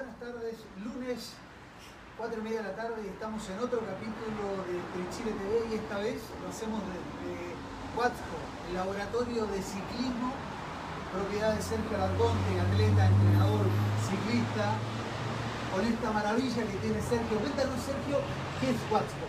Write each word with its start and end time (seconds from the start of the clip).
buenas 0.00 0.16
tardes. 0.16 0.56
Lunes, 0.80 1.36
4 2.16 2.40
y 2.40 2.42
media 2.42 2.64
de 2.64 2.68
la 2.72 2.76
tarde, 2.76 3.04
y 3.04 3.12
estamos 3.12 3.44
en 3.52 3.60
otro 3.60 3.84
capítulo 3.84 4.64
de 4.64 5.00
Chile 5.12 5.36
TV 5.36 5.68
y 5.68 5.76
esta 5.76 6.00
vez 6.00 6.24
lo 6.40 6.48
hacemos 6.48 6.80
desde 6.88 7.52
Huatzco, 7.92 8.36
el 8.72 8.80
laboratorio 8.80 9.44
de 9.44 9.60
ciclismo, 9.60 10.32
propiedad 11.12 11.52
de 11.52 11.60
Sergio 11.60 12.00
Alarconte, 12.00 12.48
atleta, 12.64 13.12
entrenador, 13.12 13.68
ciclista, 14.00 14.72
con 15.68 15.84
esta 15.84 16.08
maravilla 16.16 16.64
que 16.64 16.80
tiene 16.80 16.96
Sergio. 17.04 17.36
Cuéntanos, 17.36 17.76
Sergio, 17.84 18.24
¿qué 18.64 18.72
es 18.72 18.80
Huatzco? 18.88 19.28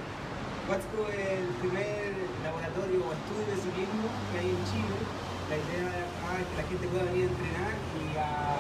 Huatzco 0.72 1.00
es 1.12 1.52
el 1.52 1.52
primer 1.68 2.16
laboratorio 2.48 2.96
o 3.04 3.12
estudio 3.12 3.44
de 3.44 3.60
ciclismo 3.60 4.08
que 4.32 4.40
hay 4.40 4.56
en 4.56 4.64
Chile. 4.72 4.96
La 5.52 5.60
idea 5.60 5.84
es 6.00 6.48
que 6.48 6.56
la 6.56 6.64
gente 6.64 6.88
pueda 6.88 7.12
venir 7.12 7.28
a 7.28 7.32
entrenar 7.36 7.76
y 7.76 8.16
a 8.16 8.56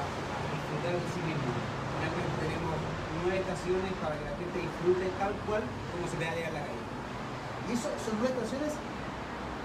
disfrutar 0.59 0.91
del 0.91 1.07
ciclismo. 1.15 1.80
Nueve 3.23 3.39
estaciones 3.39 3.93
para 4.01 4.17
que 4.17 4.25
la 4.25 4.35
gente 4.35 4.57
disfrute 4.65 5.05
tal 5.21 5.33
cual 5.45 5.61
como 5.93 6.09
se 6.09 6.17
pedalea 6.17 6.47
en 6.49 6.55
la 6.57 6.63
calle. 6.65 6.83
Y 7.69 7.77
eso 7.77 7.87
son 8.01 8.17
nueve 8.17 8.33
estaciones, 8.33 8.73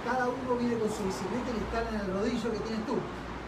cada 0.05 0.29
uno 0.29 0.61
viene 0.61 0.77
con 0.77 0.93
su 0.93 1.03
bicicleta 1.03 1.49
y 1.51 1.55
le 1.57 1.63
instalan 1.65 1.93
en 1.97 2.01
el 2.05 2.11
rodillo 2.13 2.49
que 2.53 2.61
tienes 2.63 2.85
tú. 2.87 3.01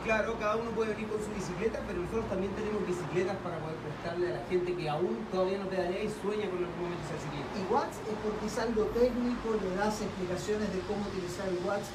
Claro, 0.02 0.38
cada 0.40 0.56
uno 0.56 0.70
puede 0.72 0.94
venir 0.94 1.06
con 1.12 1.20
su 1.20 1.28
bicicleta, 1.34 1.84
pero 1.84 2.00
nosotros 2.00 2.26
también 2.32 2.50
tenemos 2.56 2.80
bicicletas 2.86 3.36
para 3.44 3.60
poder 3.60 3.76
prestarle 3.84 4.32
a 4.32 4.34
la 4.40 4.44
gente 4.48 4.72
que 4.72 4.88
aún 4.88 5.26
todavía 5.30 5.58
no 5.58 5.68
pedalea 5.68 6.02
y 6.02 6.10
sueña 6.10 6.48
con 6.48 6.64
algún 6.64 6.80
momento 6.80 7.04
ser 7.04 7.20
ciclista. 7.20 7.54
Y 7.60 7.64
Watts 7.68 7.98
es 8.08 8.16
porque 8.24 8.44
es 8.48 8.56
algo 8.56 8.82
técnico, 8.96 9.46
le 9.60 9.70
das 9.76 10.00
explicaciones 10.00 10.72
de 10.72 10.80
cómo 10.88 11.04
utilizar 11.04 11.46
el 11.52 11.60
Watts, 11.60 11.92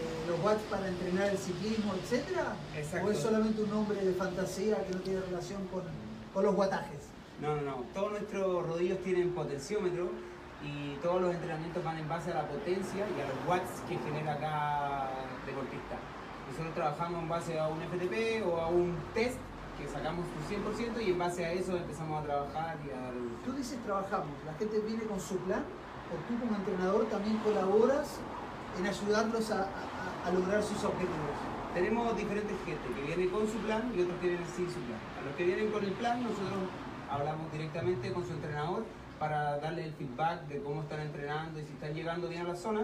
eh, 0.00 0.32
los 0.32 0.40
Watts 0.40 0.64
para 0.72 0.88
entrenar 0.88 1.28
el 1.28 1.38
ciclismo, 1.38 1.92
etcétera. 2.00 2.56
Exacto. 2.72 3.04
¿O 3.04 3.10
es 3.12 3.18
solamente 3.20 3.60
un 3.60 3.70
nombre 3.70 4.00
de 4.00 4.14
fantasía 4.16 4.80
que 4.88 4.96
no 4.96 5.00
tiene 5.04 5.20
relación 5.20 5.60
con, 5.68 5.82
con 6.32 6.42
los 6.46 6.54
wattajes? 6.56 7.12
No, 7.42 7.56
no, 7.56 7.62
no. 7.62 7.76
Todos 7.92 8.12
nuestros 8.12 8.66
rodillos 8.68 8.98
tienen 9.02 9.30
potenciómetro 9.30 10.10
y 10.62 10.94
todos 11.02 11.20
los 11.22 11.34
entrenamientos 11.34 11.82
van 11.82 11.98
en 11.98 12.08
base 12.08 12.30
a 12.30 12.34
la 12.34 12.46
potencia 12.46 13.02
y 13.04 13.20
a 13.20 13.26
los 13.26 13.38
watts 13.48 13.82
que 13.88 13.98
genera 13.98 14.38
cada 14.38 15.10
deportista. 15.44 15.96
Nosotros 16.48 16.74
trabajamos 16.74 17.22
en 17.22 17.28
base 17.28 17.58
a 17.58 17.66
un 17.66 17.78
FTP 17.82 18.46
o 18.46 18.60
a 18.60 18.68
un 18.68 18.94
test 19.12 19.38
que 19.76 19.88
sacamos 19.88 20.24
su 20.30 20.38
100% 20.54 21.02
y 21.04 21.10
en 21.10 21.18
base 21.18 21.44
a 21.44 21.52
eso 21.52 21.76
empezamos 21.76 22.22
a 22.22 22.24
trabajar 22.24 22.76
y 22.86 22.90
a. 22.90 23.10
Tú 23.44 23.52
dices 23.56 23.78
trabajamos, 23.84 24.30
la 24.46 24.54
gente 24.54 24.78
viene 24.80 25.02
con 25.04 25.18
su 25.18 25.36
plan, 25.38 25.64
o 26.12 26.14
tú 26.28 26.38
como 26.38 26.54
entrenador 26.56 27.06
también 27.06 27.38
colaboras 27.38 28.20
en 28.78 28.86
ayudarlos 28.86 29.50
a, 29.50 29.62
a- 29.66 30.28
a 30.28 30.30
lograr 30.30 30.62
sus 30.62 30.78
objetivos. 30.84 31.34
Tenemos 31.74 32.16
diferentes 32.16 32.54
gente 32.64 32.86
que 32.94 33.02
viene 33.02 33.28
con 33.32 33.48
su 33.48 33.58
plan 33.66 33.90
y 33.96 34.02
otros 34.02 34.16
que 34.20 34.28
vienen 34.28 34.46
sin 34.54 34.68
su 34.68 34.78
plan. 34.86 35.00
A 35.18 35.26
los 35.26 35.34
que 35.34 35.44
vienen 35.44 35.72
con 35.72 35.82
el 35.82 35.92
plan 35.92 36.22
nosotros 36.22 36.68
hablamos 37.12 37.52
directamente 37.52 38.12
con 38.12 38.24
su 38.24 38.32
entrenador 38.32 38.84
para 39.18 39.58
darle 39.58 39.84
el 39.84 39.92
feedback 39.92 40.46
de 40.48 40.62
cómo 40.62 40.82
están 40.82 41.00
entrenando 41.00 41.60
y 41.60 41.64
si 41.64 41.72
están 41.72 41.94
llegando 41.94 42.28
bien 42.28 42.42
a 42.42 42.48
la 42.48 42.56
zona. 42.56 42.82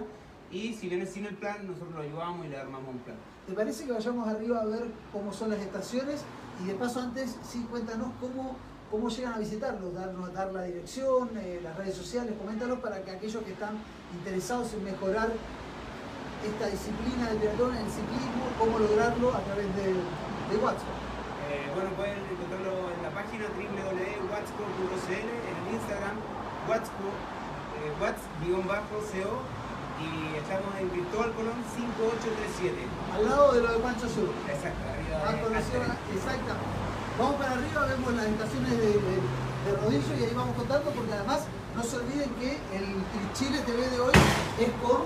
Y 0.50 0.72
si 0.74 0.88
vienen 0.88 1.06
sin 1.06 1.26
el 1.26 1.34
plan, 1.36 1.66
nosotros 1.66 1.94
lo 1.94 2.00
ayudamos 2.00 2.46
y 2.46 2.48
le 2.48 2.56
armamos 2.56 2.88
un 2.94 2.98
plan. 3.00 3.16
¿Te 3.46 3.52
parece 3.52 3.84
que 3.84 3.92
vayamos 3.92 4.28
arriba 4.28 4.60
a 4.60 4.64
ver 4.64 4.84
cómo 5.12 5.32
son 5.32 5.50
las 5.50 5.58
estaciones? 5.60 6.22
Y 6.62 6.66
de 6.66 6.74
paso 6.74 7.00
antes, 7.00 7.36
sí, 7.42 7.66
cuéntanos 7.70 8.08
cómo, 8.20 8.56
cómo 8.90 9.08
llegan 9.10 9.34
a 9.34 9.38
visitarlos, 9.38 9.92
darnos, 9.94 10.32
dar 10.32 10.52
la 10.52 10.62
dirección, 10.62 11.30
eh, 11.36 11.60
las 11.62 11.76
redes 11.76 11.94
sociales, 11.94 12.34
coméntanos 12.38 12.78
para 12.78 13.02
que 13.02 13.10
aquellos 13.10 13.42
que 13.42 13.52
están 13.52 13.76
interesados 14.14 14.72
en 14.72 14.84
mejorar 14.84 15.28
esta 16.46 16.66
disciplina 16.68 17.28
del 17.28 17.38
triatlón 17.38 17.76
en 17.76 17.84
el 17.84 17.90
ciclismo, 17.90 18.44
cómo 18.58 18.78
lograrlo 18.78 19.34
a 19.34 19.40
través 19.40 19.66
de, 19.76 19.92
de 19.92 20.64
WhatsApp. 20.64 20.96
Eh, 21.50 21.70
bueno, 21.74 21.90
pueden 21.90 22.18
encontrarlo 22.18 22.87
página 23.38 23.84
www.watsco.cl, 23.84 25.12
en 25.14 25.54
el 25.54 25.74
Instagram, 25.74 26.16
watsco, 26.68 27.06
eh, 27.78 27.94
wats-co 28.02 29.38
y 29.98 30.36
estamos 30.38 30.70
en 30.78 30.88
Colón 31.34 31.58
5837. 31.74 32.74
Al 33.14 33.24
lado 33.26 33.52
de 33.52 33.60
lo 33.62 33.72
de 33.72 33.78
Pancho 33.78 34.08
Sur. 34.08 34.30
Exacto, 34.46 34.78
arriba 34.90 35.18
de 35.18 35.56
Altair. 35.58 35.82
exactamente. 36.14 36.78
Vamos 37.18 37.34
para 37.36 37.52
arriba, 37.52 37.86
vemos 37.86 38.12
las 38.14 38.26
estaciones 38.26 38.70
de, 38.78 38.86
de- 38.86 39.48
de 39.66 39.72
rodillo 39.82 40.14
y 40.20 40.24
ahí 40.24 40.32
vamos 40.36 40.54
contando 40.56 40.90
porque 40.92 41.12
además 41.12 41.40
no 41.74 41.82
se 41.82 41.96
olviden 41.96 42.30
que 42.38 42.52
el 42.76 43.02
Chile 43.34 43.58
TV 43.66 43.88
de 43.90 43.98
hoy 44.00 44.12
es 44.60 44.68
con 44.80 45.02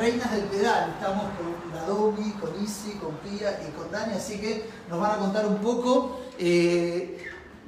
Reinas 0.00 0.30
del 0.32 0.44
Pedal. 0.44 0.90
Estamos 0.98 1.24
con 1.38 1.54
la 1.74 1.82
Domi, 1.86 2.32
con 2.32 2.50
Isi, 2.62 2.94
con 2.98 3.14
Pia 3.18 3.60
y 3.66 3.70
con 3.70 3.88
Dani, 3.92 4.14
así 4.14 4.40
que 4.40 4.68
nos 4.90 4.98
van 5.00 5.12
a 5.12 5.16
contar 5.18 5.46
un 5.46 5.58
poco 5.58 6.18
eh, 6.40 7.24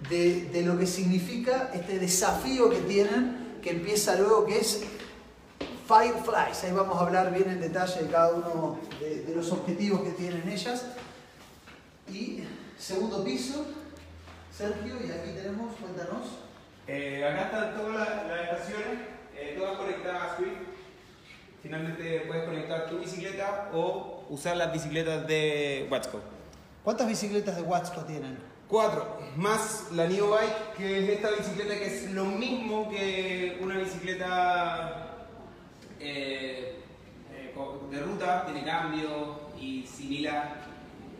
de, 0.08 0.46
de 0.46 0.62
lo 0.62 0.78
que 0.78 0.86
significa 0.86 1.70
este 1.74 1.98
desafío 1.98 2.70
que 2.70 2.78
tienen, 2.80 3.58
que 3.62 3.70
empieza 3.70 4.16
luego, 4.16 4.46
que 4.46 4.58
es 4.58 4.82
Fireflies. 5.86 6.64
Ahí 6.64 6.72
vamos 6.72 6.96
a 6.96 7.00
hablar 7.00 7.32
bien 7.32 7.50
en 7.50 7.60
detalle 7.60 8.02
de 8.04 8.10
cada 8.10 8.32
uno 8.32 8.78
de, 9.00 9.22
de 9.22 9.34
los 9.34 9.50
objetivos 9.52 10.02
que 10.02 10.10
tienen 10.10 10.48
ellas. 10.48 10.86
Y 12.12 12.44
segundo 12.78 13.22
piso, 13.22 13.66
Sergio, 14.56 14.94
y 15.06 15.10
aquí 15.10 15.32
tenemos, 15.34 15.74
cuéntanos. 15.76 16.26
Eh, 16.86 17.24
acá 17.24 17.44
están 17.44 17.76
todas 17.76 17.94
las, 17.94 18.26
las 18.26 18.40
estaciones, 18.44 18.98
eh, 19.36 19.54
todas 19.58 19.76
conectadas 19.78 20.22
a 20.22 20.36
Swift. 20.36 20.58
Finalmente 21.62 22.24
puedes 22.26 22.44
conectar 22.44 22.88
tu 22.88 22.98
bicicleta 22.98 23.68
o 23.74 24.24
usar 24.30 24.56
las 24.56 24.72
bicicletas 24.72 25.26
de 25.26 25.86
Watsco. 25.90 26.20
¿Cuántas 26.82 27.06
bicicletas 27.06 27.54
de 27.56 27.62
Watsco 27.62 28.00
tienen? 28.02 28.38
Cuatro, 28.70 29.18
más 29.36 29.88
la 29.92 30.06
Neo 30.06 30.30
Bike, 30.30 30.74
que 30.76 30.98
es 31.04 31.08
esta 31.10 31.30
bicicleta 31.32 31.74
que 31.76 31.86
es 31.86 32.10
lo 32.12 32.24
mismo 32.24 32.88
que 32.88 33.58
una 33.60 33.76
bicicleta 33.78 35.26
eh, 35.98 36.76
eh, 37.32 37.54
de 37.90 38.00
ruta, 38.00 38.44
tiene 38.46 38.64
cambio 38.64 39.40
y 39.60 39.84
similar 39.86 40.60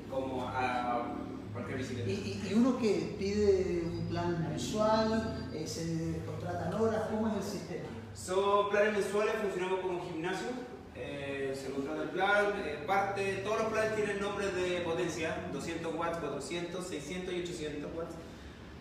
como 0.09 0.47
a 0.49 1.09
cualquier 1.53 1.79
bicicleta. 1.79 2.09
y- 2.11 2.41
y 2.49 2.55
uno 2.55 2.79
que 2.79 3.17
pide 3.19 3.83
un 3.85 4.07
plan 4.09 4.49
mensual, 4.49 5.51
eh, 5.53 5.67
se 5.67 6.21
contratan 6.25 6.73
horas, 6.75 7.03
¿cómo 7.11 7.29
es 7.29 7.35
el 7.37 7.43
sistema? 7.43 7.89
Son 8.15 8.71
planes 8.71 8.93
mensuales, 8.93 9.35
funcionamos 9.43 9.81
como 9.81 10.05
gimnasio, 10.05 10.47
eh, 11.03 11.55
se 11.55 11.67
el 11.67 12.09
plan, 12.11 12.53
eh, 12.65 12.79
parte, 12.87 13.43
todos 13.45 13.61
los 13.61 13.73
planes 13.73 13.97
tienen 13.97 14.21
nombres 14.21 14.55
de 14.55 14.81
potencia, 14.81 15.37
200 15.53 15.95
watts, 15.95 16.19
400, 16.19 16.87
600 16.87 17.35
y 17.35 17.41
800 17.43 17.91
watts. 17.97 18.15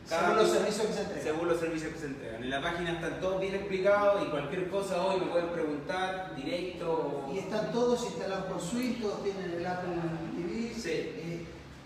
Según 0.06 0.36
los 0.38 0.50
servicios 0.50 0.88
que 0.88 0.94
se 0.94 1.02
entregan. 1.02 1.24
Según 1.24 1.48
los 1.50 1.60
servicios 1.60 1.94
que 1.94 2.00
se 2.00 2.06
entregan. 2.08 2.44
En 2.44 2.50
la 2.50 2.62
página 2.62 2.94
están 2.94 3.20
todos 3.20 3.40
bien 3.42 3.54
explicados 3.54 4.26
y 4.26 4.30
cualquier 4.32 4.68
cosa 4.70 5.06
hoy 5.06 5.20
me 5.20 5.28
pueden 5.28 5.50
preguntar 5.50 6.36
directo. 6.36 7.30
Y 7.32 7.38
están 7.40 7.72
todos 7.72 8.04
instalados 8.06 8.46
por 8.46 8.60
Swift, 8.60 9.02
todos 9.02 9.24
tienen 9.24 9.52
el 9.52 9.66
Apple 9.66 9.94
TV, 10.36 10.74
Sí. 10.74 10.90
eh, 10.90 11.46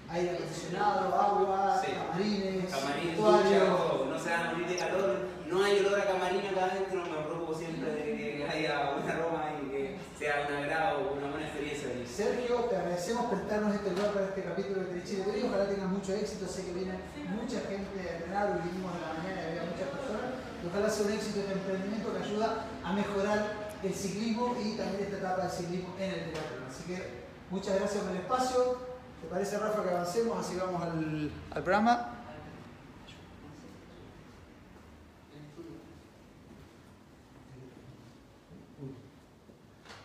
aire 0.10 0.30
acondicionado, 0.32 1.14
agua, 1.20 1.82
Sí. 1.84 1.92
camarines, 1.92 2.72
Camarín, 2.72 3.08
vestuario. 3.08 3.60
ducha, 3.60 3.78
todo. 3.78 4.06
no 4.06 4.20
se 4.20 4.30
van 4.30 4.40
a 4.48 4.52
morir 4.54 4.68
de 4.68 4.76
calor, 4.78 5.16
no 5.50 5.64
hay 5.64 5.80
olor 5.80 6.00
a 6.00 6.06
camarín 6.06 6.42
acá 6.46 6.66
adentro, 6.66 7.02
me 7.04 7.26
preocupo 7.26 7.54
siempre 7.56 7.92
de 7.92 8.04
que 8.04 8.48
haya 8.50 8.92
buena 8.92 9.14
aroma 9.16 9.46
y 9.66 9.70
que 9.70 9.96
sea 10.18 10.48
un 10.48 10.56
agrado, 10.56 11.14
una 11.18 11.30
buena 11.30 11.46
experiencia. 11.48 11.90
venir. 11.90 12.08
Sergio, 12.08 12.56
te 12.70 12.76
agradecemos 13.04 13.32
prestarnos 13.32 13.76
este 13.76 13.92
lugar 13.92 14.14
para 14.14 14.26
este 14.28 14.44
capítulo 14.44 14.80
de 14.80 15.04
Chile. 15.04 15.24
Ojalá 15.46 15.68
tengas 15.68 15.90
mucho 15.90 16.14
éxito. 16.14 16.48
Sé 16.48 16.64
que 16.64 16.72
viene 16.72 16.94
mucha 17.36 17.60
gente 17.68 18.00
a 18.00 18.16
entrenar. 18.16 18.64
Vinimos 18.64 18.96
a 18.96 19.00
la 19.00 19.14
mañana 19.20 19.42
y 19.44 19.48
había 19.50 19.64
muchas 19.68 19.90
personas. 19.92 20.28
Y 20.64 20.68
ojalá 20.68 20.90
sea 20.90 21.06
un 21.06 21.12
éxito 21.12 21.40
este 21.42 21.52
emprendimiento 21.52 22.14
que 22.14 22.24
ayuda 22.24 22.66
a 22.82 22.94
mejorar 22.94 23.40
el 23.84 23.94
ciclismo 23.94 24.56
y 24.56 24.78
también 24.78 25.04
esta 25.04 25.18
etapa 25.18 25.42
del 25.44 25.52
ciclismo 25.52 25.96
en 26.00 26.12
el 26.12 26.32
triatlón. 26.32 26.64
Así 26.72 26.84
que 26.88 27.28
muchas 27.52 27.76
gracias 27.76 28.04
por 28.04 28.12
el 28.16 28.22
espacio. 28.22 28.78
¿Te 29.22 29.28
parece, 29.28 29.58
Rafa, 29.58 29.84
que 29.84 29.90
avancemos? 29.90 30.40
Así 30.40 30.56
vamos 30.56 30.82
al, 30.82 31.32
al 31.52 31.64
programa. 31.64 32.13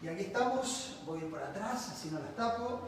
Y 0.00 0.06
aquí 0.06 0.22
estamos, 0.22 1.00
voy 1.04 1.20
a 1.20 1.24
ir 1.24 1.30
por 1.30 1.42
atrás, 1.42 1.90
así 1.92 2.08
no 2.10 2.20
las 2.20 2.34
tapo. 2.36 2.80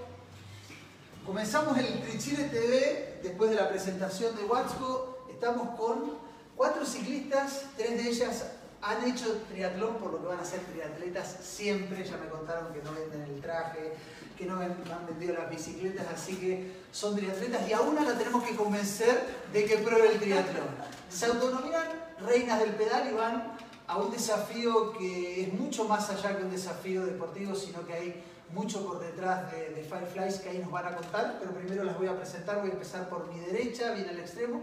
Comenzamos 1.27 1.77
el 1.77 2.01
Trichile 2.03 2.45
TV 2.45 3.21
después 3.23 3.51
de 3.51 3.57
la 3.57 3.69
presentación 3.69 4.37
de 4.37 4.45
Watsco. 4.45 5.27
Estamos 5.29 5.77
con 5.77 6.19
cuatro 6.57 6.87
ciclistas, 6.87 7.65
tres 7.77 8.03
de 8.03 8.11
ellas 8.11 8.45
han 8.83 9.05
hecho 9.05 9.43
triatlón, 9.51 9.97
por 9.97 10.13
lo 10.13 10.21
que 10.21 10.27
van 10.29 10.39
a 10.39 10.45
ser 10.45 10.61
triatletas 10.61 11.37
siempre. 11.43 12.05
Ya 12.05 12.17
me 12.17 12.29
contaron 12.29 12.73
que 12.73 12.81
no 12.83 12.93
venden 12.93 13.23
el 13.23 13.41
traje, 13.41 13.93
que 14.39 14.47
no 14.47 14.61
han 14.61 15.07
vendido 15.07 15.35
las 15.35 15.51
bicicletas, 15.51 16.07
así 16.15 16.37
que 16.37 16.73
son 16.93 17.17
triatletas 17.17 17.69
y 17.69 17.73
a 17.73 17.81
una 17.81 18.03
la 18.03 18.17
tenemos 18.17 18.45
que 18.45 18.57
convencer 18.57 19.21
de 19.53 19.65
que 19.65 19.79
pruebe 19.79 20.13
el 20.13 20.21
triatlón. 20.21 20.69
Se 21.11 21.27
autonominan 21.27 21.85
reinas 22.21 22.61
del 22.61 22.71
pedal 22.71 23.11
y 23.11 23.15
van 23.15 23.59
a 23.91 23.97
un 23.99 24.11
desafío 24.13 24.93
que 24.93 25.43
es 25.43 25.53
mucho 25.53 25.85
más 25.85 26.09
allá 26.11 26.37
que 26.37 26.45
un 26.45 26.51
desafío 26.51 27.05
deportivo, 27.05 27.57
sino 27.57 27.85
que 27.85 27.93
hay 27.93 28.23
mucho 28.53 28.87
por 28.87 29.01
detrás 29.01 29.51
de, 29.51 29.71
de 29.71 29.83
Fireflies 29.83 30.39
que 30.39 30.49
ahí 30.51 30.59
nos 30.59 30.71
van 30.71 30.87
a 30.87 30.97
contar, 30.97 31.39
pero 31.41 31.53
primero 31.53 31.83
las 31.83 31.99
voy 31.99 32.07
a 32.07 32.17
presentar, 32.17 32.61
voy 32.61 32.71
a 32.71 32.75
empezar 32.75 33.09
por 33.09 33.27
mi 33.33 33.41
derecha, 33.41 33.93
bien 33.93 34.09
al 34.09 34.21
extremo. 34.21 34.63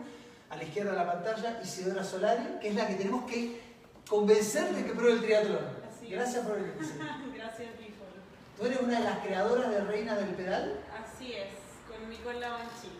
a 0.49 0.55
la 0.55 0.63
izquierda 0.63 0.91
de 0.91 0.97
la 0.97 1.11
pantalla, 1.11 1.59
Isidora 1.61 2.05
Solari, 2.05 2.57
que 2.61 2.69
es 2.69 2.75
la 2.75 2.87
que 2.87 2.95
tenemos 2.95 3.29
que 3.29 3.61
convencer 4.09 4.73
de 4.73 4.85
que 4.85 4.93
pruebe 4.93 5.15
el 5.15 5.21
triatlón. 5.21 5.65
Así. 5.89 6.07
Gracias 6.07 6.45
por 6.45 6.55
venir. 6.55 6.73
Gracias, 7.35 7.69
Clifford. 7.77 8.15
Tú 8.57 8.65
eres 8.65 8.79
una 8.79 8.99
de 8.99 9.03
las 9.03 9.19
creadoras 9.19 9.69
de 9.69 9.81
Reina 9.81 10.15
del 10.15 10.29
Pedal, 10.35 10.79
Así 11.03 11.33
es, 11.33 11.49
con 11.89 12.09
Nicole 12.09 12.39
Lavanchi. 12.39 12.91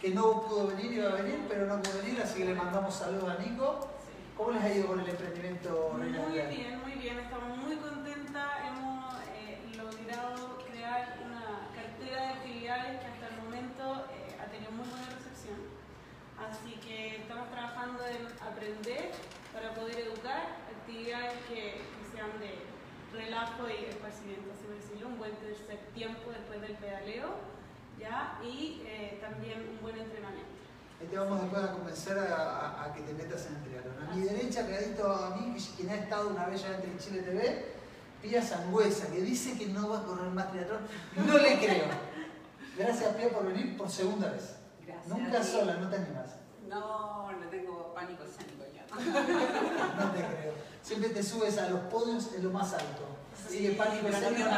que 0.00 0.10
no 0.10 0.42
pudo 0.46 0.68
venir, 0.68 0.92
iba 0.92 1.10
a 1.10 1.14
venir, 1.14 1.40
pero 1.48 1.66
no 1.66 1.82
pudo 1.82 1.98
venir, 2.02 2.20
así 2.22 2.38
que 2.38 2.44
le 2.44 2.54
mandamos 2.54 2.94
saludos 2.94 3.30
a 3.30 3.42
Nico. 3.42 3.88
¿Cómo 4.36 4.50
les 4.52 4.62
ha 4.62 4.74
ido 4.74 4.86
con 4.86 5.00
el 5.00 5.08
emprendimiento 5.08 5.94
Muy 5.98 6.08
bien, 6.08 6.80
muy 6.80 6.92
bien. 6.92 7.18
Estamos 7.18 7.58
muy 7.58 7.76
contentas. 7.76 8.48
Hemos 8.66 9.14
eh, 9.36 9.58
logrado 9.76 10.58
crear 10.66 11.18
una 11.24 11.68
cartera 11.74 12.22
de 12.22 12.28
actividades 12.28 13.00
que 13.00 13.06
hasta 13.06 13.28
el 13.28 13.42
momento 13.44 14.06
eh, 14.10 14.36
ha 14.40 14.46
tenido 14.46 14.72
muy 14.72 14.88
buena 14.88 15.06
recepción. 15.06 15.60
Así 16.40 16.80
que 16.80 17.16
estamos 17.16 17.50
trabajando 17.50 18.04
en 18.06 18.26
aprender 18.40 19.10
para 19.52 19.74
poder 19.74 20.00
educar 20.00 20.56
actividades 20.80 21.34
que, 21.48 21.84
que 21.84 22.04
sean 22.10 22.32
de 22.40 22.56
relajo 23.12 23.68
y 23.68 23.84
esparcimiento, 23.84 24.50
así 24.52 24.64
por 24.64 24.76
decirlo, 24.76 25.08
un 25.08 25.18
buen 25.18 25.36
tercer 25.36 25.78
tiempo 25.94 26.30
después 26.30 26.60
del 26.62 26.74
pedaleo, 26.76 27.36
¿ya? 28.00 28.40
Y 28.42 28.82
eh, 28.86 29.18
también 29.20 29.60
un 29.68 29.82
buen 29.82 29.98
entrenamiento. 29.98 30.50
Te 31.10 31.18
vamos 31.18 31.40
después 31.42 31.62
a 31.62 31.72
convencer 31.72 32.18
a, 32.18 32.34
a- 32.34 32.84
a 32.84 32.92
que 32.94 33.02
te 33.02 33.12
metas 33.12 33.46
en 33.46 33.56
el 33.56 33.62
triatlón. 33.64 34.08
A 34.10 34.14
mi 34.14 34.22
derecha, 34.22 34.64
pegadito 34.66 35.12
a 35.12 35.30
mí, 35.36 35.56
quien 35.76 35.90
ha 35.90 35.94
estado 35.96 36.28
una 36.30 36.46
vez 36.46 36.62
ya 36.62 36.68
en 36.76 36.98
Chile 36.98 37.20
TV, 37.22 37.66
Pía 38.22 38.42
Sangüesa, 38.42 39.08
que 39.08 39.20
dice 39.20 39.58
que 39.58 39.66
no 39.66 39.88
va 39.90 39.98
a 39.98 40.02
correr 40.04 40.30
más 40.30 40.50
triatlón. 40.50 40.80
No 41.16 41.36
le 41.38 41.58
creo. 41.58 41.84
Gracias, 42.78 43.14
Pía, 43.16 43.28
por 43.30 43.44
venir 43.46 43.76
por 43.76 43.90
segunda 43.90 44.30
vez. 44.30 44.56
Gracias. 44.86 45.06
Nunca 45.08 45.42
sola, 45.44 45.74
no 45.76 45.88
te 45.90 45.96
animas. 45.96 46.30
No, 46.68 47.30
no 47.32 47.46
tengo 47.48 47.92
pánico 47.94 48.24
escénico 48.24 48.64
ya. 48.74 48.86
No 50.04 50.10
te 50.12 50.18
creo. 50.20 50.54
Siempre 50.82 51.10
te 51.10 51.22
subes 51.22 51.58
a 51.58 51.68
los 51.68 51.80
podios 51.82 52.32
en 52.34 52.44
lo 52.44 52.50
más 52.50 52.72
alto. 52.72 53.02
Que 53.50 53.70
pánico 53.72 54.08
no 54.08 54.16
escénico. 54.16 54.48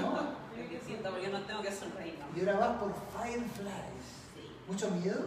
¿No? 0.00 0.42
Que 0.68 0.80
siento, 0.84 1.10
porque 1.10 1.28
no 1.28 1.40
tengo 1.42 1.62
que 1.62 1.72
sonreír. 1.72 2.18
¿no? 2.18 2.36
Y 2.36 2.40
ahora 2.48 2.58
vas 2.68 2.76
por 2.78 2.92
Fireflies. 3.12 4.21
¿Mucho 4.68 4.90
miedo? 4.92 5.20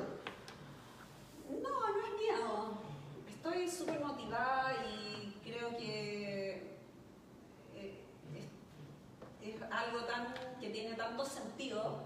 No, 1.50 1.70
no 1.70 2.08
es 2.08 2.14
miedo. 2.20 2.78
Estoy 3.28 3.70
súper 3.70 4.00
motivada 4.00 4.74
y 4.88 5.38
creo 5.44 5.76
que 5.78 6.80
eh, 7.76 8.04
es, 9.42 9.62
algo 9.70 10.06
tan 10.06 10.34
que 10.60 10.70
tiene 10.70 10.96
tanto 10.96 11.26
sentido 11.26 12.04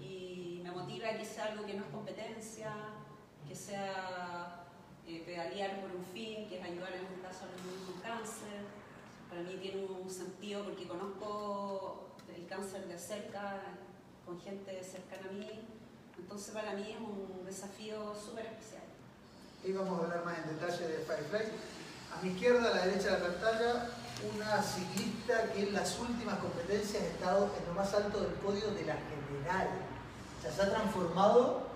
y 0.00 0.60
me 0.62 0.70
motiva 0.70 1.10
que 1.18 1.24
sea 1.24 1.46
algo 1.46 1.66
que 1.66 1.74
no 1.74 1.84
es 1.84 1.90
competencia, 1.90 2.72
que 3.48 3.56
sea 3.56 4.64
eh, 5.08 5.22
pedalear 5.26 5.80
por 5.80 5.90
un 5.96 6.04
fin, 6.04 6.48
que 6.48 6.60
es 6.60 6.64
ayudar 6.64 6.92
en 6.94 7.06
un 7.06 7.20
caso 7.22 7.44
al 7.44 7.66
niños 7.66 7.90
con 7.90 8.00
cáncer. 8.00 8.62
Para 9.28 9.42
mí 9.42 9.58
tiene 9.60 9.84
un 9.84 10.08
sentido 10.08 10.64
porque 10.64 10.86
conozco 10.86 12.12
el 12.34 12.46
cáncer 12.46 12.86
de 12.86 12.98
cerca, 12.98 13.60
con 14.24 14.40
gente 14.40 14.82
cercana 14.84 15.28
a 15.28 15.32
mí, 15.32 15.50
entonces 16.18 16.54
para 16.54 16.72
mí 16.74 16.90
es 16.90 16.98
un 16.98 17.44
desafío 17.44 18.14
súper 18.14 18.46
especial. 18.46 18.82
Ahí 19.64 19.72
vamos 19.72 20.00
a 20.00 20.04
hablar 20.04 20.24
más 20.24 20.38
en 20.38 20.58
detalle 20.58 20.88
de 20.88 20.98
Fireflies. 21.04 21.48
A 22.12 22.22
mi 22.22 22.30
izquierda, 22.32 22.70
a 22.70 22.74
la 22.74 22.86
derecha 22.86 23.16
de 23.16 23.20
la 23.20 23.26
pantalla, 23.26 23.88
una 24.34 24.62
ciclista 24.62 25.52
que 25.52 25.62
en 25.68 25.74
las 25.74 25.98
últimas 25.98 26.38
competencias 26.38 27.02
ha 27.02 27.06
estado 27.06 27.50
en 27.58 27.66
lo 27.66 27.74
más 27.74 27.92
alto 27.94 28.20
del 28.20 28.32
podio 28.34 28.70
de 28.72 28.84
la 28.84 28.96
general. 28.96 29.68
O 30.38 30.42
sea, 30.42 30.52
se 30.52 30.62
ha 30.62 30.70
transformado 30.70 31.68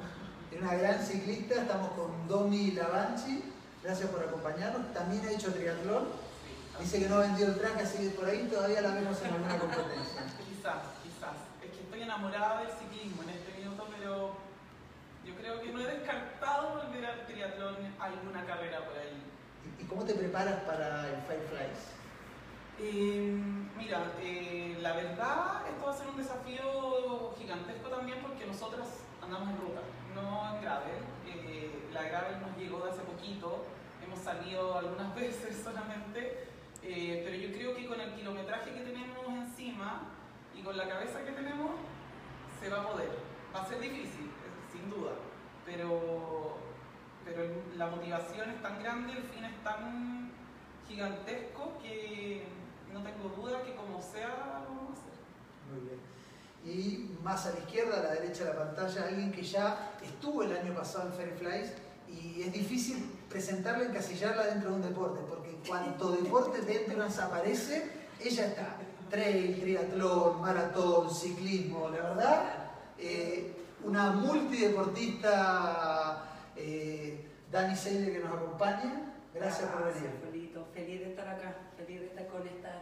en 0.53 0.63
una 0.63 0.75
gran 0.75 1.05
ciclista. 1.05 1.63
Estamos 1.63 1.93
con 1.93 2.29
Domi 2.29 2.73
Lavanchi. 2.73 3.53
Gracias 3.83 4.09
por 4.11 4.23
acompañarnos. 4.23 4.93
También 4.93 5.25
ha 5.27 5.31
hecho 5.31 5.53
triatlón. 5.53 6.09
Dice 6.81 6.99
que 6.99 7.09
no 7.09 7.17
ha 7.17 7.21
vendido 7.21 7.49
el 7.49 7.59
track, 7.59 7.81
así 7.83 7.99
que 7.99 8.11
por 8.11 8.29
ahí 8.29 8.49
todavía 8.53 8.83
la 8.83 8.95
vemos 8.95 9.17
en 9.23 9.33
alguna 9.33 9.59
competencia. 9.59 10.23
Quizás, 10.45 10.83
quizás. 11.03 11.39
Es 11.63 11.71
que 11.71 11.83
estoy 11.85 12.03
enamorada 12.03 12.61
del 12.61 12.71
ciclismo 12.71 13.23
en 13.23 13.31
pero 14.07 14.31
yo 15.25 15.35
creo 15.35 15.61
que 15.61 15.73
no 15.73 15.81
he 15.81 15.87
descartado 15.87 16.77
volver 16.77 17.05
al 17.05 17.27
triatlón 17.27 17.75
alguna 17.99 18.47
carrera 18.47 18.87
por 18.87 18.97
ahí. 18.97 19.21
¿Y 19.81 19.85
cómo 19.85 20.05
te 20.05 20.15
preparas 20.15 20.61
para 20.61 21.09
el 21.09 21.17
Fireflies? 21.23 21.91
Eh, 22.79 23.37
mira, 23.77 24.13
eh, 24.21 24.79
la 24.81 24.93
verdad, 24.93 25.67
esto 25.69 25.87
va 25.87 25.93
a 25.93 25.97
ser 25.97 26.07
un 26.07 26.17
desafío 26.17 27.35
gigantesco 27.37 27.89
también 27.89 28.19
porque 28.23 28.47
nosotras 28.47 28.87
andamos 29.21 29.49
en 29.51 29.61
ruta, 29.61 29.81
no 30.15 30.55
en 30.55 30.63
gravel. 30.63 31.03
Eh, 31.27 31.89
la 31.93 32.03
gravel 32.05 32.41
nos 32.43 32.57
llegó 32.57 32.85
de 32.85 32.93
hace 32.93 33.01
poquito, 33.01 33.65
hemos 34.05 34.21
salido 34.21 34.79
algunas 34.79 35.13
veces 35.17 35.63
solamente, 35.65 36.47
eh, 36.85 37.23
pero 37.25 37.37
yo 37.37 37.53
creo 37.53 37.75
que 37.75 37.87
con 37.89 38.01
el 38.01 38.15
kilometraje 38.15 38.73
que 38.73 38.81
tenemos 38.83 39.27
encima 39.27 40.03
y 40.55 40.63
con 40.63 40.77
la 40.77 40.89
cabeza 40.89 41.25
que 41.25 41.33
tenemos, 41.33 41.73
se 42.61 42.69
va 42.69 42.83
a 42.83 42.87
poder. 42.87 43.36
Va 43.57 43.63
a 43.63 43.67
ser 43.67 43.81
difícil, 43.81 44.27
eh, 44.27 44.71
sin 44.71 44.91
duda, 44.91 45.13
pero, 45.65 46.59
pero 47.25 47.43
la 47.75 47.87
motivación 47.87 48.51
es 48.51 48.61
tan 48.61 48.83
grande, 48.83 49.15
el 49.15 49.23
fin 49.23 49.45
es 49.45 49.65
tan 49.65 50.31
gigantesco 50.87 51.73
que 51.83 52.45
no 52.93 53.01
tengo 53.03 53.31
duda 53.35 53.63
que 53.63 53.75
como 53.75 54.03
sea 54.03 54.29
lo 54.29 54.75
vamos 54.75 54.91
a 54.91 54.93
hacer. 54.93 55.17
Muy 55.73 55.81
bien. 55.89 56.01
Y 56.67 57.19
más 57.25 57.47
a 57.47 57.53
la 57.53 57.61
izquierda, 57.61 58.01
a 58.01 58.03
la 58.03 58.11
derecha 58.11 58.45
de 58.45 58.53
la 58.53 58.59
pantalla, 58.67 59.07
alguien 59.07 59.33
que 59.33 59.43
ya 59.43 59.93
estuvo 60.03 60.43
el 60.43 60.55
año 60.55 60.75
pasado 60.75 61.09
en 61.09 61.15
Fireflies 61.15 61.73
y 62.09 62.43
es 62.43 62.53
difícil 62.53 63.11
presentarla, 63.31 63.87
encasillarla 63.87 64.49
dentro 64.49 64.69
de 64.69 64.77
un 64.77 64.83
deporte, 64.83 65.21
porque 65.27 65.57
cuanto 65.67 66.13
deporte 66.13 66.61
dentro 66.61 66.99
nos 66.99 67.19
aparece, 67.19 67.91
ella 68.21 68.49
está. 68.49 68.77
Trail, 69.09 69.59
triatlón, 69.61 70.43
maratón, 70.43 71.09
ciclismo, 71.15 71.89
la 71.89 72.03
verdad, 72.03 72.66
eh, 72.99 73.53
una 73.85 74.11
multideportista, 74.13 76.23
eh, 76.57 77.25
Dani 77.51 77.77
Seile 77.77 78.13
que 78.13 78.19
nos 78.21 78.33
acompaña. 78.33 79.13
Gracias 79.35 79.69
por 79.71 79.85
venir. 79.85 80.11
Feliz 80.75 81.01
de 81.01 81.11
estar 81.11 81.29
acá, 81.29 81.55
feliz 81.77 82.01
de 82.01 82.07
estar 82.07 82.27
con 82.29 82.47
estas 82.47 82.75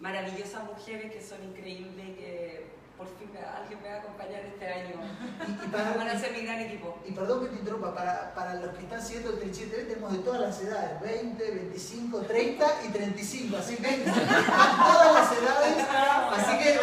maravillosas 0.00 0.64
mujeres 0.64 1.12
que 1.12 1.22
son 1.22 1.42
increíbles 1.44 2.08
y 2.08 2.12
que 2.14 2.66
por 2.96 3.06
fin 3.18 3.28
alguien 3.58 3.82
me 3.82 3.88
va 3.88 3.96
a 3.96 3.98
acompañar 4.00 4.40
este 4.44 4.66
año. 4.66 4.94
Y, 5.48 5.52
y 5.64 5.68
para- 5.68 5.92
Van 5.94 6.08
a 6.08 6.18
ser 6.18 6.32
mi 6.32 6.40
gran 6.44 6.60
equipo. 6.60 6.98
Y 7.06 7.12
perdón 7.12 7.40
que 7.44 7.48
te 7.48 7.56
interrumpa, 7.56 7.94
para, 7.94 8.34
para 8.34 8.54
los 8.54 8.74
que 8.76 8.82
están 8.84 9.02
siguiendo 9.02 9.30
el 9.32 9.38
Trinchete 9.40 9.70
TV 9.76 9.84
tenemos 9.84 10.12
de 10.12 10.18
todas 10.18 10.40
las 10.40 10.60
edades, 10.60 11.00
20, 11.00 11.50
25, 11.50 12.18
30 12.20 12.66
y 12.86 12.88
35, 12.92 13.56
así 13.56 13.76
que 13.76 13.88
todas 14.04 15.14
las 15.14 15.32
edades, 15.32 15.86
así 16.32 16.58
que 16.58 16.80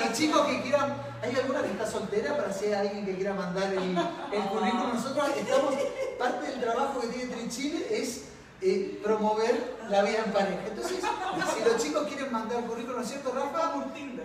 los 0.00 0.12
chicos 0.12 0.46
que 0.46 0.62
quieran, 0.62 0.96
¿hay 1.24 1.34
alguna 1.36 1.62
que 1.62 1.70
está 1.70 1.86
soltera 1.86 2.36
para 2.36 2.52
si 2.52 2.66
hay 2.66 2.74
alguien 2.74 3.06
que 3.06 3.14
quiera 3.16 3.32
mandar 3.34 3.72
el, 3.72 3.96
el 4.32 4.42
currículum? 4.50 4.94
Nosotros 4.94 5.28
estamos, 5.36 5.74
parte 6.18 6.46
del 6.48 6.60
trabajo 6.60 7.00
que 7.00 7.06
tiene 7.08 7.34
Trinchile 7.34 7.86
es 7.90 8.24
eh, 8.60 9.00
promover 9.02 9.76
la 9.88 10.02
vida 10.02 10.18
en 10.24 10.32
pareja. 10.32 10.60
Entonces, 10.66 10.98
si 11.56 11.64
los 11.64 11.82
chicos 11.82 12.06
quieren 12.06 12.30
mandar 12.30 12.62
currículum, 12.64 12.96
¿no 12.96 13.02
es 13.02 13.08
cierto, 13.08 13.32
Rafa? 13.32 13.72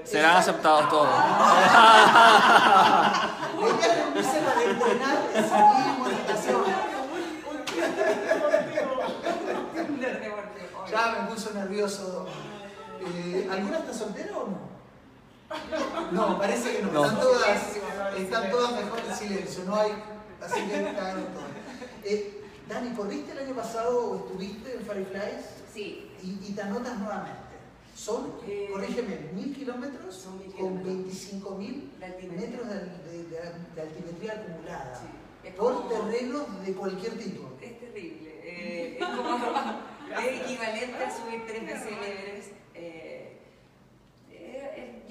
Serán 0.04 0.36
aceptados 0.38 0.90
todos. 0.90 1.08
La 1.10 1.16
idea 3.68 3.88
es 3.88 3.96
reunirse 3.98 4.40
para 4.42 4.64
entrenar. 4.64 5.18
Oye. 6.64 6.76
Ya 10.92 11.02
me 11.12 11.20
puso 11.34 11.54
nervioso. 11.54 12.26
Eh, 13.02 13.48
¿Alguna 13.52 13.78
está 13.78 13.94
soltera 13.94 14.38
o 14.38 14.48
no? 14.48 14.69
No, 16.12 16.38
parece 16.38 16.78
que 16.78 16.84
no. 16.84 16.92
No. 16.92 17.06
Están 17.06 17.22
todas, 17.22 17.78
están 18.18 18.52
todas 18.52 18.72
mejor 18.84 19.00
en 19.08 19.16
silencio. 19.16 19.64
No 19.66 19.76
hay. 19.76 19.92
Así 20.42 20.62
que 20.62 20.84
cagaron 20.84 21.26
todas. 21.34 21.50
Eh, 22.04 22.42
Dani, 22.68 22.96
¿corriste 22.96 23.32
el 23.32 23.40
año 23.40 23.56
pasado 23.56 24.12
o 24.12 24.16
estuviste 24.18 24.74
en 24.76 24.82
Fireflies? 24.82 25.46
Sí, 25.74 26.12
Y, 26.24 26.40
y 26.50 26.54
te 26.54 26.62
anotas 26.62 26.98
nuevamente. 27.00 27.40
Son, 27.96 28.34
Eh, 28.48 28.70
corrígeme, 28.72 29.18
mil 29.34 29.54
kilómetros 29.56 30.16
son 30.16 30.38
mil 30.38 30.48
con 30.48 30.56
kilómetros. 30.56 30.86
25 30.96 31.56
mil 31.56 31.92
metros 32.00 32.68
de, 32.70 32.76
de- 32.76 33.24
de- 33.24 33.54
de 33.76 33.82
altimetría 33.82 34.34
acumulada. 34.34 34.96
Sí. 35.02 35.08
Es 35.48 35.54
Por 35.56 35.74
como- 35.76 35.90
terrenos 35.90 36.66
de 36.66 36.74
cualquier 36.74 37.18
tipo. 37.18 37.50
Es 37.62 37.80
terrible. 37.80 38.30
eh, 38.44 38.98
es 39.00 39.06
como 39.06 39.38
es 40.20 40.42
equivalente 40.42 41.04
a 41.04 41.18
subir 41.18 41.46
tres 41.48 41.66
veces 41.66 41.88
el 41.88 42.04
Everest. 42.04 42.52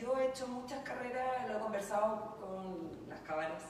Yo 0.08 0.20
he 0.20 0.28
hecho 0.28 0.46
muchas 0.46 0.82
carreras, 0.84 1.48
lo 1.48 1.56
he 1.56 1.60
conversado 1.60 2.36
con 2.40 3.08
las 3.08 3.20
cabalas, 3.20 3.62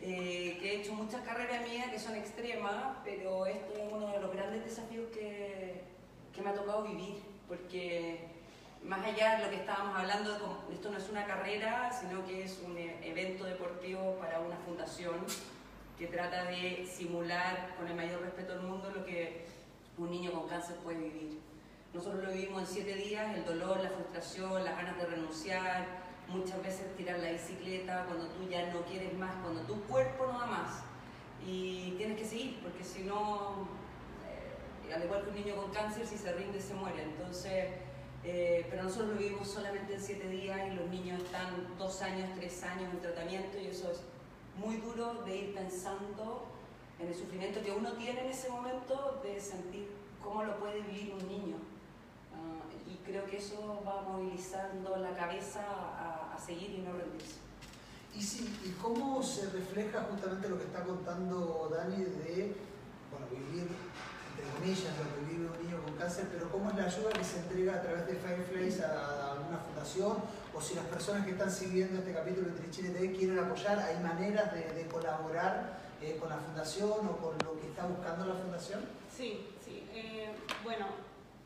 eh, 0.00 0.58
que 0.60 0.72
he 0.72 0.80
hecho 0.80 0.94
muchas 0.94 1.20
carreras 1.22 1.68
mías 1.68 1.90
que 1.90 1.98
son 1.98 2.16
extremas, 2.16 2.96
pero 3.04 3.46
este 3.46 3.86
es 3.86 3.92
uno 3.92 4.08
de 4.08 4.20
los 4.20 4.32
grandes 4.32 4.64
desafíos 4.64 5.08
que, 5.12 5.82
que 6.34 6.42
me 6.42 6.50
ha 6.50 6.54
tocado 6.54 6.84
vivir, 6.84 7.22
porque 7.46 8.26
más 8.82 9.04
allá 9.04 9.36
de 9.36 9.44
lo 9.44 9.50
que 9.50 9.56
estábamos 9.56 9.96
hablando, 9.96 10.64
esto 10.72 10.90
no 10.90 10.98
es 10.98 11.08
una 11.10 11.26
carrera, 11.26 11.92
sino 11.92 12.24
que 12.26 12.44
es 12.44 12.58
un 12.64 12.76
eh, 12.78 12.98
evento 13.02 13.44
deportivo 13.44 14.16
para 14.18 14.40
una 14.40 14.56
fundación 14.56 15.14
que 15.98 16.06
trata 16.06 16.44
de 16.44 16.86
simular 16.86 17.74
con 17.76 17.86
el 17.86 17.94
mayor 17.94 18.22
respeto 18.22 18.54
del 18.54 18.62
mundo 18.62 18.90
lo 18.90 19.04
que 19.04 19.46
un 19.98 20.10
niño 20.10 20.32
con 20.32 20.48
cáncer 20.48 20.76
puede 20.76 20.98
vivir. 20.98 21.51
Nosotros 21.94 22.24
lo 22.24 22.32
vivimos 22.32 22.62
en 22.62 22.66
siete 22.66 22.94
días, 22.94 23.36
el 23.36 23.44
dolor, 23.44 23.80
la 23.82 23.90
frustración, 23.90 24.64
las 24.64 24.76
ganas 24.76 24.96
de 24.96 25.04
renunciar, 25.04 25.86
muchas 26.26 26.62
veces 26.62 26.96
tirar 26.96 27.18
la 27.18 27.32
bicicleta 27.32 28.06
cuando 28.06 28.28
tú 28.28 28.48
ya 28.48 28.72
no 28.72 28.80
quieres 28.86 29.12
más, 29.18 29.34
cuando 29.42 29.60
tu 29.62 29.78
cuerpo 29.82 30.26
no 30.26 30.38
da 30.38 30.46
más. 30.46 30.84
Y 31.46 31.90
tienes 31.98 32.18
que 32.18 32.24
seguir, 32.24 32.60
porque 32.62 32.82
si 32.82 33.02
no, 33.02 33.68
eh, 34.26 34.94
al 34.94 35.04
igual 35.04 35.22
que 35.22 35.28
un 35.28 35.34
niño 35.34 35.54
con 35.54 35.70
cáncer, 35.70 36.06
si 36.06 36.16
se 36.16 36.32
rinde 36.32 36.62
se 36.62 36.72
muere. 36.72 37.02
Entonces, 37.02 37.74
eh, 38.24 38.66
pero 38.70 38.84
nosotros 38.84 39.10
lo 39.10 39.18
vivimos 39.18 39.48
solamente 39.48 39.94
en 39.94 40.00
siete 40.00 40.28
días 40.28 40.60
y 40.72 40.74
los 40.74 40.88
niños 40.88 41.22
están 41.22 41.76
dos 41.76 42.00
años, 42.00 42.30
tres 42.36 42.62
años 42.62 42.90
en 42.90 43.00
tratamiento 43.00 43.58
y 43.58 43.66
eso 43.66 43.90
es 43.90 44.00
muy 44.56 44.76
duro 44.76 45.22
de 45.24 45.36
ir 45.36 45.54
pensando 45.54 46.46
en 46.98 47.08
el 47.08 47.14
sufrimiento 47.14 47.60
que 47.62 47.72
uno 47.72 47.92
tiene 47.92 48.20
en 48.20 48.28
ese 48.28 48.48
momento 48.48 49.20
de 49.22 49.38
sentir 49.38 49.90
cómo 50.22 50.42
lo 50.42 50.58
puede 50.58 50.80
vivir 50.80 51.12
un 51.12 51.28
niño. 51.28 51.71
Creo 53.04 53.24
que 53.26 53.38
eso 53.38 53.82
va 53.86 54.02
movilizando 54.02 54.96
la 54.96 55.14
cabeza 55.14 55.60
a, 55.60 56.34
a 56.34 56.38
seguir 56.38 56.70
y 56.70 56.78
no 56.78 56.92
rendirse. 56.92 57.40
¿Y, 58.14 58.22
sí, 58.22 58.60
¿Y 58.64 58.70
cómo 58.80 59.22
se 59.22 59.50
refleja 59.50 60.06
justamente 60.10 60.48
lo 60.48 60.58
que 60.58 60.64
está 60.64 60.84
contando 60.84 61.70
Dani 61.74 62.04
de 62.04 62.54
bueno, 63.10 63.26
vivir 63.30 63.68
entre 64.32 64.50
comillas, 64.52 64.92
lo 64.98 65.14
que 65.14 65.32
vive 65.32 65.50
un 65.50 65.64
niño 65.64 65.82
con 65.82 65.94
cáncer, 65.96 66.28
pero 66.32 66.50
cómo 66.50 66.70
es 66.70 66.76
la 66.76 66.84
ayuda 66.84 67.10
que 67.10 67.24
se 67.24 67.38
entrega 67.40 67.74
a 67.74 67.82
través 67.82 68.06
de 68.06 68.14
Fireflies 68.14 68.80
a, 68.80 68.88
a 68.88 69.32
alguna 69.32 69.58
fundación, 69.58 70.16
o 70.54 70.60
si 70.60 70.74
las 70.74 70.86
personas 70.86 71.24
que 71.24 71.32
están 71.32 71.50
siguiendo 71.50 71.98
este 71.98 72.12
capítulo 72.12 72.48
de 72.48 72.60
Trichile 72.60 72.90
TV 72.90 73.12
quieren 73.12 73.38
apoyar, 73.38 73.78
hay 73.78 74.02
maneras 74.02 74.52
de, 74.52 74.72
de 74.72 74.86
colaborar 74.86 75.80
eh, 76.00 76.16
con 76.18 76.30
la 76.30 76.36
fundación 76.36 77.06
o 77.06 77.16
con 77.18 77.36
lo 77.44 77.60
que 77.60 77.68
está 77.68 77.86
buscando 77.86 78.26
la 78.26 78.34
fundación. 78.34 78.80
Sí, 79.14 79.50
sí. 79.64 79.86
Eh, 79.92 80.32
bueno, 80.64 80.86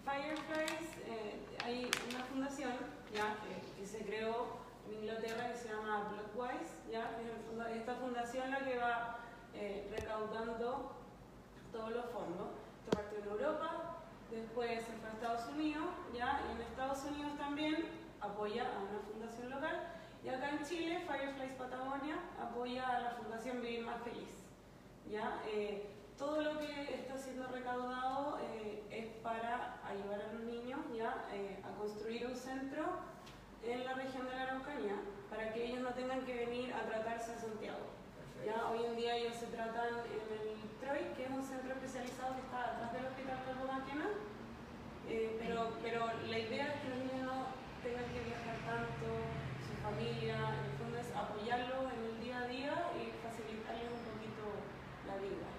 Fireflies, 0.06 0.86
eh, 1.08 1.34
hay 1.64 1.90
una 2.14 2.24
fundación 2.26 2.72
ya 3.12 3.36
que, 3.42 3.80
que, 3.80 3.84
se 3.84 4.04
creó 4.04 4.46
en 4.86 5.00
Inglaterra 5.00 5.50
que 5.50 5.58
se 5.58 5.68
llama 5.68 6.12
Blockwise, 6.12 6.78
ya 6.88 7.10
es 7.18 7.76
esta 7.76 7.94
fundación 7.96 8.52
la 8.52 8.64
que 8.64 8.78
va 8.78 9.18
eh, 9.52 9.90
recaudando 9.90 10.92
todos 11.72 11.90
los 11.90 12.04
fondos 12.06 12.50
esto 12.86 13.02
partió 13.02 13.18
en 13.18 13.28
Europa, 13.28 13.96
después 14.30 14.78
se 14.78 14.92
fue 14.92 15.08
a 15.08 15.12
Estados 15.12 15.48
Unidos, 15.52 15.86
¿ya? 16.14 16.40
y 16.46 16.54
en 16.54 16.62
Estados 16.62 17.04
Unidos 17.04 17.36
también 17.36 17.86
apoya 18.20 18.62
a 18.62 18.78
una 18.78 19.00
fundación 19.10 19.50
local, 19.50 19.88
y 20.22 20.28
acá 20.28 20.50
en 20.50 20.64
Chile, 20.64 21.04
Fireflies 21.04 21.52
Patagonia 21.58 22.18
apoya 22.40 22.88
a 22.88 23.00
la 23.00 23.10
Fundación 23.10 23.60
Vivir 23.60 23.84
Más 23.84 24.00
Feliz. 24.02 24.46
¿ya? 25.10 25.40
Eh, 25.48 25.95
todo 26.18 26.40
lo 26.40 26.58
que 26.58 26.94
está 26.94 27.16
siendo 27.18 27.46
recaudado 27.48 28.38
eh, 28.40 28.82
es 28.90 29.06
para 29.22 29.76
ayudar 29.86 30.20
a 30.22 30.32
los 30.32 30.42
niños 30.42 30.80
¿ya? 30.96 31.26
Eh, 31.32 31.62
a 31.62 31.76
construir 31.78 32.26
un 32.26 32.34
centro 32.34 32.84
en 33.62 33.84
la 33.84 33.94
región 33.94 34.26
de 34.28 34.34
la 34.34 34.42
Araucanía, 34.42 34.96
para 35.28 35.52
que 35.52 35.66
ellos 35.66 35.80
no 35.80 35.90
tengan 35.90 36.24
que 36.24 36.34
venir 36.34 36.72
a 36.72 36.86
tratarse 36.86 37.32
a 37.32 37.38
Santiago. 37.38 37.90
¿ya? 38.44 38.70
Hoy 38.70 38.84
en 38.84 38.96
día 38.96 39.16
ellos 39.16 39.34
se 39.34 39.46
tratan 39.46 40.06
en 40.06 40.26
el 40.30 40.56
TROI, 40.80 41.12
que 41.16 41.24
es 41.24 41.30
un 41.30 41.42
centro 41.42 41.72
especializado 41.72 42.34
que 42.36 42.42
está 42.42 42.76
atrás 42.76 42.92
del 42.92 43.06
Hospital 43.06 43.38
Carlos 43.44 43.66
Maquena, 43.66 44.08
eh, 45.08 45.36
pero, 45.38 45.70
pero 45.82 46.06
la 46.28 46.38
idea 46.38 46.74
es 46.74 46.80
que 46.80 46.88
los 46.88 46.98
niños 46.98 47.26
no 47.26 47.46
tengan 47.82 48.06
que 48.14 48.22
viajar 48.22 48.56
tanto, 48.64 49.06
su 49.66 49.74
familia, 49.82 50.34
en 50.34 50.64
el 50.64 50.74
fondo 50.78 50.98
es 50.98 51.10
apoyarlos 51.10 51.92
en 51.92 52.02
el 52.06 52.20
día 52.22 52.38
a 52.38 52.46
día 52.46 52.74
y 52.94 53.10
facilitarles 53.18 53.90
un 53.90 54.02
poquito 54.14 54.46
la 55.06 55.16
vida. 55.18 55.55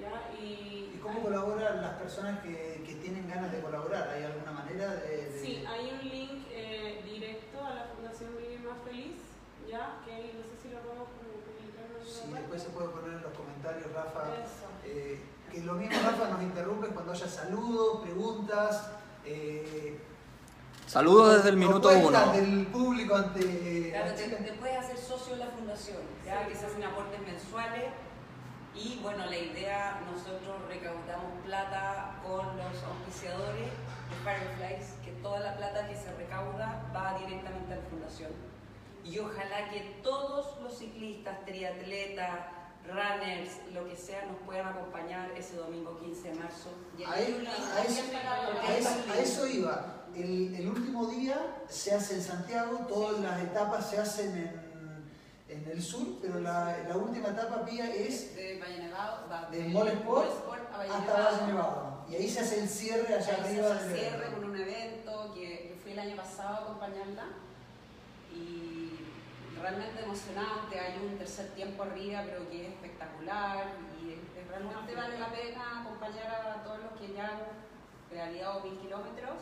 ¿Ya? 0.00 0.30
Y, 0.40 0.92
¿Y 0.94 1.00
cómo 1.02 1.22
colaboran 1.22 1.82
las 1.82 1.94
personas 1.94 2.40
que, 2.40 2.82
que, 2.86 2.94
tienen 2.96 3.28
ganas 3.28 3.52
de 3.52 3.60
colaborar? 3.60 4.08
¿Hay 4.08 4.24
alguna 4.24 4.52
manera 4.52 4.94
de...? 4.94 5.30
de... 5.30 5.40
Sí, 5.40 5.64
hay 5.66 5.92
un 5.92 6.08
link 6.08 6.46
eh, 6.50 7.02
directo 7.04 7.64
a 7.64 7.74
la 7.74 7.84
Fundación 7.94 8.36
Vivir 8.36 8.60
Más 8.60 8.78
Feliz, 8.84 9.16
¿ya? 9.68 9.98
que 10.04 10.32
no 10.34 10.42
sé 10.44 10.62
si 10.62 10.68
lo 10.70 10.80
podemos 10.80 11.08
Sí, 12.08 12.32
después 12.32 12.62
se 12.62 12.70
puede 12.70 12.88
poner 12.88 13.18
en 13.18 13.22
los 13.22 13.32
comentarios, 13.32 13.92
Rafa. 13.92 14.24
Eh, 14.84 15.20
que 15.52 15.60
lo 15.60 15.74
mismo, 15.74 15.96
Rafa, 16.02 16.30
nos 16.30 16.42
interrumpes 16.42 16.90
cuando 16.92 17.12
haya 17.12 17.28
saludos, 17.28 18.00
preguntas. 18.02 18.90
Eh, 19.24 20.00
Saludos 20.86 21.36
desde 21.36 21.50
el 21.50 21.56
minuto 21.58 21.90
uno. 21.90 22.32
del 22.32 22.66
público 22.68 23.14
ante. 23.14 23.90
Claro, 23.90 24.14
te, 24.14 24.26
te, 24.26 24.52
puedes 24.54 24.78
hacer 24.78 24.96
socio 24.96 25.34
de 25.34 25.40
la 25.44 25.50
fundación, 25.50 25.98
ya 26.24 26.46
que 26.46 26.54
se 26.54 26.64
hacen 26.64 26.82
aportes 26.82 27.20
mensuales. 27.20 27.84
Y 28.74 29.00
bueno, 29.02 29.26
la 29.26 29.36
idea, 29.36 30.00
nosotros 30.10 30.56
recaudamos 30.68 31.44
plata 31.44 32.20
con 32.22 32.56
los 32.56 32.82
auspiciadores 32.84 33.66
de 33.66 34.16
Fireflies, 34.24 34.94
que 35.04 35.10
toda 35.22 35.40
la 35.40 35.56
plata 35.56 35.88
que 35.88 35.96
se 35.96 36.12
recauda 36.14 36.90
va 36.94 37.18
directamente 37.18 37.72
a 37.72 37.76
la 37.76 37.82
fundación 37.82 38.58
y 39.10 39.18
ojalá 39.18 39.70
que 39.70 40.00
todos 40.02 40.60
los 40.62 40.78
ciclistas, 40.78 41.44
triatletas, 41.46 42.40
runners, 42.86 43.50
lo 43.72 43.88
que 43.88 43.96
sea, 43.96 44.24
nos 44.26 44.36
puedan 44.44 44.66
acompañar 44.66 45.30
ese 45.36 45.56
domingo 45.56 45.98
15 45.98 46.28
de 46.28 46.34
marzo. 46.34 46.70
A, 47.06 47.20
él, 47.20 47.46
a, 47.46 47.82
eso, 47.82 48.02
a, 48.66 48.74
eso, 48.74 48.88
a, 49.10 49.18
eso, 49.18 49.46
iba. 49.46 50.04
El, 50.14 50.54
el, 50.54 50.68
último 50.68 51.06
día 51.06 51.64
se 51.68 51.94
hace 51.94 52.14
en 52.14 52.22
Santiago, 52.22 52.86
todas 52.88 53.20
las 53.20 53.42
etapas 53.42 53.88
se 53.88 53.98
hacen 53.98 54.36
en, 54.36 54.67
en 55.48 55.66
el 55.70 55.82
sur, 55.82 56.06
pero 56.20 56.40
la, 56.40 56.76
la, 56.86 56.96
última 56.96 57.28
etapa 57.28 57.64
pía 57.64 57.90
es 57.94 58.36
de 58.36 58.60
Valle 58.60 58.82
Nevado, 58.82 59.26
va 59.30 59.48
de 59.50 59.68
Molesport 59.68 60.30
hasta 60.74 61.12
Valle 61.12 61.46
Nevado. 61.46 62.04
Y 62.08 62.16
ahí 62.16 62.28
se 62.28 62.40
hace 62.40 62.60
el 62.60 62.68
cierre 62.68 63.14
allá 63.14 63.34
ahí 63.34 63.40
arriba. 63.40 63.68
Se 63.68 63.74
hace 63.74 63.92
el 63.92 63.98
cierre 63.98 64.32
con 64.34 64.44
un 64.44 64.56
evento 64.56 65.32
que, 65.34 65.40
que 65.40 65.78
fui 65.82 65.92
el 65.92 65.98
año 65.98 66.16
pasado 66.16 66.54
a 66.54 66.60
acompañarla 66.60 67.24
y 68.34 68.98
realmente 69.60 70.02
emocionante, 70.02 70.78
hay 70.78 70.98
un 71.04 71.18
tercer 71.18 71.48
tiempo 71.54 71.82
arriba, 71.82 72.22
pero 72.26 72.48
que 72.50 72.66
es 72.66 72.72
espectacular 72.74 73.72
y 74.00 74.16
realmente 74.48 74.94
vale 74.94 75.18
la 75.18 75.32
pena 75.32 75.80
acompañar 75.80 76.58
a 76.58 76.62
todos 76.62 76.78
los 76.82 76.92
que 77.00 77.14
ya 77.14 77.26
han 77.26 77.40
pedaleado 78.10 78.60
mil 78.60 78.78
kilómetros. 78.78 79.36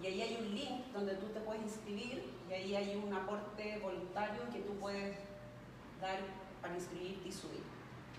Y 0.00 0.06
ahí 0.06 0.22
hay 0.22 0.36
un 0.40 0.54
link 0.54 0.86
donde 0.94 1.14
tú 1.16 1.26
te 1.26 1.40
puedes 1.40 1.62
inscribir 1.62 2.32
y 2.48 2.52
ahí 2.52 2.74
hay 2.74 2.96
un 2.96 3.12
aporte 3.12 3.78
voluntario 3.82 4.48
que 4.50 4.60
tú 4.60 4.74
puedes 4.80 5.16
dar 6.00 6.18
para 6.60 6.74
inscribirte 6.74 7.28
y 7.28 7.32
subir. 7.32 7.62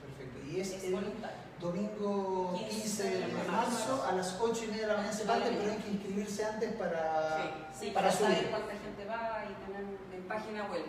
Perfecto. 0.01 0.39
Y 0.49 0.59
es, 0.59 0.71
es 0.73 0.83
el 0.85 0.93
voluntario. 0.95 1.37
domingo 1.59 2.53
15 2.69 3.03
de 3.03 3.27
marzo 3.51 4.03
a 4.03 4.13
las 4.13 4.37
8 4.39 4.63
y 4.63 4.67
media 4.67 4.81
de 4.81 4.87
la 4.87 4.97
mañana 4.97 5.13
se 5.13 5.25
parte, 5.25 5.49
pero 5.57 5.71
hay 5.71 5.77
que 5.77 5.91
inscribirse 5.91 6.45
antes 6.45 6.73
para, 6.73 7.37
sí, 7.73 7.85
sí, 7.85 7.91
para, 7.91 8.07
para 8.07 8.17
subir. 8.17 8.35
saber 8.35 8.49
cuánta 8.49 8.71
gente 8.73 9.05
va 9.05 9.45
y 9.45 9.65
tener 9.65 9.85
en 10.15 10.27
página 10.27 10.71
web. 10.71 10.85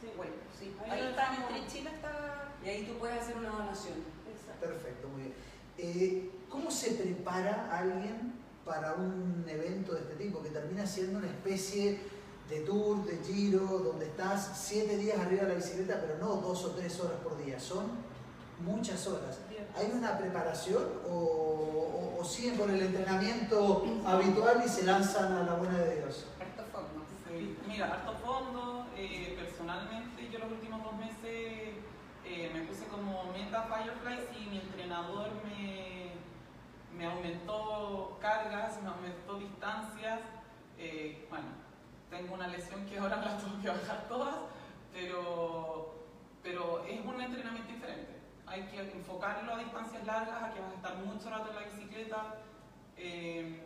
Sí, 0.00 0.08
bueno, 0.16 0.32
sí. 0.58 0.74
Ahí 0.84 0.90
Ahí 0.90 1.06
está, 1.08 1.56
en 1.56 1.66
Chile 1.66 1.90
está. 1.94 2.48
Y 2.64 2.68
ahí 2.68 2.84
tú 2.86 2.94
puedes 2.98 3.20
hacer 3.20 3.36
una 3.36 3.50
donación. 3.50 3.94
Exacto. 4.30 4.66
Perfecto, 4.66 5.08
muy 5.08 5.22
bien. 5.22 5.34
Eh, 5.76 6.30
¿Cómo 6.48 6.70
se 6.70 6.92
prepara 6.92 7.68
alguien 7.76 8.40
para 8.64 8.94
un 8.94 9.44
evento 9.48 9.94
de 9.94 10.00
este 10.00 10.14
tipo 10.16 10.42
que 10.42 10.50
termina 10.50 10.86
siendo 10.86 11.18
una 11.18 11.28
especie 11.28 11.98
de 12.50 12.60
tour, 12.60 13.04
de 13.04 13.16
giro, 13.24 13.60
donde 13.60 14.06
estás 14.06 14.50
siete 14.54 14.96
días 14.96 15.18
arriba 15.18 15.44
de 15.44 15.48
la 15.50 15.54
bicicleta, 15.54 16.00
pero 16.00 16.18
no 16.18 16.36
dos 16.42 16.64
o 16.64 16.70
tres 16.72 16.98
horas 17.00 17.18
por 17.22 17.38
día, 17.42 17.58
son 17.60 17.86
muchas 18.58 19.06
horas. 19.06 19.38
¿Hay 19.76 19.92
una 19.94 20.18
preparación 20.18 20.82
o, 21.08 21.14
o, 21.14 22.20
o 22.20 22.24
siguen 22.24 22.56
con 22.56 22.68
el 22.70 22.82
entrenamiento 22.82 23.84
habitual 24.04 24.62
y 24.66 24.68
se 24.68 24.82
lanzan 24.84 25.32
a 25.32 25.44
la 25.44 25.54
buena 25.54 25.78
de 25.78 25.98
Dios? 25.98 26.26
Harto 26.40 26.64
fondo. 26.72 27.04
Sí, 27.28 27.56
mira, 27.68 27.86
harto 27.86 28.14
fondo. 28.24 28.86
Eh, 28.96 29.36
personalmente, 29.38 30.28
yo 30.30 30.40
los 30.40 30.50
últimos 30.50 30.82
dos 30.82 30.94
meses 30.94 31.70
eh, 32.26 32.50
me 32.52 32.62
puse 32.62 32.84
como 32.86 33.32
meta 33.32 33.62
Fireflies 33.62 34.24
y 34.36 34.50
mi 34.50 34.58
entrenador 34.58 35.28
me, 35.44 36.12
me 36.98 37.06
aumentó 37.06 38.18
cargas, 38.20 38.82
me 38.82 38.88
aumentó 38.88 39.38
distancias. 39.38 40.20
Eh, 40.78 41.26
bueno, 41.30 41.46
tengo 42.10 42.34
una 42.34 42.48
lesión 42.48 42.84
que 42.86 42.98
ahora 42.98 43.16
las 43.24 43.42
tengo 43.42 43.60
que 43.62 43.68
bajar 43.68 44.08
todas, 44.08 44.34
pero, 44.92 45.94
pero 46.42 46.84
es 46.84 47.00
un 47.04 47.20
entrenamiento 47.20 47.72
diferente. 47.72 48.18
Hay 48.46 48.62
que 48.64 48.80
enfocarlo 48.80 49.54
a 49.54 49.58
distancias 49.58 50.04
largas, 50.04 50.42
a 50.42 50.52
que 50.52 50.60
vas 50.60 50.72
a 50.72 50.74
estar 50.74 50.96
mucho 50.96 51.30
rato 51.30 51.50
en 51.50 51.56
la 51.56 51.62
bicicleta. 51.62 52.34
Eh, 52.96 53.64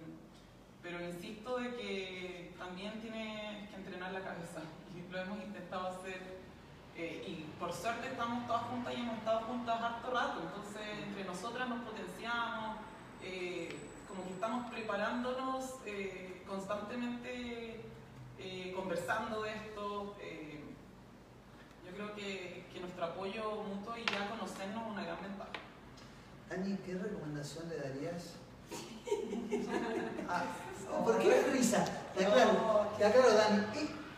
pero 0.83 1.03
insisto 1.03 1.57
de 1.57 1.75
que 1.77 2.55
también 2.59 3.01
tienes 3.01 3.71
que 3.71 3.77
entrenar 3.77 4.13
la 4.13 4.21
cabeza 4.21 4.61
y 4.95 5.11
lo 5.11 5.19
hemos 5.19 5.43
intentado 5.43 5.89
hacer 5.89 6.45
eh, 6.95 7.25
y 7.27 7.59
por 7.59 7.73
suerte 7.73 8.09
estamos 8.09 8.47
todas 8.47 8.65
juntas 8.65 8.93
y 8.95 9.01
hemos 9.01 9.17
estado 9.17 9.41
juntas 9.47 9.81
harto 9.81 10.11
rato, 10.13 10.43
entonces 10.43 10.83
entre 11.09 11.25
nosotras 11.25 11.69
nos 11.69 11.81
potenciamos, 11.81 12.77
eh, 13.23 13.75
como 14.07 14.25
que 14.25 14.35
estamos 14.35 14.71
preparándonos 14.71 15.81
eh, 18.45 18.73
conversando 18.75 19.45
esto. 19.45 20.15
yo 21.85 21.93
creo 21.95 22.15
que, 22.15 22.67
que 22.73 22.81
nuestro 22.81 23.05
apoyo 23.07 23.63
mutuo 23.63 23.97
y 23.97 24.05
ya 24.05 24.29
conocernos 24.29 24.85
es 24.85 24.91
una 24.93 25.05
gran 25.05 25.23
ventaja. 25.23 25.51
Ani, 26.51 26.77
¿qué 26.85 26.95
recomendación 26.95 27.69
le 27.69 27.77
darías? 27.77 28.35
Ah, 30.27 30.43
¿Por 31.05 31.19
qué 31.19 31.29
me 31.29 31.53
risa? 31.53 31.85
Te 32.17 32.25
aclaro, 32.25 32.89
te 32.97 33.05
aclaro, 33.05 33.35
Dani. 33.35 33.67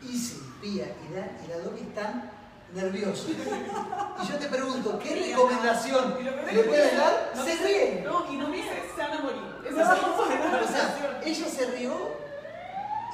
Isi, 0.02 0.40
Pía 0.60 0.84
y, 0.84 1.14
Dan, 1.14 1.36
y 1.44 1.48
la 1.48 1.58
Dori 1.58 1.80
están 1.80 2.30
nerviosos. 2.74 3.30
Y 3.30 4.28
yo 4.28 4.38
te 4.38 4.48
pregunto, 4.48 4.98
¿qué 4.98 5.16
recomendación 5.16 6.16
le 6.22 6.62
puedes 6.62 6.96
dar? 6.96 7.32
Se 7.34 7.56
ríen. 7.56 8.04
No, 8.04 8.32
y 8.32 8.36
no 8.36 8.48
me 8.48 8.56
dice, 8.56 8.84
se 8.94 9.02
van 9.02 9.12
a 9.12 9.20
morir. 9.20 9.42
Esa 9.66 9.76
No, 9.76 9.94
es 9.94 10.52
la 10.52 10.62
o 10.62 10.68
sea, 10.68 11.20
ella 11.24 11.48
se 11.48 11.66
rió 11.72 11.92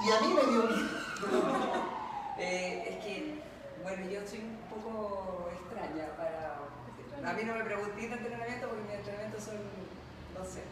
y 0.05 0.11
a 0.11 0.21
mí 0.21 0.35
me 0.35 0.51
dio 0.51 0.63
miedo. 0.65 1.02
Eh, 2.39 2.97
es 2.99 3.05
que, 3.05 3.35
bueno, 3.83 4.09
yo 4.11 4.21
soy 4.27 4.41
un 4.41 4.57
poco 4.69 5.51
extraña 5.53 6.09
para... 6.17 6.59
A 7.31 7.35
mí 7.35 7.43
no 7.45 7.55
me 7.55 7.63
pregunté 7.63 8.09
de 8.09 8.15
entrenamiento 8.15 8.69
porque 8.69 8.83
mis 8.85 8.95
entrenamientos 8.95 9.45
son, 9.45 9.57
no 10.33 10.43
sé. 10.43 10.65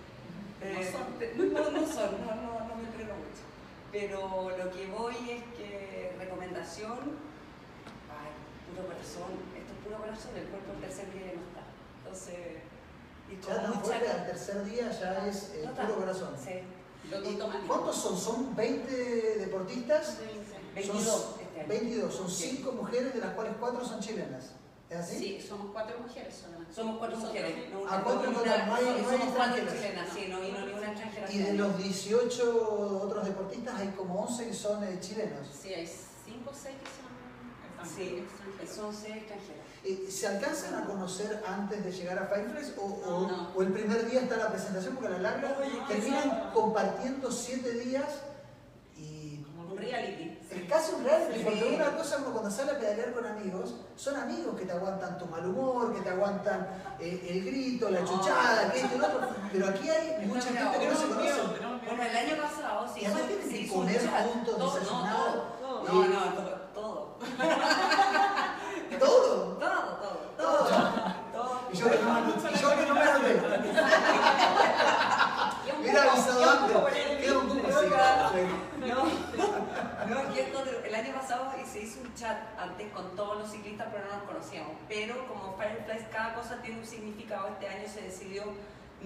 eh, 0.63 0.91
no, 1.37 1.71
no 1.71 1.87
son, 1.87 2.11
no, 2.27 2.35
no, 2.35 2.67
no 2.67 2.75
me 2.77 2.85
entreno 2.89 3.13
mucho. 3.15 3.45
Pero 3.93 4.51
lo 4.57 4.71
que 4.73 4.87
voy 4.87 5.15
es 5.31 5.45
que 5.55 6.17
recomendación, 6.19 6.99
ay, 8.09 8.33
puro 8.75 8.89
corazón, 8.89 9.31
esto 9.55 9.71
es 9.77 9.81
puro 9.85 9.99
corazón, 10.01 10.33
el 10.35 10.49
cuerpo 10.49 10.73
el 10.75 10.81
tercer 10.81 11.13
día 11.13 11.27
ya 11.29 11.35
no 11.39 11.45
está. 11.45 11.63
Entonces, 12.03 12.65
y 13.31 13.37
Ya 13.37 13.47
con 13.47 13.55
tan 13.63 13.69
mucha... 13.71 13.81
fuerte 13.85 14.09
al 14.11 14.27
tercer 14.27 14.65
día 14.65 14.91
ya 14.91 15.27
es 15.29 15.53
eh, 15.55 15.63
No 15.67 15.73
puro 15.75 15.95
corazón. 16.01 16.35
Sí, 16.43 16.65
¿Y. 17.05 17.39
¿Cuántos 17.67 17.97
son? 17.97 18.17
¿Son 18.17 18.57
20 18.57 18.93
deportistas? 19.39 20.19
22 20.75 21.05
Son 21.05 21.41
este 21.41 21.61
año. 21.61 21.69
22, 21.69 22.15
son 22.15 22.31
5 22.31 22.73
mujeres, 22.73 23.15
de 23.15 23.21
las 23.21 23.35
cuales 23.35 23.55
4 23.59 23.85
son 23.85 24.01
chilenas. 24.01 24.51
¿Es 24.89 24.99
así? 24.99 25.19
Sí, 25.19 25.47
somos 25.47 25.71
cuatro 25.73 25.97
mujeres 26.01 26.35
solamente. 26.35 26.75
Somos 26.75 26.99
cuatro 26.99 27.17
Nosotros. 27.17 27.43
mujeres. 27.45 27.71
No, 27.73 27.81
Ah, 27.89 28.01
cuatro 28.03 28.33
no, 28.33 28.45
no 28.45 28.53
hay- 28.75 29.03
no 29.03 29.09
somos 29.09 29.73
chilenas, 29.73 30.09
sí, 30.13 30.27
no 30.29 30.41
vino 30.41 30.67
ni 30.67 30.73
una 30.73 30.91
extranjera. 30.91 31.31
Y 31.33 31.39
de 31.39 31.53
los 31.53 31.79
18 31.79 33.01
otros 33.05 33.25
deportistas 33.25 33.79
hay 33.79 33.89
como 33.91 34.21
11 34.25 34.47
que 34.49 34.53
son 34.55 34.83
eh, 34.83 34.99
chilenos. 35.01 35.47
Sí, 35.63 35.73
hay 35.73 35.87
cinco 35.87 36.51
o 36.51 36.55
seis 36.55 36.75
que 36.83 36.87
son 36.91 37.89
Sí, 37.97 38.03
extranjeros. 38.19 38.75
son 38.77 38.93
seis 38.93 39.15
extranjeras. 39.17 39.61
Eh, 39.85 40.11
¿Se 40.11 40.27
alcanzan 40.27 40.75
a 40.75 40.85
conocer 40.87 41.41
antes 41.47 41.85
de 41.85 41.93
llegar 41.93 42.19
a 42.19 42.27
Fireflies 42.27 42.75
o, 42.77 42.83
o- 42.83 43.29
No. 43.29 43.53
o 43.55 43.63
el 43.63 43.73
primer 43.73 44.11
día 44.11 44.23
está 44.23 44.39
la 44.39 44.49
presentación? 44.51 44.95
Porque 44.97 45.07
a 45.15 45.19
la 45.19 45.31
larga 45.31 45.57
qué 45.87 45.95
terminan 45.95 46.51
compartiendo 46.53 47.31
7 47.31 47.71
días 47.75 48.23
y 48.99 49.47
Un 49.57 49.77
reality. 49.79 50.30
Es 50.51 50.69
casi 50.69 50.93
un 50.95 51.05
reality, 51.05 51.39
Sí. 51.39 51.45
porque 51.45 51.65
una 51.77 51.97
cosa 51.97 52.17
uno 52.19 52.31
cuando 52.33 52.51
sale 52.51 52.73
a 52.73 52.79
pedalear 52.79 53.13
con 53.13 53.25
amigos, 53.27 53.75
son 53.97 54.17
amigos 54.17 54.57
que 54.59 54.67
te 54.67 54.73
aguantan 54.73 55.17
tu 55.19 55.27
mal 55.27 55.47
humor, 55.47 55.95
que 55.95 56.01
te 56.01 56.09
aguantan 56.11 56.69
eh, 56.99 57.27
el 57.31 57.45
grito, 57.45 57.89
la 57.91 58.01
No. 58.01 58.07
chuchada, 58.07 58.71
que 58.73 58.81
esto 58.81 58.97
y 58.97 58.99
lo 58.99 59.07
otro, 59.07 59.21
pero 59.53 59.69
aquí 59.69 59.89
hay 59.89 60.27
mucha 60.27 60.49
gente 60.49 60.79
que 60.79 60.89
no 60.89 60.97
se 60.97 61.07
conoce. 61.07 61.41
Bueno, 61.87 62.03
el 62.03 62.17
año 62.17 62.37
pasado 62.43 62.89
se 62.93 63.01
Y 63.01 63.05
además 63.07 63.23
tienen 63.29 63.49
que 63.49 63.69
comer 63.73 64.01
juntos, 64.33 64.75
desayunar. 64.75 65.15
No, 65.63 65.83
No, 65.85 66.05
no, 66.05 66.21
todo. 66.35 66.61
Todo, 66.75 67.17
Todo. 68.99 69.57
todo, 69.59 69.59
todo. 69.59 70.17
todo, 70.37 70.69
todo. 71.33 71.61
Y 71.73 71.77
yo 71.77 71.91
que 71.91 71.99
no, 71.99 72.95
me 72.95 73.01
anoté. 73.03 73.31
Poco- 75.81 76.11
avisado 76.11 76.51
antes. 76.51 76.77
el- 76.97 77.19
Queda 77.21 77.39
un 77.39 77.49
poco 77.49 77.67
así. 77.69 77.87
Esto 80.19 80.65
de- 80.65 80.89
el 80.89 80.95
año 80.95 81.15
pasado 81.15 81.53
se 81.71 81.83
hizo 81.83 82.01
un 82.01 82.15
chat 82.15 82.37
antes 82.59 82.91
con 82.93 83.15
todos 83.17 83.39
los 83.39 83.51
ciclistas, 83.51 83.89
pero 83.93 84.05
no 84.07 84.17
nos 84.19 84.23
conocíamos. 84.25 84.73
Pero 84.89 85.27
como 85.29 85.57
Fireflies, 85.57 86.07
cada 86.13 86.35
cosa 86.35 86.61
tiene 86.63 86.81
un 86.81 86.87
significado, 86.87 87.49
este 87.49 87.69
año 87.69 87.89
se 87.89 88.03
decidió 88.03 88.45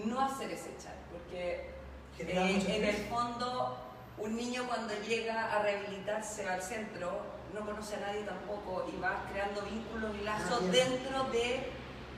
no 0.05 0.21
hacer 0.21 0.51
ese 0.51 0.71
chat, 0.83 0.95
porque 1.13 1.71
eh, 2.19 2.65
en 2.69 2.85
el 2.85 2.97
fondo 3.09 3.79
un 4.19 4.37
niño 4.37 4.65
cuando 4.69 4.95
llega 5.07 5.53
a 5.55 5.63
rehabilitarse 5.63 6.49
al 6.49 6.63
centro 6.63 7.11
no 7.53 7.61
conoce 7.67 7.97
a 7.97 8.01
nadie 8.01 8.23
tampoco 8.23 8.87
y 8.93 9.01
va 9.01 9.25
creando 9.33 9.63
vínculos 9.63 10.11
y 10.21 10.25
lazos 10.25 10.61
Ah, 10.63 10.71
dentro 10.73 11.25
de 11.31 11.61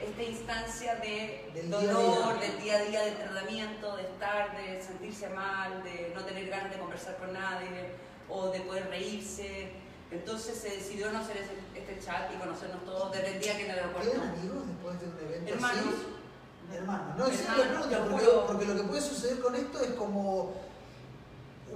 esta 0.01 0.23
instancia 0.23 0.95
de 0.97 1.51
Del 1.55 1.69
día 1.71 1.93
dolor, 1.93 2.39
día. 2.39 2.49
del 2.51 2.61
día 2.63 2.77
a 2.77 2.83
día 2.83 3.01
de 3.05 3.11
tratamiento, 3.13 3.97
de 3.97 4.03
estar, 4.03 4.57
de 4.57 4.83
sentirse 4.83 5.29
mal, 5.31 5.83
de 5.85 6.13
no 6.15 6.23
tener 6.25 6.49
ganas 6.49 6.71
de 6.71 6.79
conversar 6.79 7.17
con 7.17 7.33
nadie 7.33 7.91
o 8.29 8.51
de 8.51 8.61
poder 8.61 8.89
reírse. 8.89 9.71
Entonces 10.11 10.57
se 10.59 10.71
decidió 10.71 11.11
no 11.13 11.19
hacer 11.19 11.37
ese- 11.39 11.79
este 11.81 12.05
chat 12.05 12.33
y 12.33 12.37
conocernos 12.39 12.85
todos 12.85 13.11
desde 13.13 13.35
el 13.35 13.41
día 13.41 13.57
que 13.57 13.65
en 13.65 13.71
el 13.73 13.79
aeropuerto. 13.79 14.11
¿Quedan 14.13 14.29
amigos 14.31 14.67
después 14.69 15.01
de 15.01 15.07
un 15.07 15.19
evento 15.29 15.53
Hermanos. 15.55 15.85
así? 15.95 16.77
Hermanos. 16.77 17.17
No, 17.17 17.27
sí, 17.29 17.45
lo 17.57 17.63
pregunto, 17.63 17.89
te 17.89 17.97
porque, 17.97 18.27
porque 18.47 18.65
lo 18.67 18.77
que 18.77 18.83
puede 18.85 19.01
suceder 19.01 19.41
con 19.41 19.55
esto 19.55 19.81
es 19.81 19.91
como 19.93 20.55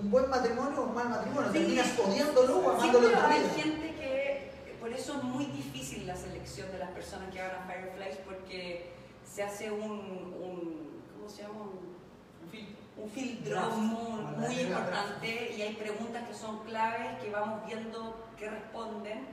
un 0.01 0.11
buen 0.11 0.31
matrimonio 0.31 0.81
o 0.81 0.85
un 0.85 0.95
mal 0.95 1.09
matrimonio. 1.09 1.51
Sí. 1.53 1.59
Terminas 1.59 1.99
odiándolo 1.99 2.59
o 2.59 2.63
Sí, 2.63 2.69
amándolo 2.89 3.07
en 3.09 3.15
tu 3.15 3.21
hay 3.27 3.39
vida. 3.41 3.51
gente 3.55 3.95
que, 3.97 4.51
por 4.81 4.93
eso 4.93 5.17
es 5.17 5.23
muy 5.25 5.47
difícil 5.47 6.07
la 6.07 6.17
selección 6.17 6.71
de 6.73 6.79
las 6.79 6.91
personas 6.91 7.33
que 7.33 7.41
hagan 7.41 7.63
a 7.63 7.67
Fireflies 7.67 8.17
porque 8.25 8.91
se 9.33 9.43
hace 9.43 9.71
un, 9.71 9.91
un 9.91 11.03
¿cómo 11.17 11.29
se 11.29 11.43
llama? 11.43 11.61
Un, 11.63 11.71
En. 11.71 11.90
Un 13.03 13.11
filtro 13.11 13.55
Draft, 13.55 13.77
muy, 13.77 14.23
muy 14.37 14.61
importante 14.61 15.55
y 15.57 15.63
hay 15.63 15.75
preguntas 15.75 16.29
que 16.29 16.35
son 16.35 16.59
claves 16.65 17.19
que 17.23 17.31
vamos 17.31 17.67
viendo 17.67 18.29
que 18.39 18.51
responden 18.51 19.27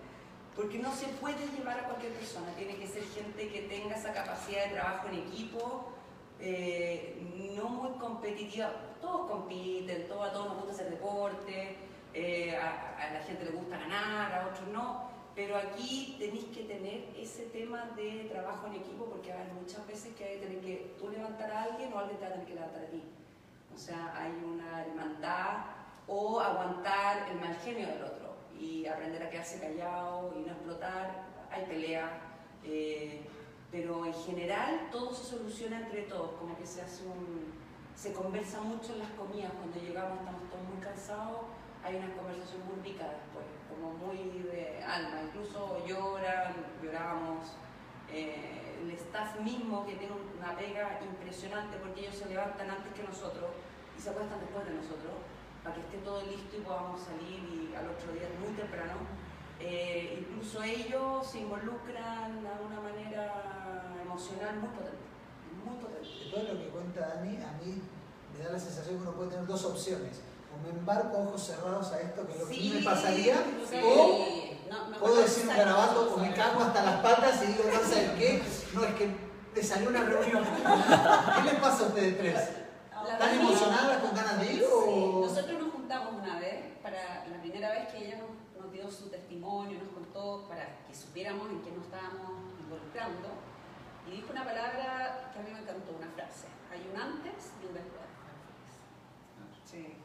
porque 0.55 0.79
no 0.79 0.91
se 0.93 1.07
puede 1.07 1.45
llevar 1.55 1.79
a 1.79 1.83
cualquier 1.83 2.13
persona, 2.13 2.47
tiene 2.57 2.75
que 2.77 2.87
ser 2.87 3.03
gente 3.03 3.47
que 3.47 3.61
tenga 3.63 3.95
esa 3.95 4.11
capacidad 4.11 4.65
de 4.65 4.71
trabajo 4.71 5.07
en 5.09 5.19
equipo, 5.19 5.91
eh, 6.39 7.53
no 7.55 7.69
muy 7.69 7.91
competitiva, 7.99 8.71
todos 8.99 9.29
compiten, 9.29 10.07
todos, 10.07 10.29
a 10.29 10.33
todos 10.33 10.47
nos 10.47 10.57
gusta 10.57 10.71
hacer 10.71 10.89
deporte, 10.89 11.77
eh, 12.13 12.57
a, 12.57 12.97
a 12.97 13.13
la 13.13 13.19
gente 13.21 13.45
le 13.45 13.51
gusta 13.51 13.77
ganar, 13.77 14.33
a 14.33 14.47
otros 14.47 14.67
no, 14.69 15.11
pero 15.35 15.57
aquí 15.57 16.15
tenéis 16.17 16.45
que 16.45 16.63
tener 16.63 17.09
ese 17.15 17.43
tema 17.53 17.91
de 17.95 18.27
trabajo 18.31 18.65
en 18.65 18.81
equipo 18.81 19.05
porque 19.05 19.31
hay 19.31 19.51
muchas 19.61 19.85
veces 19.85 20.15
que 20.15 20.23
hay 20.23 20.39
que 20.39 20.45
tener 20.47 20.61
que 20.61 20.95
tú 20.97 21.09
levantar 21.09 21.51
a 21.51 21.63
alguien 21.65 21.93
o 21.93 21.99
alguien 21.99 22.17
te 22.17 22.23
va 22.23 22.29
a 22.29 22.33
tener 22.33 22.47
que 22.47 22.55
levantar 22.55 22.83
a 22.83 22.87
ti. 22.87 23.03
O 23.77 23.79
sea, 23.79 24.11
hay 24.17 24.31
una 24.43 24.81
hermandad 24.81 25.65
o 26.07 26.39
aguantar 26.39 27.29
el 27.29 27.39
mal 27.39 27.55
genio 27.57 27.85
del 27.85 28.05
otro 28.05 28.35
y 28.59 28.87
aprender 28.87 29.21
a 29.21 29.29
quedarse 29.29 29.59
callado 29.59 30.33
y 30.35 30.39
no 30.39 30.53
explotar. 30.53 31.27
Hay 31.51 31.63
pelea, 31.65 32.09
eh, 32.63 33.29
pero 33.71 34.03
en 34.03 34.15
general 34.15 34.89
todo 34.91 35.13
se 35.13 35.25
soluciona 35.25 35.81
entre 35.81 36.01
todos, 36.03 36.31
como 36.39 36.57
que 36.57 36.65
se 36.65 36.81
hace 36.81 37.05
un... 37.05 37.53
Se 37.93 38.13
conversa 38.13 38.61
mucho 38.61 38.93
en 38.93 38.99
las 38.99 39.11
comidas, 39.11 39.51
cuando 39.53 39.79
llegamos 39.79 40.21
estamos 40.21 40.49
todos 40.49 40.63
muy 40.73 40.83
cansados, 40.83 41.41
hay 41.83 41.97
una 41.97 42.15
conversación 42.15 42.61
muy 42.65 42.83
rica 42.83 43.05
después, 43.05 43.45
como 43.69 43.93
muy 43.93 44.41
de 44.41 44.83
alma, 44.83 45.21
incluso 45.23 45.85
lloran, 45.85 46.55
lloramos. 46.81 47.55
Eh, 48.11 48.53
el 48.83 48.91
staff 48.91 49.39
mismo 49.41 49.85
que 49.85 49.95
tiene 49.95 50.13
una 50.37 50.55
pega 50.55 50.99
impresionante 51.03 51.77
porque 51.77 52.01
ellos 52.01 52.15
se 52.15 52.29
levantan 52.29 52.69
antes 52.69 52.93
que 52.93 53.03
nosotros 53.03 53.49
y 53.97 54.01
se 54.01 54.09
acuestan 54.11 54.39
después 54.39 54.65
de 54.65 54.73
nosotros 54.75 55.11
para 55.63 55.75
que 55.75 55.81
esté 55.81 55.97
todo 56.05 56.21
listo 56.23 56.55
y 56.57 56.61
podamos 56.61 57.01
salir 57.01 57.41
y 57.43 57.75
al 57.75 57.89
otro 57.89 58.13
día 58.13 58.29
muy 58.39 58.53
temprano. 58.55 58.93
Eh, 59.59 60.21
incluso 60.21 60.61
ellos 60.63 61.25
se 61.25 61.39
involucran 61.39 62.43
de 62.43 62.63
una 62.65 62.79
manera 62.79 63.91
emocional 64.05 64.55
muy 64.61 64.69
potente, 64.69 65.03
muy 65.65 65.75
potente. 65.81 66.07
De 66.07 66.29
todo 66.31 66.53
lo 66.53 66.59
que 66.61 66.69
cuenta 66.69 66.99
Dani, 67.17 67.37
a 67.43 67.51
mí 67.59 67.81
me 68.37 68.43
da 68.45 68.51
la 68.51 68.59
sensación 68.59 68.97
que 68.97 69.01
uno 69.01 69.11
puede 69.13 69.31
tener 69.31 69.47
dos 69.47 69.65
opciones. 69.65 70.21
O 70.53 70.61
me 70.63 70.69
embarco 70.69 71.17
ojos 71.17 71.41
cerrados 71.43 71.91
a 71.91 71.99
esto, 72.01 72.25
que 72.25 72.33
es 72.33 72.39
lo 72.39 72.47
que 72.47 72.53
mí 72.55 72.69
me 72.69 72.79
Sí, 72.79 72.85
pasaría, 72.85 73.35
Sí. 73.67 73.79
o 73.83 74.46
No, 74.69 74.97
puedo 74.99 75.21
decir 75.21 75.47
un 75.47 75.55
garabato 75.55 76.13
o 76.13 76.17
me 76.17 76.33
cago 76.33 76.61
hasta 76.61 76.83
las 76.83 76.95
patas 77.01 77.41
y 77.43 77.47
digo, 77.47 77.63
no 77.65 77.79
sabes 77.79 78.09
qué, 78.17 78.43
no 78.73 78.83
es 78.83 78.93
que 78.95 79.15
me 79.55 79.63
salió 79.63 79.89
una 79.89 80.03
reunión. 80.03 80.43
¿Qué 80.43 81.41
les 81.43 81.55
pasa 81.55 81.83
a 81.83 81.87
ustedes 81.87 82.17
tres? 82.17 82.49
¿Están 83.11 83.39
emocionadas 83.39 83.97
con 83.99 84.13
ganas 84.15 84.39
de 84.39 84.53
ir 84.53 84.59
Sí, 84.59 84.65
o...? 84.71 85.21
nosotros 85.25 85.59
nos 85.61 85.71
juntamos 85.71 86.13
una 86.21 86.39
vez 86.39 86.65
para 86.83 87.25
la 87.31 87.41
primera 87.41 87.71
vez 87.71 87.87
que 87.89 88.05
ella 88.05 88.17
nos, 88.17 88.61
nos 88.63 88.71
dio 88.73 88.89
su 88.91 89.09
testimonio, 89.09 89.79
nos 89.79 89.89
contó 89.93 90.45
para 90.49 90.65
que 90.87 90.93
supiéramos 90.93 91.49
en 91.49 91.61
qué 91.61 91.71
nos 91.71 91.85
estábamos 91.85 92.51
involucrando. 92.59 93.29
Y 94.07 94.11
dijo 94.11 94.31
una 94.31 94.43
palabra 94.45 95.31
que 95.33 95.39
a 95.39 95.41
mí 95.43 95.49
me 95.51 95.59
encantó, 95.59 95.91
una 95.97 96.09
frase. 96.15 96.47
Hay 96.71 96.89
un 96.93 96.99
antes 96.99 97.51
y 97.63 97.65
un 97.67 97.73
después. 97.73 98.07
Sí. 99.69 99.95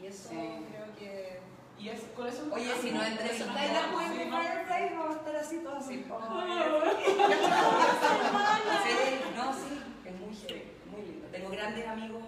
Y 0.00 0.06
eso 0.06 0.28
Sí. 0.30 0.66
creo 0.70 0.94
que... 0.98 1.40
Y 1.78 1.88
es, 1.88 2.00
con 2.16 2.26
eso 2.26 2.42
Oye, 2.52 2.72
si 2.80 2.90
nos 2.92 3.06
entrevistáis 3.06 3.72
después 3.72 4.06
Sí, 4.12 4.18
de 4.18 4.26
no. 4.26 4.38
Firefly, 4.38 4.94
vamos 4.96 5.16
a 5.16 5.18
estar 5.18 5.36
así 5.36 5.58
todos 5.58 5.84
así. 5.84 6.04
No, 9.36 9.52
sí, 9.52 9.80
es 10.04 10.20
muy 10.20 10.34
heavy, 10.34 10.62
muy 10.90 11.02
lindo. 11.02 11.26
Tengo 11.30 11.50
grandes 11.50 11.86
amigos 11.88 12.22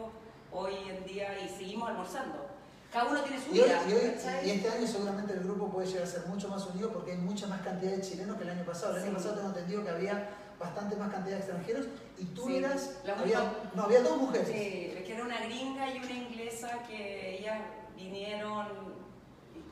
hoy 0.53 0.75
en 0.89 1.05
día 1.07 1.39
y 1.41 1.49
seguimos 1.49 1.89
almorzando. 1.89 2.47
cada 2.93 3.11
uno 3.11 3.21
tiene 3.23 3.43
su 3.43 3.55
Y, 3.55 3.61
hoy- 3.61 3.67
vida. 3.69 3.83
y 3.89 3.93
hoy- 3.93 4.47
y 4.47 4.51
este 4.51 4.71
año 4.71 4.87
seguramente 4.87 5.33
el 5.35 5.41
grupo 5.41 5.69
puede 5.71 5.87
llegar 5.87 6.05
a 6.05 6.07
ser 6.07 6.27
mucho 6.27 6.49
más 6.49 6.65
unido 6.67 6.91
porque 6.93 7.13
hay 7.13 7.19
mucha 7.19 7.47
más 7.47 7.61
cantidad 7.63 7.93
de 7.93 8.01
chilenos 8.01 8.37
que 8.37 8.45
el 8.45 8.51
año 8.51 8.65
pasado. 8.65 8.97
El 8.97 9.03
año 9.03 9.11
Sí. 9.11 9.17
pasado 9.17 9.35
tengo 9.35 9.49
entendido 9.49 9.85
que 9.85 9.91
había 9.91 10.29
bastante 10.59 10.97
más 10.97 11.11
cantidad 11.13 11.37
de 11.37 11.43
extranjeros 11.43 11.87
y 12.19 12.25
tú 12.27 12.47
Sí. 12.47 12.57
eras. 12.57 12.97
La 13.05 13.19
había, 13.19 13.53
no, 13.75 13.83
había 13.85 14.01
dos 14.03 14.17
mujeres. 14.17 14.49
Sí, 14.49 14.93
es 14.97 15.05
que 15.05 15.15
era 15.15 15.25
una 15.25 15.39
gringa 15.41 15.91
y 15.91 15.99
una 15.99 16.11
inglesa 16.13 16.79
que 16.89 17.39
ellas 17.39 17.61
vinieron 17.97 18.96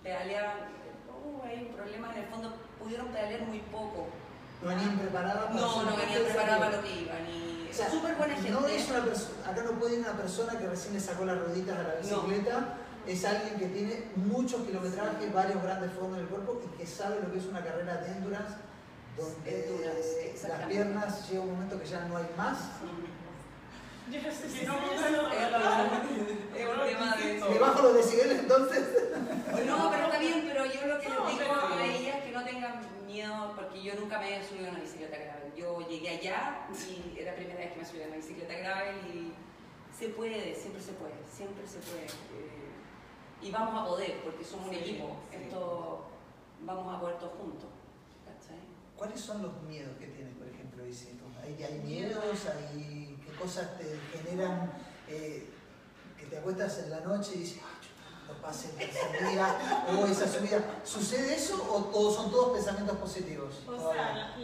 pedaleaban. 0.05 0.59
Uh, 1.25 1.43
hay 1.47 1.67
un 1.69 1.75
problema, 1.75 2.13
en 2.15 2.23
el 2.23 2.27
fondo 2.29 2.55
pudieron 2.79 3.09
pedalear 3.09 3.41
muy 3.43 3.59
poco. 3.73 4.07
No 4.63 4.69
venían 4.69 4.99
preparadas 4.99 5.45
para 5.47 5.55
No, 5.61 5.83
no 5.83 5.97
venían 5.97 6.23
preparadas 6.25 6.59
para 6.61 6.77
lo 6.77 6.83
que 6.83 7.01
iban. 7.01 7.27
Y 7.29 7.69
O 7.71 7.75
sea, 7.75 7.91
súper 7.91 8.15
buena 8.15 8.35
gente. 8.35 8.51
No 8.51 8.67
es 8.69 8.89
una 8.91 9.01
perso- 9.05 9.33
acá 9.45 9.63
no 9.65 9.73
puede 9.73 9.95
ir 9.95 10.01
una 10.01 10.13
persona 10.13 10.59
que 10.59 10.69
recién 10.69 10.95
le 10.95 11.01
sacó 11.01 11.25
las 11.25 11.39
rueditas 11.39 11.77
a 11.79 11.83
la 11.83 11.95
bicicleta. 11.97 12.77
Es 13.07 13.25
alguien 13.25 13.59
que 13.59 13.67
tiene 13.67 14.05
muchos 14.17 14.63
kilometrajes, 14.63 15.33
varios 15.35 15.63
grandes 15.63 15.93
fondos 15.93 16.19
en 16.19 16.25
el 16.25 16.29
cuerpo 16.31 16.61
y 16.65 16.79
que 16.79 16.87
sabe 16.87 17.21
lo 17.21 17.31
que 17.33 17.39
es 17.39 17.45
una 17.47 17.63
carrera 17.63 17.97
de 17.97 18.13
endurance 18.13 18.55
donde 19.17 19.67
Endurance, 19.69 20.49
las 20.49 20.67
piernas 20.67 21.29
llega 21.31 21.43
un 21.43 21.51
momento 21.53 21.79
que 21.81 21.87
ya 21.87 22.01
no 22.07 22.17
hay 22.17 22.27
más. 22.37 22.59
Me 27.51 27.59
bajo 27.59 27.83
los 27.83 27.95
decibeles 27.95 28.39
entonces. 28.41 28.85
No, 29.67 29.91
pero 29.91 30.05
está 30.07 30.19
bien, 30.19 30.45
pero 30.47 30.65
yo 30.67 30.87
lo 30.87 31.01
que 31.01 31.09
No, 31.09 31.27
les 31.27 31.39
digo 31.39 31.39
pero- 31.39 31.75
a 31.79 31.85
ellas 31.87 32.17
es 32.19 32.25
que 32.25 32.31
no 32.33 32.45
tengan 32.45 32.81
miedo, 33.07 33.53
porque 33.57 33.83
yo 33.83 33.95
nunca 33.95 34.19
me 34.19 34.37
he 34.39 34.45
subido 34.45 34.69
a 34.69 34.71
una 34.71 34.81
bicicleta 34.81 35.17
gravel. 35.17 35.53
Yo 35.57 35.89
llegué 35.89 36.09
allá 36.11 36.67
y 36.73 37.19
era 37.19 37.31
la 37.33 37.37
primera 37.37 37.59
vez 37.61 37.73
que 37.73 37.79
me 37.79 37.85
subí 37.87 38.03
a 38.03 38.07
una 38.07 38.17
bicicleta 38.17 38.55
gravel 38.55 38.97
y 39.15 39.33
se 39.97 40.09
puede, 40.09 40.55
siempre 40.55 40.83
se 40.83 40.93
puede, 40.93 41.15
siempre 41.33 41.67
se 41.67 41.79
puede. 41.79 42.05
Eh, 42.05 42.71
y 43.43 43.51
vamos 43.51 43.81
a 43.81 43.87
poder, 43.87 44.21
porque 44.25 44.45
somos 44.45 44.67
un 44.69 44.75
Sí, 44.75 44.81
equipo. 44.81 45.17
sí. 45.31 45.37
Esto 45.37 46.07
vamos 46.63 46.95
a 46.97 47.01
poder 47.01 47.19
todos 47.19 47.33
juntos. 47.39 47.71
¿cachai? 48.25 48.59
¿Cuáles 48.97 49.21
son 49.21 49.43
los 49.43 49.63
miedos 49.63 49.97
que 49.99 50.07
tienes, 50.09 50.35
por 50.37 50.49
ejemplo, 50.49 50.87
Isito? 50.87 51.25
¿Hay, 51.43 51.63
hay 51.63 51.79
miedos? 51.81 52.25
¿Hay 52.47 53.04
cosas 53.39 53.79
te 53.79 53.99
generan 54.13 54.73
eh, 55.09 55.51
que 56.19 56.27
te 56.27 56.39
acuestas 56.39 56.79
en 56.81 56.91
la 56.91 57.01
noche 57.01 57.33
y 57.35 57.39
dices, 57.41 57.61
ay, 57.63 57.89
no 58.27 58.35
el 58.71 58.77
tercer 58.77 59.29
día 59.29 59.59
o 59.89 60.07
esa 60.07 60.29
subida? 60.29 60.61
¿Sucede 60.85 61.35
eso 61.35 61.55
o, 61.93 62.11
son 62.13 62.31
todos 62.31 62.53
pensamientos 62.57 62.97
positivos? 62.99 63.63
O 63.67 63.93
sea, 63.93 64.35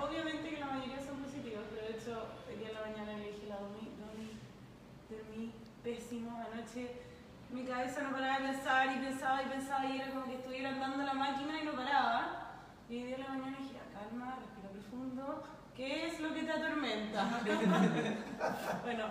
obviamente 0.00 0.50
que 0.50 0.60
la 0.60 0.66
mayoría 0.66 0.98
son 1.04 1.22
positivos, 1.22 1.64
pero 1.74 1.86
de 1.88 1.98
hecho, 1.98 2.26
hoy 2.48 2.64
en 2.64 2.74
la 2.74 2.80
mañana 2.80 3.18
le 3.18 3.32
dije, 3.32 3.46
dormí, 3.46 3.92
dormí, 3.98 4.38
dormí 5.10 5.52
pésimo 5.82 6.44
anoche. 6.52 7.02
Mi 7.50 7.64
cabeza 7.64 8.02
no 8.02 8.12
paraba 8.12 8.38
de 8.40 8.52
pensar 8.52 8.86
y 8.94 8.98
pensaba 8.98 9.42
y 9.42 9.46
pensaba 9.46 9.86
y 9.86 9.96
era 10.00 10.10
como 10.10 10.26
que 10.26 10.34
estuviera 10.34 10.68
andando 10.70 11.02
la 11.02 11.14
máquina 11.14 11.62
y 11.62 11.64
no 11.64 11.72
paraba. 11.72 12.44
Y 12.90 12.96
hoy 12.96 13.02
día 13.04 13.16
en 13.16 13.22
la 13.22 13.28
mañana 13.28 13.56
dije, 13.58 13.74
"Ya, 13.74 13.98
calma, 13.98 14.38
respira 14.38 14.68
profundo. 14.70 15.42
¿Qué 15.78 16.08
es 16.08 16.18
lo 16.18 16.34
que 16.34 16.42
te 16.42 16.50
atormenta? 16.50 17.40
bueno, 18.82 19.04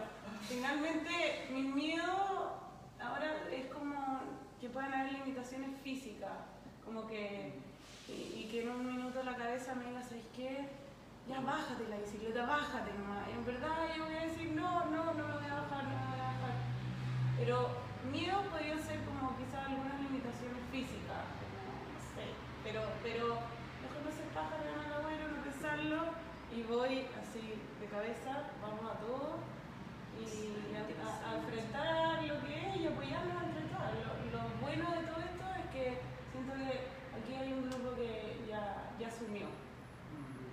finalmente 0.49 1.47
mi 1.49 1.61
miedo 1.61 2.59
ahora 2.99 3.47
es 3.49 3.67
como 3.67 4.19
que 4.59 4.67
puedan 4.67 4.93
haber 4.93 5.13
limitaciones 5.13 5.79
físicas, 5.81 6.35
como 6.83 7.07
que 7.07 7.53
y, 8.09 8.11
y 8.11 8.49
que 8.51 8.63
en 8.63 8.69
un 8.71 8.85
minuto 8.85 9.23
la 9.23 9.37
cabeza 9.37 9.75
me 9.75 9.85
diga, 9.85 10.03
¿sabes 10.03 10.25
qué? 10.35 10.67
Ya 11.29 11.39
bájate 11.39 11.87
la 11.87 11.99
bicicleta, 11.99 12.45
bájate 12.45 12.91
nomás. 12.99 13.29
Y 13.29 13.31
en 13.31 13.45
verdad 13.45 13.87
yo 13.95 14.03
voy 14.03 14.15
a 14.15 14.25
decir, 14.25 14.51
no, 14.51 14.87
no, 14.87 15.13
no 15.13 15.23
me 15.25 15.33
voy 15.39 15.47
a 15.49 15.61
bajar, 15.63 15.85
no 15.85 15.95
me 15.95 16.07
voy 16.11 16.19
a 16.19 16.31
bajar. 16.35 16.55
Pero 17.39 17.69
miedos 18.11 18.45
podrían 18.47 18.83
ser 18.83 18.99
como 19.05 19.37
quizás 19.37 19.67
algunas 19.71 20.01
limitaciones 20.01 20.59
físicas, 20.69 21.31
no 21.31 21.95
sé. 22.11 22.27
Pero, 22.61 22.81
pero 23.01 23.39
mejor 23.79 24.03
no 24.03 24.11
ser 24.11 24.27
pájaro, 24.35 24.67
ganar 24.67 24.85
el 24.85 24.93
abuelo, 24.99 25.31
no 25.31 25.43
pensarlo. 25.43 26.26
Y 26.57 26.63
voy 26.63 27.05
así 27.21 27.53
de 27.79 27.85
cabeza, 27.87 28.49
vamos 28.61 28.81
a 28.91 28.95
todo. 28.99 29.37
Y 30.17 30.73
a, 30.75 30.81
a- 31.05 31.31
a 31.31 31.37
enfrentar 31.37 32.23
lo 32.23 32.41
que 32.41 32.53
es 32.69 32.77
y 32.77 32.87
apoyarnos 32.87 33.43
entre 33.43 33.61
todos. 33.69 33.93
Lo, 34.33 34.39
lo 34.41 34.43
bueno 34.61 34.89
de 34.91 35.05
todo 35.05 35.19
esto 35.21 35.45
es 35.61 35.65
que 35.71 36.01
siento 36.31 36.53
que 36.55 36.89
aquí 37.13 37.33
hay 37.39 37.53
un 37.53 37.69
grupo 37.69 37.95
que 37.95 38.41
ya, 38.49 38.89
ya 38.99 39.07
asumió. 39.07 39.47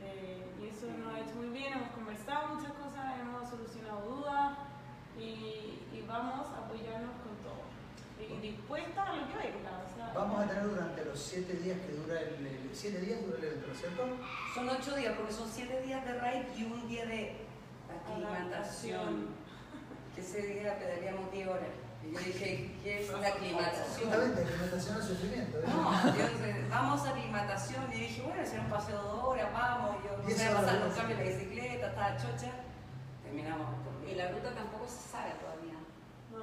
Eh, 0.02 0.44
y 0.60 0.66
eso 0.68 0.86
nos 0.98 1.14
ha 1.14 1.20
hecho 1.20 1.34
muy 1.36 1.48
bien, 1.48 1.72
hemos 1.72 1.90
conversado 1.92 2.54
muchas 2.56 2.72
cosas, 2.74 3.18
hemos 3.20 3.48
solucionado 3.48 4.00
dudas 4.04 4.58
y, 5.18 5.80
y 5.96 6.04
vamos 6.06 6.46
a 6.48 6.66
apoyarnos. 6.66 7.14
Y, 8.30 8.40
dispuesta 8.40 9.02
a 9.02 9.16
lo 9.16 9.28
que 9.28 9.34
venga. 9.36 9.82
O 9.84 9.96
sea, 9.96 10.12
Vamos 10.14 10.40
a 10.44 10.48
tener 10.48 10.64
durante 10.68 11.04
los 11.04 11.18
siete 11.18 11.52
días 11.54 11.78
que 11.80 11.92
dura 11.92 12.20
el, 12.20 12.46
el- 12.46 12.70
siete 12.72 13.00
días 13.00 13.24
dura 13.24 13.38
el 13.38 13.44
evento, 13.44 13.66
¿no 13.68 13.72
es 13.72 13.78
cierto? 13.80 14.02
Son 14.54 14.68
ocho 14.68 14.96
días, 14.96 15.14
porque 15.16 15.32
son 15.32 15.48
siete 15.50 15.80
días 15.82 16.04
de 16.04 16.12
ride 16.20 16.46
y 16.56 16.64
un 16.64 16.88
día 16.88 17.06
de 17.06 17.36
aclimatación. 18.04 19.28
Que 20.14 20.20
ese 20.20 20.42
día 20.42 20.78
pedaleamos 20.78 21.30
10 21.32 21.48
horas. 21.48 21.62
Y 22.04 22.12
yo 22.12 22.18
dije, 22.20 22.70
¿qué 22.84 23.00
es 23.00 23.08
la 23.10 23.28
aclimatación? 23.28 24.10
Justamente, 24.10 24.42
alimentación 24.42 24.96
al 24.96 25.02
sufrimiento. 25.02 25.58
¿eh? 25.58 25.62
No, 25.66 26.04
yo 26.16 26.28
dije, 26.28 26.64
vamos 26.70 27.00
a 27.06 27.10
aclimatación. 27.10 27.92
Y 27.92 27.96
dije, 28.00 28.22
bueno, 28.22 28.42
si 28.46 28.56
un 28.58 28.66
paseo 28.70 29.02
de 29.02 29.08
dos 29.08 29.24
horas, 29.24 29.52
vamos. 29.52 29.96
Yo 30.04 30.16
no 30.22 30.28
sé, 30.30 30.48
pasar 30.50 30.80
los 30.80 30.94
cambios 30.94 31.18
de 31.18 31.24
la 31.24 31.30
bicicleta, 31.32 31.86
estaba 31.88 32.16
chocha. 32.16 32.52
Terminamos 33.24 33.66
Y 34.08 34.14
la 34.14 34.30
ruta 34.30 34.54
tampoco 34.54 34.86
se 34.86 35.08
sabe 35.10 35.32
todavía. 35.40 35.63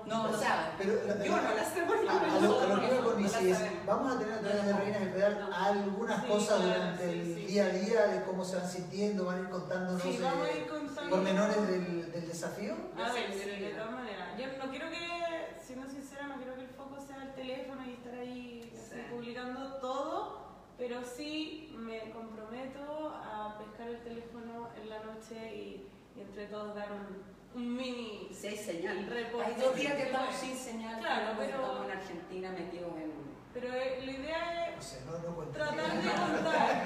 No. 0.05 0.23
No, 0.27 0.29
O 0.29 0.37
sea. 0.37 0.73
Pero 0.77 0.93
la- 1.05 1.23
Yo 1.23 1.35
no 1.35 1.55
la 1.55 1.63
sé 1.65 1.81
por 1.83 1.97
a, 1.97 2.39
lo, 2.39 2.59
a 2.61 2.65
lo 2.67 2.79
que 2.81 2.87
iba 2.95 3.03
con 3.03 3.23
Isi 3.23 3.49
es, 3.51 3.85
vamos 3.85 4.15
a 4.15 4.19
tener 4.19 4.33
a 4.33 4.39
través 4.39 4.65
de 4.65 4.73
Reinas 4.73 4.99
del 5.01 5.09
Pedal 5.11 5.49
algunas 5.53 6.21
Sí, 6.21 6.27
cosas 6.27 6.47
claro, 6.61 6.63
durante 6.73 7.03
sí, 7.11 7.19
el 7.19 7.25
sí. 7.35 7.45
día 7.45 7.65
a 7.65 7.69
día 7.69 8.07
de 8.07 8.23
cómo 8.23 8.43
se 8.43 8.55
van 8.57 8.67
sintiendo, 8.69 9.25
van 9.25 9.37
a 9.37 9.39
ir 9.41 9.49
contándonos 9.49 10.01
Sí, 10.01 10.19
vamos 10.21 10.47
a 10.47 10.51
ir 10.51 10.57
eh, 10.63 10.67
contando. 10.67 11.09
pormenores 11.09 11.67
del, 11.67 12.11
del 12.11 12.27
desafío. 12.27 12.73
A 12.97 13.13
ver, 13.13 13.31
sí. 13.33 13.49
de 13.49 13.69
todas 13.75 13.91
maneras. 13.91 14.37
Yo 14.37 14.45
no 14.63 14.69
quiero 14.71 14.89
que, 14.89 15.55
siendo 15.65 15.89
sincera, 15.89 16.27
no 16.27 16.35
quiero 16.37 16.55
que 16.55 16.61
el 16.61 16.69
foco 16.69 16.99
sea 16.99 17.23
el 17.23 17.33
teléfono 17.33 17.85
y 17.85 17.93
estar 17.93 18.13
ahí 18.15 18.71
así, 18.73 18.95
Sí. 18.95 19.01
publicando 19.09 19.75
todo, 19.75 20.41
pero 20.77 21.01
sí 21.03 21.73
me 21.77 22.11
comprometo 22.11 23.09
a 23.15 23.57
pescar 23.57 23.87
el 23.89 24.03
teléfono 24.03 24.69
en 24.81 24.89
la 24.89 24.99
noche 25.03 25.55
y, 25.55 25.87
y 26.15 26.21
entre 26.21 26.47
todos 26.47 26.75
dar 26.75 26.91
un, 26.91 27.23
un 27.53 27.75
mini 27.75 28.27
hay 28.29 28.57
señal. 28.57 29.05
reporte. 29.07 29.51
Hay 29.53 29.61
dos 29.61 29.75
días 29.75 29.93
que 29.95 30.03
estamos 30.03 30.35
sin 30.35 30.55
señal, 30.55 30.99
Claro, 30.99 31.35
pero- 31.37 31.49
estamos 31.61 31.85
en 31.85 31.91
Argentina 31.91 32.51
metidos 32.51 32.97
en. 32.97 33.11
Pero 33.53 33.67
eh, 33.73 33.99
la 34.05 34.11
idea 34.11 34.69
No 34.71 34.77
es 34.79 34.85
sé, 34.85 35.01
no, 35.05 35.11
no 35.19 35.35
cuento. 35.35 35.53
tratar 35.53 35.75
de 35.75 36.09
contar, 36.09 36.83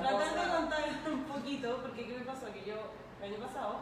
tratar 0.00 0.34
de 0.34 0.56
contar 0.56 0.84
un 1.12 1.22
poquito, 1.24 1.78
porque 1.82 2.06
¿qué 2.06 2.18
me 2.18 2.24
pasó? 2.24 2.52
Que 2.52 2.64
yo 2.64 2.74
el 3.22 3.32
año 3.34 3.46
pasado 3.46 3.76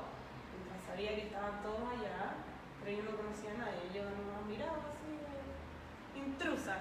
sabía 0.86 1.14
que 1.14 1.22
estaban 1.28 1.62
todos 1.62 1.80
allá, 1.96 2.36
pero 2.84 2.96
yo 2.98 3.02
no 3.10 3.16
conocía 3.16 3.50
a 3.52 3.58
nadie, 3.64 3.80
yo 3.94 4.02
no 4.04 4.44
miraba 4.46 4.76
así, 4.92 5.16
intrusa. 6.20 6.78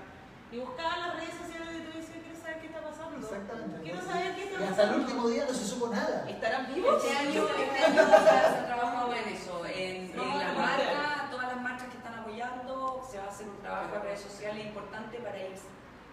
Y 0.52 0.60
buscaba 0.60 0.98
las 0.98 1.16
redes 1.16 1.36
sociales 1.36 1.74
de 1.74 1.80
quiero 2.20 2.27
saber 2.48 2.62
qué 2.62 2.68
está 2.68 2.82
pasando. 2.82 3.18
Exactamente. 3.18 3.82
Quiero 3.84 4.02
saber 4.02 4.36
qué 4.36 4.44
está 4.44 4.60
Y 4.60 4.64
hasta 4.64 4.68
el 4.68 4.90
pasando. 4.90 4.98
último 5.06 5.28
día 5.30 5.46
no 5.48 5.54
se 5.54 5.66
supo 5.66 5.88
nada. 5.90 6.26
¿Estarán 6.30 6.74
vivos? 6.74 7.04
Este 7.04 7.18
año, 7.18 7.44
este 7.48 7.86
año 7.86 8.04
se 8.08 8.30
ha 8.30 8.66
trabajado 8.66 9.14
en 9.14 9.28
eso, 9.30 9.66
en, 9.66 9.96
en 10.12 10.18
Vamos 10.18 10.36
a 10.36 10.44
las 10.44 10.54
trabajar. 10.54 10.80
marcas, 10.96 11.32
todas 11.32 11.48
las 11.48 11.62
marcas 11.62 11.88
que 11.90 11.98
están 11.98 12.14
apoyando, 12.16 13.08
se 13.10 13.18
va 13.18 13.24
a 13.26 13.28
hacer 13.28 13.48
un 13.50 13.58
trabajo 13.60 13.96
en 13.96 14.02
redes 14.02 14.22
sociales 14.22 14.66
importante 14.66 15.18
para 15.20 15.38
ir, 15.38 15.56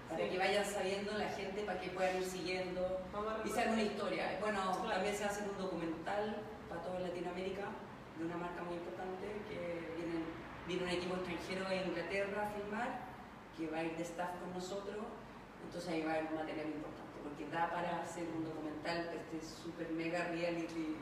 para 0.09 0.21
Sí. 0.25 0.31
que 0.31 0.39
vayan 0.39 0.65
sabiendo 0.65 1.13
la 1.17 1.29
gente, 1.29 1.63
para 1.65 1.81
que 1.81 1.89
puedan 1.91 2.17
ir 2.17 2.25
siguiendo 2.25 3.01
y 3.45 3.49
se 3.49 3.61
haga 3.63 3.73
una 3.73 3.83
historia. 3.83 4.39
Bueno, 4.41 4.61
Claro. 4.73 4.89
también 4.91 5.15
se 5.15 5.25
va 5.25 5.31
a 5.31 5.33
hacer 5.33 5.49
un 5.49 5.59
documental 5.59 6.37
para 6.69 6.83
toda 6.83 7.01
Latinoamérica 7.01 7.63
de 8.19 8.25
una 8.25 8.37
marca 8.37 8.63
muy 8.63 8.75
importante 8.77 9.27
que 9.49 9.59
viene, 9.97 10.23
viene 10.67 10.83
un 10.85 10.89
equipo 10.91 11.15
extranjero 11.17 11.69
de 11.69 11.77
Inglaterra 11.87 12.47
a 12.47 12.51
filmar, 12.55 12.89
que 13.57 13.67
va 13.69 13.79
a 13.79 13.85
ir 13.85 13.97
de 13.97 14.03
staff 14.03 14.31
con 14.41 14.53
nosotros, 14.53 15.03
entonces 15.75 15.91
ahí 15.93 16.03
va 16.07 16.13
a 16.13 16.15
haber 16.23 16.31
un 16.31 16.37
material 16.39 16.67
importante, 16.71 17.19
porque 17.25 17.51
da 17.51 17.67
para 17.71 18.03
hacer 18.03 18.29
un 18.31 18.45
documental, 18.45 19.11
este 19.11 19.43
super 19.45 19.91
mega 19.91 20.23
reality 20.31 20.95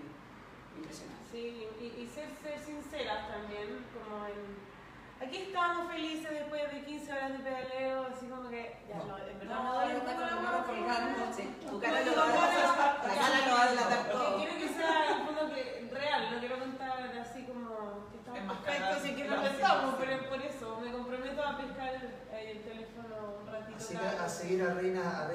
impresionante. 0.77 1.21
Sí, 1.31 1.69
y, 1.81 1.85
y 2.01 2.07
ser, 2.09 2.29
ser 2.43 2.59
sinceras 2.59 3.29
también, 3.29 3.85
como 3.93 4.25
en... 4.27 4.73
Aquí 5.21 5.37
estamos 5.53 5.93
felices 5.93 6.31
después 6.31 6.73
de 6.73 6.83
15 6.85 7.13
horas 7.13 7.33
de 7.33 7.39
pedaleo, 7.45 8.07
así 8.11 8.27
como 8.27 8.49
que 8.49 8.81
ya 8.89 8.97
no, 9.05 9.19
en 9.19 9.39
verdad 9.39 9.55
No, 9.55 9.63
me 9.63 9.71
duele 9.77 9.93
yo 9.93 10.01
un 10.01 10.07
poco 10.07 10.13
está 10.13 10.25
la 10.27 10.33
con 10.33 10.43
guata, 10.43 10.65
colgando, 10.67 11.27
¿no? 11.27 11.33
sí. 11.33 11.55
Tu 11.69 11.81
cara 11.81 12.01
No, 12.01 12.07
lo 12.11 12.17
no, 12.17 12.33
va 12.33 12.45
a 12.45 12.51
delatar. 12.51 12.97
no, 12.97 13.07
La 13.07 13.15
cara 13.21 13.47
lo 13.47 13.53
va 13.55 13.63
a 13.63 13.71
delatar 13.71 14.03
Que 14.07 14.13
todo. 14.13 14.37
quiero 14.39 14.55
que 14.59 14.69
sea 14.73 15.07
en 15.07 15.13
el 15.13 15.27
fondo 15.27 15.55
que 15.55 15.89
real, 15.93 16.23
no 16.33 16.39
quiero 16.41 16.59
contar 16.59 17.19
así 17.21 17.45
como 17.45 18.09
que 18.11 18.17
estamos 18.19 18.41
Enmascarar 18.41 18.81
perfectos 18.81 19.11
y 19.11 19.15
que 19.15 19.25
no 19.29 19.37
la 19.37 19.43
lo 19.43 19.47
estamos, 19.53 19.91
situación. 19.95 20.19
pero 20.19 20.29
por 20.31 20.41
eso 20.43 20.81
me 20.81 20.91
comprometo 20.93 21.43
a 21.45 21.57
pescar 21.59 21.89
el, 21.95 22.49
el 22.49 22.63
teléfono 22.65 23.15
un 23.43 23.47
ratito. 23.47 23.77
Así 23.79 23.95
que 23.95 24.01
cada 24.03 24.25
a 24.25 24.29
seguir 24.29 24.63
a 24.65 24.75
Reinas, 24.75 25.07
a 25.07 25.29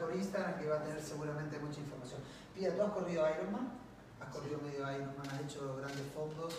Por 0.00 0.14
Instagram, 0.14 0.58
que 0.60 0.68
va 0.68 0.76
a 0.76 0.82
tener 0.84 1.02
seguramente 1.02 1.58
mucha 1.58 1.80
información. 1.80 2.20
Pía, 2.54 2.74
¿tú 2.74 2.82
has 2.82 2.90
corrido 2.92 3.24
Ironman? 3.28 3.72
Has 4.20 4.34
corrido 4.34 4.58
medio 4.60 4.80
Ironman, 4.80 5.26
has 5.30 5.40
hecho 5.40 5.76
grandes 5.76 6.06
fondos. 6.14 6.54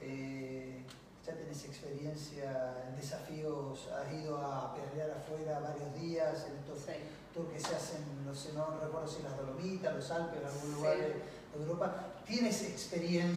Eh, 0.00 0.84
ya 1.26 1.34
tenés 1.34 1.64
experiencia 1.64 2.74
en 2.88 2.96
desafíos, 2.96 3.88
has 3.92 4.12
ido 4.12 4.38
a 4.38 4.74
pelear 4.74 5.10
afuera 5.10 5.60
varios 5.60 5.94
días 6.00 6.46
en 6.48 6.56
estos 6.58 6.78
Sí. 6.78 6.92
tours 7.34 7.50
que 7.52 7.60
se 7.60 7.74
hacen, 7.76 8.02
no 8.24 8.34
sé, 8.34 8.52
no 8.54 8.78
recuerdo 8.80 9.06
si 9.08 9.22
las 9.22 9.36
Dolomitas, 9.36 9.94
los 9.94 10.10
Alpes, 10.10 10.40
en 10.40 10.46
algún 10.46 10.74
lugar 10.74 10.96
de 10.96 11.38
de 11.48 11.64
Europa. 11.64 11.94
¿Tienes 12.26 12.62
experiencia 12.62 13.34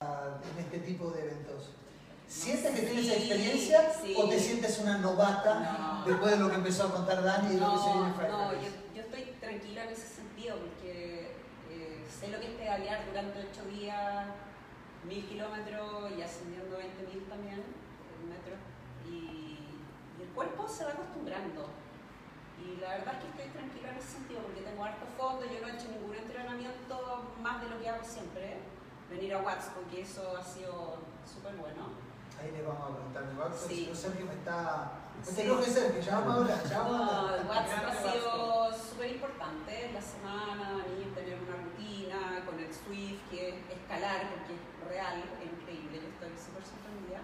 en 0.53 0.63
este 0.65 0.79
tipo 0.79 1.09
de 1.11 1.21
eventos? 1.21 1.69
¿Sientes 2.27 2.75
que 2.75 2.81
tienes 2.85 3.09
experiencia 3.09 3.91
sí. 4.01 4.15
o 4.17 4.27
te 4.29 4.37
sientes 4.39 4.79
una 4.79 4.97
novata 4.99 6.03
No. 6.05 6.05
después 6.11 6.31
de 6.31 6.37
lo 6.37 6.49
que 6.49 6.55
empezó 6.55 6.83
a 6.87 6.91
contar 6.93 7.23
Dani 7.23 7.55
y 7.55 7.59
lo 7.59 7.71
que 7.71 7.77
se 7.77 7.85
viene 7.93 8.07
No, 8.09 8.13
Friday 8.15 8.31
no, 8.31 8.53
yo, 8.53 8.69
tranquila 9.51 9.83
en 9.83 9.89
ese 9.89 10.07
sentido 10.07 10.55
porque 10.57 11.35
eh, 11.69 12.05
sé 12.07 12.29
lo 12.29 12.39
que 12.39 12.47
es 12.47 12.53
pedalear 12.53 13.05
durante 13.05 13.39
ocho 13.39 13.65
días, 13.67 14.27
mil 15.03 15.25
kilómetros 15.25 16.11
y 16.17 16.21
ascendiendo 16.21 16.77
20.000 16.77 17.27
también, 17.27 17.59
el 17.59 18.29
metro, 18.31 18.55
y, 19.05 19.59
y 20.19 20.23
el 20.23 20.29
cuerpo 20.29 20.67
se 20.69 20.85
va 20.85 20.91
acostumbrando. 20.91 21.67
Y 22.63 22.79
la 22.79 22.95
verdad 22.95 23.15
es 23.15 23.19
que 23.19 23.43
estoy 23.43 23.59
tranquila 23.59 23.89
en 23.89 23.97
ese 23.97 24.07
sentido 24.07 24.39
porque 24.41 24.61
tengo 24.61 24.85
harto 24.85 25.05
fondo, 25.17 25.43
yo 25.43 25.59
no 25.59 25.67
he 25.67 25.75
hecho 25.75 25.89
ningún 25.91 26.15
entrenamiento 26.15 27.33
más 27.41 27.61
de 27.61 27.69
lo 27.69 27.81
que 27.81 27.89
hago 27.89 28.03
siempre, 28.05 28.55
venir 29.09 29.33
a 29.33 29.41
Watts 29.41 29.71
porque 29.75 30.01
eso 30.01 30.37
ha 30.37 30.43
sido 30.43 30.99
súper 31.25 31.55
bueno. 31.55 32.10
Ahí 32.41 32.51
le 32.51 32.61
vamos 32.63 32.89
a 32.89 32.93
preguntar 32.95 33.27
de 33.29 33.33
Watson, 33.39 33.69
Sí. 33.69 33.89
si 33.91 33.95
Sergio 33.95 34.25
me 34.25 34.33
está... 34.33 34.91
No 35.21 35.35
te 35.35 35.43
enojes 35.43 35.73
Sergio, 35.73 36.01
ya 36.01 36.19
vamos 36.19 36.33
a 36.33 36.37
hablar, 36.41 36.63
ya 36.67 36.79
vamos 36.79 37.01
a 37.01 37.19
hablar. 37.19 37.39
el 37.41 37.45
WhatsApp 37.47 37.85
ha 37.85 38.11
sido 38.11 38.73
súper 38.89 39.11
importante 39.11 39.91
la 39.93 40.01
semana, 40.01 40.81
venir, 40.83 41.13
tener 41.13 41.37
una 41.37 41.57
rutina 41.61 42.43
con 42.45 42.57
el 42.59 42.73
Swift, 42.73 43.21
que 43.29 43.49
es 43.49 43.55
escalar, 43.69 44.29
porque 44.33 44.53
es 44.57 44.89
real, 44.89 45.21
es 45.21 45.45
increíble, 45.45 46.01
yo 46.01 46.09
estoy 46.09 46.33
súper 46.41 46.63
sorprendida. 46.65 47.21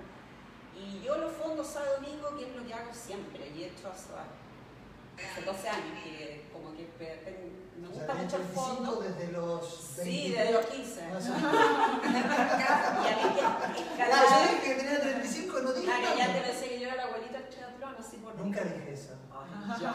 Y 0.77 1.01
yo 1.01 1.17
los 1.17 1.31
fondos 1.33 1.65
sábado 1.65 1.95
domingo, 1.95 2.37
que 2.37 2.45
es 2.51 2.55
lo 2.55 2.63
que 2.67 2.73
hago 2.75 2.93
siempre, 2.93 3.49
y 3.49 3.63
he 3.63 3.67
hecho 3.73 3.89
hace, 3.89 4.13
hace 4.13 5.41
12 5.41 5.69
años, 5.69 6.03
que 6.03 6.49
como 6.53 6.77
que 6.77 6.83
pe- 6.99 7.17
me 7.77 7.87
O 7.87 7.91
gusta 7.91 8.05
sea, 8.05 8.15
tenés 8.15 8.23
mucho 8.25 8.35
el 8.37 8.43
25 8.43 8.61
fondo. 8.85 9.01
desde 9.01 9.31
los 9.31 9.61
23. 9.97 10.05
Sí, 10.05 10.31
desde 10.31 10.51
los 10.53 10.65
15. 10.65 11.07
Más 11.07 11.23
o 11.27 11.33
menos. 11.33 11.53
y 12.03 13.07
había 13.07 13.33
que 13.33 13.81
escalar. 13.81 13.97
Claro, 13.97 14.27
yo 14.29 14.37
dije 14.43 14.61
que 14.63 14.73
tenía 14.75 14.99
35, 15.01 15.59
no 15.61 15.73
dije 15.73 15.87
tanto. 15.87 16.17
ya 16.17 16.33
te 16.33 16.41
pensé 16.41 16.69
que 16.69 16.79
yo 16.79 16.87
era 16.87 16.95
la 16.95 17.03
abuelita 17.03 17.37
del 17.39 17.49
triatlón, 17.49 17.95
así 17.99 18.17
por 18.17 18.35
Nunca 18.35 18.61
dije 18.63 18.93
eso. 18.93 19.13
Ay, 19.31 19.47
ya. 19.81 19.93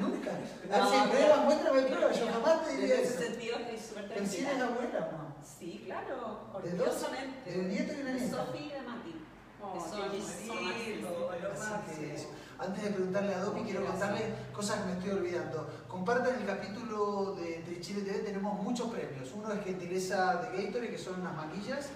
Nunca. 0.00 0.30
No, 0.68 0.76
Así, 0.76 0.96
pero- 0.96 1.10
prueba, 1.10 1.36
muéstrame 1.44 1.82
prueba, 1.82 2.12
yo 2.12 2.26
jamás 2.32 2.64
te 2.64 2.70
En 2.74 2.80
diría 2.80 2.94
ese 2.96 3.04
eso. 3.14 3.22
sentido 3.22 3.58
estoy 3.58 3.78
súper 3.78 4.08
tranquila. 4.08 4.50
eres 4.50 4.62
abuela, 4.62 5.00
¿no? 5.12 5.34
Sí, 5.58 5.82
claro, 5.86 6.50
¿De 6.62 6.70
dos? 6.72 6.86
orgullosamente. 6.86 7.50
¿De 7.50 7.58
un 7.60 7.68
nieto 7.68 7.92
y 7.92 8.00
una 8.02 8.12
De 8.12 8.20
nieta? 8.20 8.36
Sofía 8.44 8.60
y 8.60 8.68
de 8.70 8.80
Mati. 8.82 9.14
Oh. 9.62 9.76
Antes 12.58 12.82
de 12.84 12.90
preguntarle 12.90 13.34
a 13.34 13.38
Dopi, 13.40 13.62
quiero 13.62 13.84
contarle 13.86 14.34
cosas 14.52 14.80
que 14.80 14.86
me 14.86 14.92
estoy 14.92 15.10
olvidando. 15.10 15.66
Compartan 15.90 16.36
el 16.36 16.46
capítulo 16.46 17.34
de 17.34 17.56
Entre 17.56 17.80
Chile 17.80 18.02
TV, 18.02 18.20
tenemos 18.20 18.62
muchos 18.62 18.88
premios. 18.90 19.32
Uno 19.34 19.52
es 19.52 19.64
gentileza 19.64 20.36
de 20.36 20.62
Gatorade, 20.62 20.90
que 20.90 20.98
son 20.98 21.20
unas 21.20 21.34
manguillas, 21.34 21.88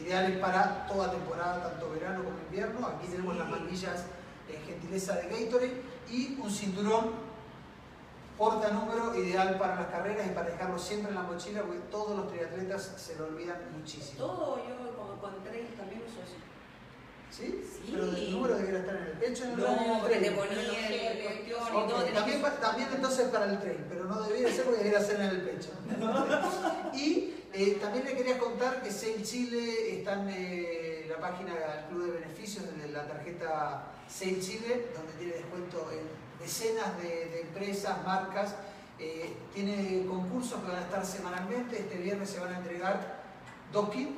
ideales 0.00 0.38
para 0.38 0.86
toda 0.86 1.10
temporada, 1.10 1.62
tanto 1.68 1.90
verano 1.90 2.24
como 2.24 2.38
invierno. 2.38 2.86
Aquí 2.86 3.08
tenemos 3.08 3.36
las 3.36 3.50
manguillas 3.50 4.06
gentileza 4.64 5.16
de 5.16 5.28
Gatorade 5.28 5.82
y 6.10 6.38
un 6.40 6.50
cinturón 6.50 7.10
porta 8.38 8.70
número 8.70 9.14
ideal 9.14 9.58
para 9.58 9.76
las 9.76 9.86
carreras 9.88 10.26
y 10.26 10.30
para 10.30 10.50
dejarlo 10.50 10.78
siempre 10.78 11.10
en 11.10 11.16
la 11.16 11.22
mochila 11.22 11.62
porque 11.62 11.80
todos 11.90 12.16
los 12.16 12.28
triatletas 12.28 12.94
se 12.96 13.16
lo 13.16 13.26
olvidan 13.26 13.58
muchísimo. 13.78 14.18
Todo, 14.18 14.56
yo 14.66 14.76
como 14.96 15.20
con. 15.20 15.36
¿Sí? 17.36 17.62
Sí. 17.62 17.90
Pero 17.92 18.04
el 18.04 18.30
número 18.32 18.56
debería 18.56 18.80
estar 18.80 18.96
en 18.96 19.02
el 19.02 19.12
pecho. 19.12 19.44
en 19.44 19.50
el 19.50 19.56
No, 19.58 19.64
radio, 19.66 19.98
porque 20.00 20.16
te 20.16 20.30
ponía 20.30 20.88
el 20.88 21.22
cuestión 21.22 21.58
y 21.60 21.76
Ok, 21.76 21.88
todo. 21.90 22.02
tenés 22.04 22.14
también, 22.14 22.42
también 22.60 22.88
entonces 22.94 23.28
para 23.28 23.44
el 23.44 23.60
tren, 23.60 23.84
pero 23.90 24.04
no 24.04 24.22
debería 24.22 24.48
ser 24.52 24.64
porque 24.64 24.78
debería 24.84 25.00
ser 25.06 25.20
en 25.20 25.26
el 25.28 25.40
pecho. 25.42 25.68
y 26.94 27.34
eh, 27.52 27.78
también 27.80 28.04
le 28.06 28.14
quería 28.16 28.38
contar 28.38 28.82
que 28.82 28.90
Sail 28.90 29.22
Chile 29.22 29.98
está 29.98 30.14
en 30.14 30.28
eh, 30.30 31.06
la 31.10 31.18
página 31.18 31.54
del 31.54 31.84
Club 31.90 32.04
de 32.12 32.20
Beneficios 32.20 32.64
de 32.78 32.88
la 32.88 33.06
tarjeta 33.06 33.84
Sail 34.08 34.40
Chile, 34.40 34.86
donde 34.94 35.12
tiene 35.18 35.34
descuento 35.34 35.90
en 35.92 36.00
decenas 36.44 36.96
de, 36.98 37.08
de 37.26 37.40
empresas, 37.42 38.02
marcas. 38.04 38.54
Eh, 38.98 39.30
tiene 39.54 40.06
concursos 40.06 40.58
que 40.62 40.68
van 40.68 40.78
a 40.78 40.82
estar 40.82 41.04
semanalmente. 41.04 41.78
Este 41.80 41.96
viernes 41.98 42.30
se 42.30 42.40
van 42.40 42.54
a 42.54 42.58
entregar 42.58 43.22
dos 43.72 43.90
kits, 43.90 44.10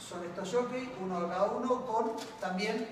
son 0.00 0.24
estos 0.24 0.52
jockey, 0.52 0.92
uno 1.02 1.18
a 1.18 1.28
cada 1.28 1.50
uno, 1.52 1.86
con 1.86 2.12
también 2.40 2.88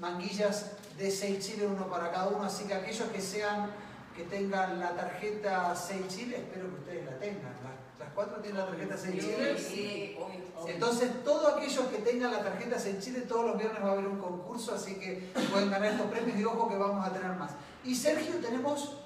manguillas 0.00 0.72
de 0.98 1.10
6 1.10 1.38
Chile, 1.38 1.66
uno 1.66 1.86
para 1.88 2.10
cada 2.10 2.28
uno, 2.28 2.44
así 2.44 2.64
que 2.64 2.74
aquellos 2.74 3.08
que 3.08 3.20
sean, 3.20 3.70
que 4.16 4.24
tengan 4.24 4.80
la 4.80 4.94
tarjeta 4.94 5.74
6 5.74 6.08
Chile, 6.08 6.36
espero 6.38 6.68
que 6.68 6.80
ustedes 6.80 7.06
la 7.06 7.18
tengan. 7.18 7.52
Las, 7.62 8.00
las 8.06 8.14
cuatro 8.14 8.40
tienen 8.40 8.60
la 8.60 8.66
tarjeta 8.66 8.96
6 8.96 9.20
Chile. 9.20 9.58
Sí, 9.58 9.64
sí, 9.64 10.16
obvio. 10.18 10.42
Entonces, 10.66 11.24
todos 11.24 11.56
aquellos 11.56 11.86
que 11.86 11.98
tengan 11.98 12.32
la 12.32 12.42
tarjeta 12.42 12.78
6 12.78 12.98
Chile, 12.98 13.20
todos 13.22 13.46
los 13.46 13.58
viernes 13.58 13.82
va 13.82 13.90
a 13.90 13.92
haber 13.92 14.06
un 14.06 14.18
concurso, 14.18 14.74
así 14.74 14.96
que 14.96 15.30
pueden 15.50 15.70
ganar 15.70 15.92
estos 15.92 16.06
premios 16.10 16.38
y 16.38 16.44
ojo 16.44 16.68
que 16.68 16.76
vamos 16.76 17.06
a 17.06 17.12
tener 17.12 17.32
más. 17.32 17.52
Y 17.84 17.94
Sergio, 17.94 18.36
tenemos 18.36 18.96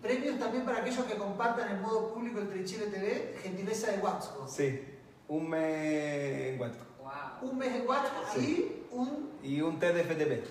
premios 0.00 0.38
también 0.38 0.64
para 0.64 0.78
aquellos 0.78 1.04
que 1.04 1.16
compartan 1.16 1.70
en 1.70 1.82
modo 1.82 2.12
público 2.12 2.40
el 2.40 2.48
Trichile 2.48 2.86
TV, 2.86 3.38
gentileza 3.42 3.92
de 3.92 3.98
Watsco. 3.98 4.48
Sí, 4.48 4.89
un 5.30 5.48
mes 5.48 6.48
en 6.54 6.60
Huatco. 6.60 6.84
Wow. 7.02 7.50
Un 7.50 7.58
mes 7.58 7.74
en 7.74 7.86
Watsco 7.88 8.40
y 8.40 8.66
un, 8.90 9.30
Y 9.44 9.60
un 9.60 9.78
test 9.78 9.94
de 9.94 10.00
FTP. 10.04 10.44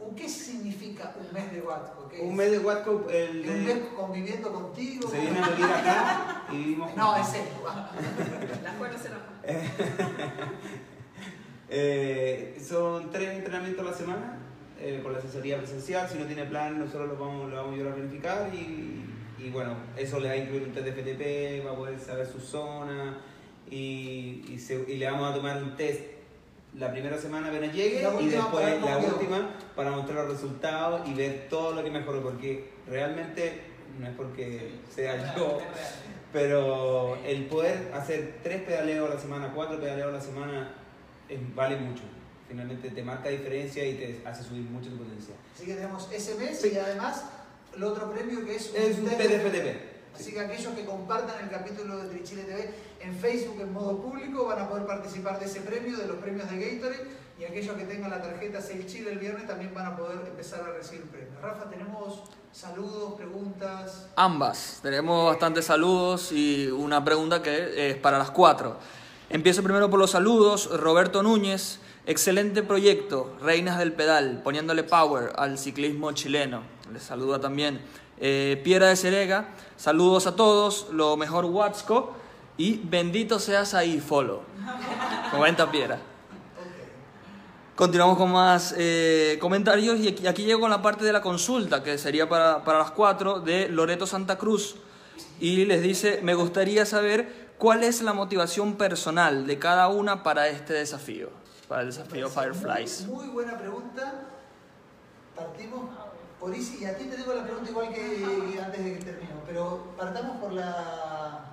un- 0.00 0.14
¿Qué 0.16 0.28
significa 0.28 1.14
un 1.18 1.32
mes 1.32 1.52
de 1.52 1.60
Watsco? 1.62 2.08
¿Qué 2.08 2.20
Un 2.20 2.30
es? 2.30 2.36
mes 2.36 2.50
de 2.50 2.58
Huatco, 2.58 3.06
el 3.10 3.48
¿Un 3.48 3.64
mes 3.64 3.78
conviviendo 3.96 4.52
contigo? 4.52 5.08
Se 5.08 5.20
viene 5.20 5.38
a 5.38 5.48
vivir 5.50 5.64
acá 5.66 6.42
y 6.52 6.56
vivimos 6.56 6.90
No, 6.96 7.24
serio, 7.24 7.52
va. 7.64 7.90
Las 8.64 8.74
cuerdas 8.74 9.00
se 9.02 9.08
enojan. 9.08 9.30
Eh, 11.68 12.58
son 12.66 13.10
tres 13.12 13.36
entrenamientos 13.36 13.86
a 13.86 13.90
la 13.92 13.96
semana 13.96 14.38
eh, 14.80 14.98
con 15.02 15.12
la 15.12 15.18
asesoría 15.20 15.58
presencial. 15.58 16.08
Si 16.08 16.18
no 16.18 16.24
tiene 16.26 16.44
plan, 16.46 16.78
nosotros 16.78 17.08
lo 17.08 17.16
vamos, 17.16 17.48
lo 17.50 17.56
vamos 17.56 17.72
a 17.72 17.74
ayudar 17.74 17.92
a 17.92 17.94
planificar 17.96 18.50
y, 18.54 19.04
y 19.38 19.50
bueno, 19.50 19.74
eso 19.96 20.18
le 20.18 20.26
va 20.28 20.34
a 20.34 20.36
incluir 20.38 20.64
un 20.64 20.72
test 20.72 20.86
de 20.86 20.92
FTP, 20.92 21.64
va 21.66 21.72
a 21.72 21.76
poder 21.76 22.00
saber 22.00 22.26
su 22.26 22.40
zona 22.40 23.18
y, 23.70 24.44
y, 24.48 24.58
se- 24.58 24.84
y 24.88 24.96
le 24.96 25.10
vamos 25.10 25.30
a 25.30 25.34
tomar 25.34 25.62
un 25.62 25.76
test 25.76 26.00
la 26.78 26.90
primera 26.92 27.18
semana 27.18 27.48
apenas 27.48 27.74
llegue 27.74 28.00
y 28.20 28.28
después 28.28 28.80
la 28.80 28.98
última 28.98 29.56
para 29.74 29.90
mostrar 29.90 30.24
los 30.24 30.34
resultados 30.34 31.08
y 31.08 31.14
ver 31.14 31.48
todo 31.50 31.72
lo 31.74 31.82
que 31.82 31.90
mejoró 31.90 32.22
porque 32.22 32.70
realmente 32.86 33.60
no 33.98 34.06
es 34.06 34.14
porque 34.16 34.70
sea 34.94 35.34
yo 35.36 35.58
Es 35.60 35.94
pero 36.32 37.16
el 37.26 37.46
poder 37.46 37.90
hacer 37.92 38.38
tres 38.44 38.62
pedaleos 38.62 39.10
a 39.10 39.14
la 39.14 39.20
semana, 39.20 39.50
cuatro 39.52 39.80
pedaleos 39.80 40.10
a 40.10 40.12
la 40.12 40.20
semana, 40.20 40.74
es- 41.28 41.54
vale 41.56 41.76
mucho. 41.76 42.04
Finalmente 42.46 42.90
te 42.90 43.02
marca 43.02 43.28
diferencia 43.30 43.84
y 43.84 43.94
te 43.94 44.20
hace 44.24 44.44
subir 44.44 44.62
mucho 44.62 44.90
tu 44.90 44.98
potencia. 44.98 45.34
Así 45.56 45.66
que 45.66 45.74
tenemos 45.74 46.08
ese 46.12 46.36
mes 46.36 46.64
y 46.72 46.76
además 46.78 47.24
el 47.74 47.82
otro 47.82 48.12
premio 48.12 48.44
que 48.44 48.54
es 48.54 48.72
Es 48.74 48.98
un 48.98 49.06
test 49.06 49.18
test 49.18 49.30
de 49.30 49.38
FTP. 49.40 49.89
Así 50.14 50.32
que 50.32 50.40
aquellos 50.40 50.74
que 50.74 50.84
compartan 50.84 51.42
el 51.42 51.50
capítulo 51.50 51.98
de 51.98 52.08
Trichile 52.08 52.42
TV 52.42 52.74
en 53.00 53.14
Facebook 53.14 53.60
en 53.60 53.72
modo 53.72 53.96
público 54.02 54.46
van 54.46 54.60
a 54.60 54.68
poder 54.68 54.86
participar 54.86 55.38
de 55.38 55.46
ese 55.46 55.60
premio, 55.60 55.96
de 55.96 56.06
los 56.06 56.16
premios 56.16 56.50
de 56.50 56.58
Gatorade, 56.58 57.06
y 57.38 57.44
aquellos 57.44 57.74
que 57.74 57.84
tengan 57.84 58.10
la 58.10 58.20
tarjeta 58.20 58.60
6 58.60 58.86
Chile 58.86 59.12
el 59.12 59.18
viernes 59.18 59.46
también 59.46 59.72
van 59.72 59.86
a 59.86 59.96
poder 59.96 60.18
empezar 60.26 60.60
a 60.60 60.72
recibir 60.74 61.04
premios. 61.04 61.40
Rafa, 61.40 61.70
tenemos 61.70 62.24
saludos, 62.52 63.14
preguntas. 63.14 64.08
Ambas. 64.16 64.80
Tenemos 64.82 65.26
bastantes 65.26 65.64
saludos 65.64 66.32
y 66.32 66.68
una 66.68 67.02
pregunta 67.02 67.42
que 67.42 67.90
es 67.90 67.96
para 67.96 68.18
las 68.18 68.30
cuatro. 68.30 68.76
Empiezo 69.30 69.62
primero 69.62 69.88
por 69.88 69.98
los 69.98 70.10
saludos. 70.10 70.68
Roberto 70.80 71.22
Núñez, 71.22 71.78
excelente 72.04 72.62
proyecto, 72.62 73.34
Reinas 73.40 73.78
del 73.78 73.94
Pedal, 73.94 74.42
poniéndole 74.42 74.82
power 74.82 75.32
al 75.36 75.56
ciclismo 75.56 76.12
chileno. 76.12 76.62
Les 76.92 77.02
saluda 77.02 77.40
también. 77.40 77.80
Eh, 78.20 78.60
Piera 78.62 78.88
de 78.88 78.96
Serega, 78.96 79.48
saludos 79.76 80.26
a 80.26 80.36
todos, 80.36 80.88
lo 80.92 81.16
mejor 81.16 81.46
Watsco 81.46 82.12
y 82.58 82.76
bendito 82.76 83.38
seas 83.38 83.72
ahí, 83.72 83.98
follow. 83.98 84.42
Comenta 85.30 85.70
Piera. 85.70 85.94
Ok. 85.94 86.00
Continuamos 87.74 88.18
con 88.18 88.30
más 88.30 88.74
eh, 88.76 89.38
comentarios 89.40 89.98
y 90.00 90.08
aquí, 90.08 90.26
aquí 90.26 90.44
llego 90.44 90.60
con 90.60 90.70
la 90.70 90.82
parte 90.82 91.02
de 91.02 91.14
la 91.14 91.22
consulta, 91.22 91.82
que 91.82 91.96
sería 91.96 92.28
para, 92.28 92.62
para 92.62 92.80
las 92.80 92.90
cuatro, 92.90 93.40
de 93.40 93.70
Loreto 93.70 94.06
Santa 94.06 94.36
Cruz. 94.36 94.76
Y 95.40 95.64
les 95.64 95.80
dice, 95.80 96.20
me 96.22 96.34
gustaría 96.34 96.84
saber 96.84 97.50
cuál 97.56 97.82
es 97.82 98.02
la 98.02 98.12
motivación 98.12 98.74
personal 98.74 99.46
de 99.46 99.58
cada 99.58 99.88
una 99.88 100.22
para 100.22 100.48
este 100.48 100.74
desafío, 100.74 101.30
para 101.68 101.80
el 101.80 101.86
desafío 101.86 102.28
Fireflies. 102.28 103.06
Muy, 103.06 103.24
muy 103.24 103.32
buena 103.32 103.58
pregunta. 103.58 104.26
Partimos 105.34 105.80
Orisi, 106.42 106.82
y 106.82 106.86
a 106.86 106.96
ti 106.96 107.04
te 107.04 107.18
digo 107.18 107.34
la 107.34 107.44
pregunta 107.44 107.70
igual 107.70 107.92
que 107.92 108.58
antes 108.64 108.82
de 108.82 108.98
que 108.98 109.04
termino, 109.04 109.42
pero 109.46 109.94
partamos 109.94 110.38
por 110.38 110.54
la 110.54 111.44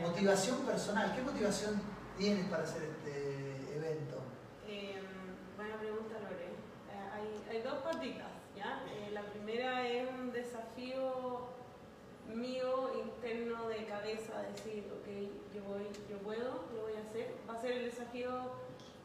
motivación 0.00 0.60
personal. 0.60 1.14
¿Qué 1.14 1.20
motivación 1.20 1.78
tienes 2.16 2.46
para 2.46 2.62
hacer 2.62 2.84
este 2.84 3.76
evento? 3.76 4.16
Eh, 4.66 5.02
buena 5.56 5.76
pregunta, 5.76 6.14
Lore. 6.20 6.46
Eh, 6.46 7.50
hay, 7.50 7.60
dos 7.60 7.82
patitas, 7.82 8.28
¿ya? 8.56 8.82
Eh, 8.88 9.10
la 9.12 9.22
primera 9.24 9.86
es 9.86 10.08
un 10.08 10.32
desafío 10.32 11.48
mío 12.34 12.90
interno 13.04 13.68
de 13.68 13.84
cabeza, 13.84 14.40
decir, 14.54 14.90
ok, 14.90 15.54
yo, 15.54 15.62
voy, 15.64 15.82
yo 16.08 16.16
puedo, 16.18 16.64
yo 16.74 16.82
voy 16.82 16.94
a 16.94 17.06
hacer. 17.06 17.34
Va 17.46 17.58
a 17.58 17.60
ser 17.60 17.72
el 17.72 17.84
desafío 17.84 18.30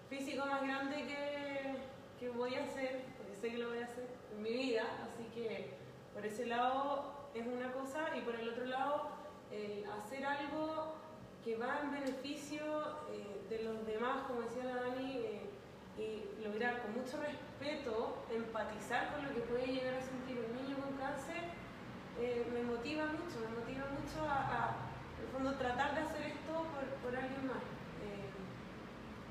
físico 0.09 0.45
más 0.45 0.61
grande 0.61 0.95
que 1.07 1.75
que 2.23 2.29
voy 2.29 2.55
a 2.55 2.63
hacer, 2.63 3.03
porque 3.17 3.36
sé 3.36 3.49
que 3.51 3.57
lo 3.57 3.67
voy 3.67 3.79
a 3.79 3.86
hacer 3.86 4.07
en 4.31 4.41
mi 4.41 4.53
vida, 4.53 4.83
así 5.03 5.25
que 5.36 5.73
por 6.13 6.25
ese 6.25 6.45
lado 6.45 7.27
es 7.33 7.45
una 7.45 7.73
cosa 7.73 8.15
y 8.15 8.21
por 8.21 8.36
el 8.36 8.47
otro 8.47 8.65
lado 8.65 9.09
hacer 9.97 10.25
algo 10.25 10.95
que 11.43 11.57
va 11.57 11.81
en 11.83 11.91
beneficio 11.91 12.63
eh, 13.12 13.45
de 13.49 13.63
los 13.63 13.86
demás, 13.86 14.23
como 14.27 14.41
decía 14.41 14.63
la 14.63 14.83
Dani, 14.83 15.17
eh, 15.17 15.49
y 15.97 16.43
lograr 16.43 16.81
con 16.81 16.93
mucho 16.95 17.17
respeto 17.19 18.23
empatizar 18.31 19.13
con 19.13 19.27
lo 19.27 19.33
que 19.33 19.41
puede 19.41 19.67
llegar 19.67 19.95
a 19.95 20.01
sentir 20.01 20.39
un 20.39 20.55
niño 20.55 20.77
con 20.81 20.95
cáncer, 20.95 21.43
eh, 22.19 22.47
me 22.53 22.63
motiva 22.63 23.05
mucho, 23.05 23.36
me 23.43 23.59
motiva 23.59 23.86
mucho 23.91 24.23
a, 24.29 24.77
en 25.19 25.25
el 25.25 25.31
fondo, 25.31 25.53
tratar 25.57 25.93
de 25.93 26.01
hacer 26.01 26.21
esto 26.27 26.53
por, 26.53 26.88
por 27.03 27.15
alguien 27.19 27.47
más. 27.47 27.63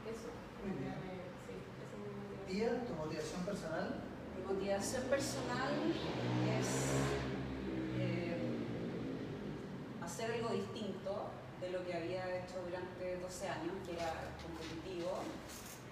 Eso, 0.03 0.29
Muy 0.61 0.77
bien. 0.79 0.93
eh, 0.93 1.31
sí, 1.47 1.55
esa 1.57 1.83
es 1.87 2.42
tu 2.61 2.95
motivación 2.95 3.43
personal. 3.47 3.95
Mi 4.37 4.55
motivación 4.55 5.03
personal 5.05 5.73
es 6.59 6.69
eh, 7.99 8.37
hacer 10.05 10.33
algo 10.33 10.51
distinto 10.51 11.31
de 11.63 11.71
lo 11.71 11.85
que 11.87 11.95
había 11.95 12.29
hecho 12.37 12.61
durante 12.67 13.17
12 13.23 13.49
años, 13.49 13.73
que 13.87 13.95
era 13.95 14.13
competitivo. 14.43 15.23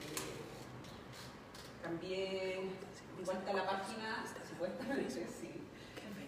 Eh, 0.05 0.37
cambié 1.83 2.61
vuelta 3.25 3.51
a 3.51 3.55
la 3.55 3.67
página, 3.67 4.25
supuestamente 4.47 5.27
sí. 5.41 5.57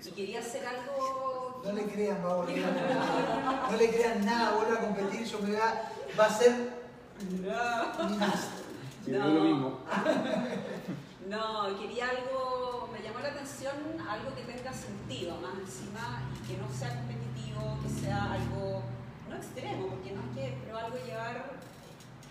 Y 0.05 0.11
quería 0.13 0.41
hacer 0.41 0.67
algo... 0.67 1.63
No 1.65 1.73
le 1.73 1.85
crean, 1.85 2.25
va 2.25 2.33
a 2.33 2.37
volver 2.37 2.65
a 2.65 2.69
competir. 2.69 3.71
No 3.71 3.77
le 3.77 3.91
crean 3.91 4.25
nada, 4.25 4.57
vuelve 4.57 4.79
a 4.79 4.81
competir. 4.81 5.25
Yo 5.27 5.39
me 5.39 5.51
voy 5.51 5.57
a. 5.57 5.93
Va 6.19 6.27
a 6.27 6.31
ser. 6.31 6.83
más. 8.19 8.62
Sí, 9.05 9.11
no 9.11 9.29
es 9.29 9.35
lo 9.35 9.41
mismo. 9.43 9.79
No, 11.29 11.79
quería 11.79 12.11
algo, 12.11 12.91
me 12.93 13.01
llamó 13.01 13.21
la 13.21 13.29
atención 13.29 13.75
algo 14.09 14.35
que 14.35 14.43
tenga 14.43 14.73
sentido 14.73 15.37
más 15.41 15.55
encima 15.55 16.21
y 16.35 16.49
que 16.49 16.59
no 16.59 16.69
sea 16.69 16.97
competitivo, 16.97 17.79
que 17.81 17.89
sea 17.89 18.33
algo, 18.33 18.83
no 19.31 19.37
extremo, 19.37 19.87
porque 19.87 20.13
no 20.13 20.21
es 20.21 20.37
que, 20.37 20.59
pero 20.65 20.79
algo 20.79 20.99
llevar, 21.07 21.45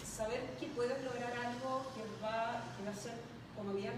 saber 0.05 0.41
que 0.59 0.67
puedes 0.67 1.01
lograr 1.03 1.31
algo 1.31 1.87
que 1.95 2.03
va, 2.21 2.61
que 2.77 2.83
va 2.83 2.91
a 2.91 2.93
ser 2.93 3.13
como 3.55 3.73
bien, 3.73 3.93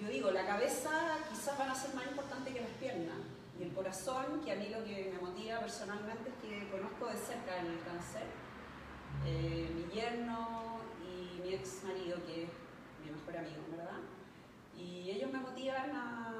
yo 0.00 0.08
digo, 0.08 0.30
la 0.30 0.46
cabeza 0.46 0.90
quizás 1.30 1.58
van 1.58 1.70
a 1.70 1.74
ser 1.74 1.94
más 1.94 2.06
importante 2.06 2.52
que 2.52 2.62
las 2.62 2.70
piernas 2.80 3.18
y 3.60 3.64
el 3.64 3.72
corazón, 3.72 4.40
que 4.44 4.52
a 4.52 4.56
mí 4.56 4.68
lo 4.70 4.82
que 4.82 5.12
me 5.14 5.26
motiva 5.26 5.60
personalmente 5.60 6.30
es 6.30 6.36
que 6.42 6.70
conozco 6.70 7.06
de 7.06 7.16
cerca 7.16 7.60
el 7.60 7.80
cáncer, 7.84 8.24
eh, 9.26 9.70
mi 9.74 9.94
yerno 9.94 10.80
y 11.36 11.40
mi 11.40 11.54
ex 11.54 11.82
marido, 11.84 12.16
que 12.24 12.44
es 12.44 12.48
mi 13.04 13.10
mejor 13.12 13.36
amigo, 13.36 13.62
¿verdad? 13.76 14.00
Y 14.76 15.10
ellos 15.10 15.32
me 15.32 15.38
motivan 15.40 15.90
a, 15.90 16.32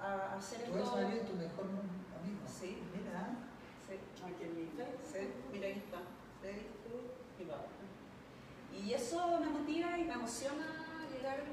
a 0.00 0.34
hacer 0.36 0.64
¿Tú 0.64 0.72
eres 0.74 0.84
esto. 0.84 0.96
marido 0.96 1.18
de 1.22 1.24
tu 1.30 1.34
mejor 1.34 1.64
amigo? 1.66 2.42
Sí. 2.46 2.78
Mira. 2.96 3.28
Sí, 3.86 3.94
aquí 4.24 4.44
en 4.44 4.56
mi 4.56 4.62
sí, 5.04 5.28
mira 5.52 5.66
ahí 5.68 5.78
está. 5.84 5.98
Sí, 6.42 6.66
mi 7.38 7.44
papá. 7.44 7.64
Y 8.72 8.92
eso 8.92 9.38
me 9.40 9.46
motiva 9.50 9.98
y 9.98 10.04
me 10.04 10.14
emociona 10.14 10.66
llegar 11.14 11.44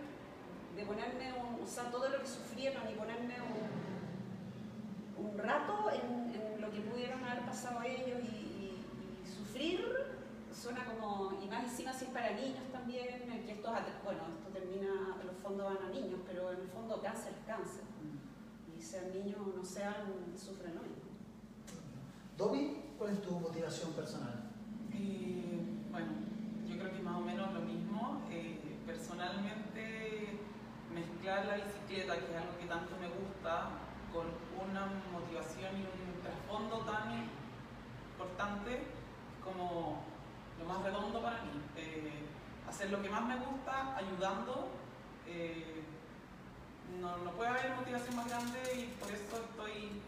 de 0.75 0.85
ponerme, 0.85 1.33
un, 1.33 1.61
o 1.63 1.67
sea, 1.67 1.91
todo 1.91 2.09
lo 2.09 2.19
que 2.19 2.27
sufrieron 2.27 2.89
y 2.89 2.93
ponerme 2.95 3.35
un, 5.19 5.25
un 5.27 5.37
rato 5.37 5.91
en, 5.91 6.33
en 6.33 6.61
lo 6.61 6.71
que 6.71 6.79
pudieron 6.81 7.23
haber 7.23 7.45
pasado 7.45 7.83
ellos 7.83 8.19
y, 8.23 8.35
y- 8.35 8.85
y 9.23 9.27
sufrir 9.27 9.85
suena 10.51 10.83
encima 11.63 11.93
si 11.93 12.05
es 12.05 12.11
para 12.11 12.31
niños 12.31 12.63
también, 12.71 13.31
eh, 13.31 13.43
que 13.45 13.53
esto, 13.53 13.71
bueno, 14.03 14.21
esto 14.37 14.49
termina, 14.51 15.17
los 15.23 15.35
fondos 15.41 15.73
van 15.73 15.87
a 15.87 15.89
niños, 15.89 16.19
pero 16.25 16.51
en 16.51 16.61
el 16.61 16.67
fondo 16.67 17.01
cáncer 17.01 17.33
es 17.33 17.45
cáncer. 17.45 17.83
Y 18.77 18.81
sean 18.81 19.11
niños 19.13 19.39
o 19.39 19.57
no 19.57 19.63
sean, 19.63 19.95
sufren 20.35 20.75
lo 20.75 20.81
mismo. 20.81 21.11
Domi, 22.37 22.77
¿cuál 22.97 23.11
es 23.11 23.21
tu 23.21 23.39
motivación 23.39 23.91
personal? 23.93 24.49
Eh, 24.93 25.61
bueno, 25.91 26.07
yo 26.67 26.77
creo 26.77 26.91
que 26.91 27.01
más 27.01 27.17
o 27.17 27.21
menos 27.21 27.53
lo 27.53 27.61
mismo. 27.61 28.23
Eh, 28.31 28.59
personalmente, 28.85 30.39
mezclar 30.93 31.45
la 31.45 31.55
bicicleta, 31.55 32.17
que 32.17 32.31
es 32.31 32.37
algo 32.41 32.57
que 32.59 32.65
tanto 32.65 32.95
me 32.97 33.07
gusta, 33.09 33.69
con 34.11 34.27
una 34.67 34.87
motivación 35.11 35.77
y 35.77 35.81
un 35.81 36.21
trasfondo 36.21 36.79
tan 36.79 37.29
importante 38.11 38.83
como 39.43 40.10
lo 40.61 40.67
más 40.67 40.83
redondo 40.83 41.21
para 41.21 41.41
mí. 41.43 41.51
Eh, 41.77 42.11
hacer 42.67 42.89
lo 42.91 43.01
que 43.01 43.09
más 43.09 43.25
me 43.25 43.37
gusta, 43.37 43.95
ayudando. 43.97 44.69
eh, 45.27 45.83
no, 46.99 47.17
no 47.19 47.31
puede 47.31 47.49
haber 47.51 47.73
motivación 47.75 48.15
más 48.17 48.27
grande 48.27 48.59
y 48.75 48.93
por 48.99 49.09
eso 49.09 49.23
estoy 49.49 50.01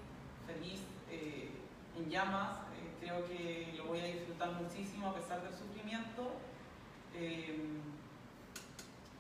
feliz, 0.46 0.82
eh, 1.10 1.50
en 1.98 2.10
llamas. 2.10 2.58
creo 3.00 3.26
que 3.28 3.74
lo 3.78 3.86
voy 3.88 4.00
a 4.00 4.06
disfrutar 4.06 4.52
muchísimo 4.54 5.10
a 5.10 5.16
pesar 5.16 5.42
del 5.44 5.54
sufrimiento. 5.54 6.32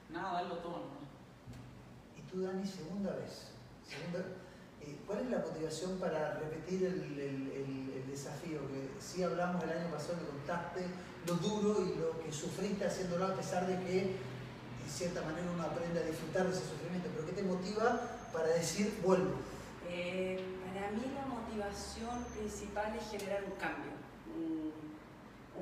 Nada, 0.09 0.33
darlo 0.41 0.55
todo. 0.57 0.77
¿no? 0.77 2.17
Y 2.17 2.21
tú, 2.31 2.41
Dani, 2.43 2.65
segunda 2.65 3.11
vez. 3.15 3.51
¿Cuál 5.05 5.19
es 5.19 5.29
la 5.31 5.39
motivación 5.39 5.99
para 5.99 6.35
repetir 6.39 6.85
el- 6.85 7.19
el 7.93 8.07
desafío? 8.07 8.59
Que 8.69 8.89
sí 8.99 9.21
hablamos 9.23 9.61
el 9.63 9.69
año 9.71 9.91
pasado, 9.91 10.17
me 10.21 10.27
contaste 10.27 10.85
lo 11.27 11.35
duro 11.35 11.85
y 11.85 11.97
lo 11.99 12.19
que 12.21 12.31
sufriste 12.31 12.85
haciéndolo 12.85 13.25
a 13.25 13.33
pesar 13.35 13.65
de 13.67 13.79
que 13.85 13.99
en 14.01 14.89
cierta 14.89 15.21
manera 15.21 15.47
uno 15.53 15.63
aprende 15.63 15.99
a 15.99 16.03
disfrutar 16.03 16.45
de 16.47 16.51
ese 16.53 16.65
sufrimiento. 16.65 17.09
¿Pero 17.13 17.25
qué 17.25 17.33
te 17.33 17.43
motiva 17.43 18.01
para 18.33 18.47
decir 18.47 18.99
vuelvo? 19.03 19.35
Eh, 19.89 20.39
para 20.65 20.91
mí 20.91 21.03
la 21.15 21.25
motivación 21.25 22.23
principal 22.35 22.95
es 22.95 23.09
generar 23.09 23.43
un 23.45 23.51
cambio, 23.51 23.91
un, 24.35 24.73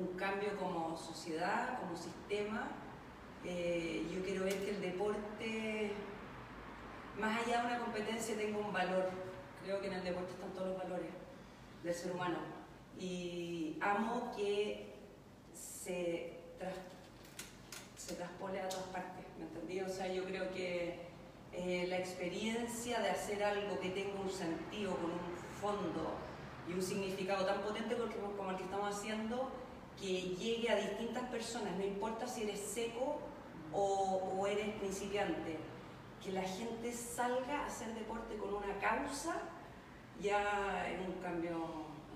un 0.00 0.16
cambio 0.16 0.56
como 0.58 0.96
sociedad, 0.96 1.78
como 1.80 1.96
sistema. 1.96 2.68
Eh, 3.44 4.06
yo 4.12 4.22
quiero 4.22 4.44
ver 4.44 4.64
que 4.64 4.70
el 4.70 4.80
deporte, 4.80 5.92
más 7.20 7.42
allá 7.42 7.62
de 7.62 7.66
una 7.66 7.78
competencia, 7.80 8.36
tenga 8.36 8.58
un 8.58 8.72
valor. 8.72 9.10
Creo 9.64 9.80
que 9.80 9.86
en 9.86 9.94
el 9.94 10.04
deporte 10.04 10.32
están 10.32 10.52
todos 10.52 10.68
los 10.68 10.78
valores 10.78 11.10
del 11.84 11.94
ser 11.94 12.12
humano. 12.12 12.38
Y 12.98 13.78
amo 13.80 14.32
que 14.36 14.91
se, 15.82 16.32
tras- 16.58 16.74
se 17.96 18.14
a 18.60 18.68
todas 18.68 18.86
partes, 18.86 19.24
¿me 19.38 19.44
entendí? 19.46 19.80
O 19.80 19.88
sea, 19.88 20.06
yo 20.12 20.24
creo 20.24 20.52
que 20.52 21.00
eh, 21.52 21.86
la 21.88 21.98
experiencia 21.98 23.00
de 23.00 23.10
hacer 23.10 23.42
algo 23.42 23.78
que 23.80 23.90
tenga 23.90 24.20
un 24.20 24.30
sentido, 24.30 24.94
con 24.96 25.06
un 25.06 25.20
fondo 25.60 26.14
y 26.68 26.72
un 26.74 26.82
significado 26.82 27.44
tan 27.46 27.60
potente 27.62 27.96
como 28.36 28.50
el 28.50 28.56
que 28.56 28.64
estamos 28.64 28.96
haciendo, 28.96 29.50
que 30.00 30.22
llegue 30.22 30.70
a 30.70 30.76
distintas 30.76 31.24
personas, 31.30 31.76
no 31.76 31.84
importa 31.84 32.26
si 32.26 32.42
eres 32.44 32.60
seco 32.60 33.18
o, 33.72 34.36
o 34.38 34.46
eres 34.46 34.68
principiante, 34.76 35.58
que 36.24 36.32
la 36.32 36.42
gente 36.42 36.92
salga 36.92 37.60
a 37.62 37.66
hacer 37.66 37.94
deporte 37.94 38.36
con 38.36 38.54
una 38.54 38.78
causa, 38.78 39.36
ya 40.20 40.88
es 40.88 41.00
un 41.06 41.14
cambio 41.20 41.50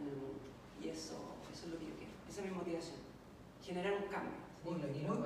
en 0.01 0.09
el 0.09 0.17
mundo. 0.17 0.41
Y 0.81 0.89
eso, 0.89 1.15
eso 1.53 1.65
es 1.67 1.73
lo 1.73 1.79
que 1.79 1.87
yo 1.87 1.95
quiero, 1.97 2.13
esa 2.29 2.41
es 2.43 2.47
mi 2.51 2.55
motivación, 2.57 2.97
generar 3.67 3.93
un 3.95 4.09
cambio. 4.09 4.33
Muy, 4.65 4.75
muy- 5.07 5.23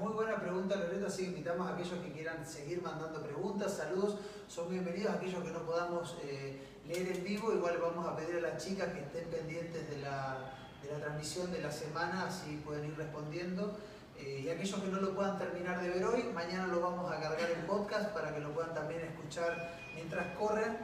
muy 0.00 0.12
buena 0.12 0.36
pregunta, 0.40 0.76
Loreto. 0.76 1.06
Así 1.06 1.22
que 1.24 1.28
invitamos 1.30 1.68
a 1.68 1.74
aquellos 1.74 1.98
que 2.00 2.12
quieran 2.12 2.44
seguir 2.46 2.82
mandando 2.82 3.22
preguntas, 3.22 3.76
saludos. 3.76 4.16
Son 4.46 4.68
bienvenidos 4.70 5.14
aquellos 5.14 5.42
que 5.42 5.50
no 5.50 5.62
podamos 5.64 6.16
eh, 6.22 6.60
leer 6.86 7.16
en 7.16 7.24
vivo. 7.24 7.52
Igual 7.52 7.78
vamos 7.78 8.06
a 8.06 8.16
pedir 8.16 8.36
a 8.36 8.40
las 8.40 8.64
chicas 8.64 8.88
que 8.92 9.00
estén 9.00 9.28
pendientes 9.30 9.88
de 9.90 9.98
la, 9.98 10.54
de 10.82 10.92
la 10.92 10.98
transmisión 11.04 11.50
de 11.52 11.60
la 11.60 11.70
semana, 11.72 12.26
así 12.26 12.60
pueden 12.64 12.84
ir 12.86 12.96
respondiendo. 12.96 13.76
Eh, 14.18 14.42
y 14.44 14.48
aquellos 14.48 14.80
que 14.80 14.88
no 14.88 15.00
lo 15.00 15.14
puedan 15.14 15.38
terminar 15.38 15.80
de 15.80 15.90
ver 15.90 16.04
hoy, 16.04 16.24
mañana 16.34 16.66
lo 16.66 16.80
vamos 16.80 17.10
a 17.12 17.20
cargar 17.20 17.50
en 17.50 17.66
podcast 17.66 18.10
para 18.10 18.34
que 18.34 18.40
lo 18.40 18.52
puedan 18.52 18.74
también 18.74 19.00
escuchar 19.02 19.78
mientras 19.94 20.36
corren. 20.36 20.76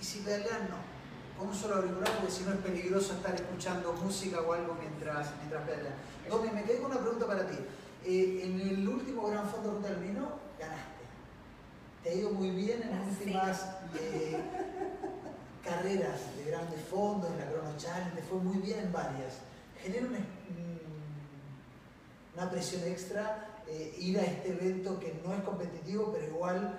Y 0.00 0.04
si 0.04 0.20
pedalean, 0.20 0.68
no. 0.70 0.97
Con 1.38 1.48
un 1.48 1.54
solo 1.54 1.76
auricular, 1.76 2.10
porque 2.16 2.32
si 2.32 2.42
no 2.44 2.52
es 2.52 2.58
peligroso 2.58 3.14
estar 3.14 3.34
escuchando 3.34 3.92
música 3.92 4.40
o 4.40 4.52
algo 4.52 4.74
mientras, 4.74 5.34
mientras 5.36 5.62
pedalean. 5.64 5.94
Domi, 6.28 6.48
me 6.50 6.64
quedé 6.64 6.78
con 6.80 6.90
una 6.90 7.00
pregunta 7.00 7.26
para 7.26 7.46
ti. 7.48 7.56
Eh, 8.04 8.40
en 8.44 8.60
el 8.60 8.88
último 8.88 9.28
Gran 9.28 9.48
Fondo 9.48 9.70
Ruta 9.72 9.88
del 9.88 9.98
Vino, 10.00 10.28
ganaste. 10.58 11.04
Te 12.02 12.10
ha 12.10 12.14
ido 12.14 12.30
muy 12.30 12.50
bien 12.50 12.82
en 12.82 12.90
las 12.90 13.06
Sí. 13.06 13.12
últimas 13.24 13.62
eh, 14.00 14.40
carreras 15.64 16.18
de 16.36 16.44
grandes 16.50 16.80
fondos, 16.90 17.30
en 17.30 17.38
la 17.38 17.48
Chrono 17.50 17.76
Challenge, 17.76 18.16
te 18.16 18.22
fue 18.22 18.38
muy 18.38 18.58
bien 18.58 18.80
en 18.80 18.92
varias. 18.92 19.34
Genera 19.80 20.06
una, 20.06 20.18
mm, 20.18 22.34
una 22.36 22.50
presión 22.50 22.82
extra 22.84 23.44
eh, 23.68 23.94
ir 23.98 24.18
a 24.18 24.22
este 24.24 24.50
evento 24.52 24.98
que 24.98 25.20
no 25.24 25.34
es 25.34 25.42
competitivo, 25.42 26.10
pero 26.12 26.26
igual 26.26 26.78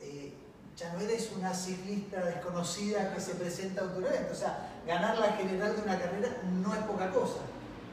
eh, 0.00 0.32
ya 0.80 0.94
no 0.94 1.00
eres 1.00 1.30
una 1.36 1.52
ciclista 1.52 2.24
desconocida 2.24 3.12
que 3.12 3.20
se 3.20 3.34
presenta 3.34 3.82
a 3.82 3.84
otro 3.84 4.06
evento. 4.08 4.32
O 4.32 4.34
sea, 4.34 4.80
ganar 4.86 5.18
la 5.18 5.32
general 5.32 5.76
de 5.76 5.82
una 5.82 5.98
carrera 5.98 6.40
no 6.42 6.72
es 6.72 6.80
poca 6.84 7.10
cosa. 7.10 7.40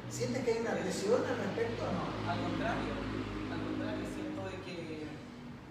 ¿Sientes 0.10 0.46
que 0.46 0.54
hay 0.54 0.62
una 0.62 0.72
presión 0.72 1.20
al 1.20 1.36
respecto 1.36 1.84
o 1.84 1.92
no? 1.92 2.32
Al 2.32 2.40
contrario, 2.40 2.94
al 3.52 3.62
contrario, 3.62 4.06
siento 4.08 4.42
de 4.48 4.56
que 4.64 5.08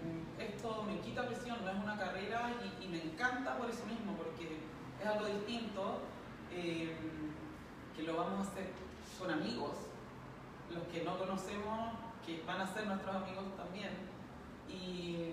mm, 0.05 0.41
esto 0.43 0.83
me 0.83 1.01
quita 1.01 1.27
presión, 1.27 1.65
no 1.65 1.71
es 1.71 1.79
una 1.83 1.99
carrera 1.99 2.53
y, 2.61 2.85
y 2.85 2.89
me 2.89 3.03
encanta 3.03 3.57
por 3.57 3.71
eso 3.71 3.87
mismo, 3.87 4.13
porque 4.19 4.61
es 5.01 5.07
algo 5.07 5.25
distinto, 5.25 6.03
eh, 6.53 6.97
que 7.97 8.03
lo 8.03 8.17
vamos 8.17 8.47
a 8.47 8.51
hacer 8.51 8.69
con 9.19 9.31
amigos, 9.31 9.73
los 10.69 10.85
que 10.93 11.03
no 11.03 11.19
conocemos, 11.19 11.97
que 12.27 12.43
van 12.47 12.61
a 12.61 12.75
ser 12.75 12.87
nuestros 12.87 13.17
amigos 13.17 13.57
también. 13.57 14.05
Y 14.69 15.33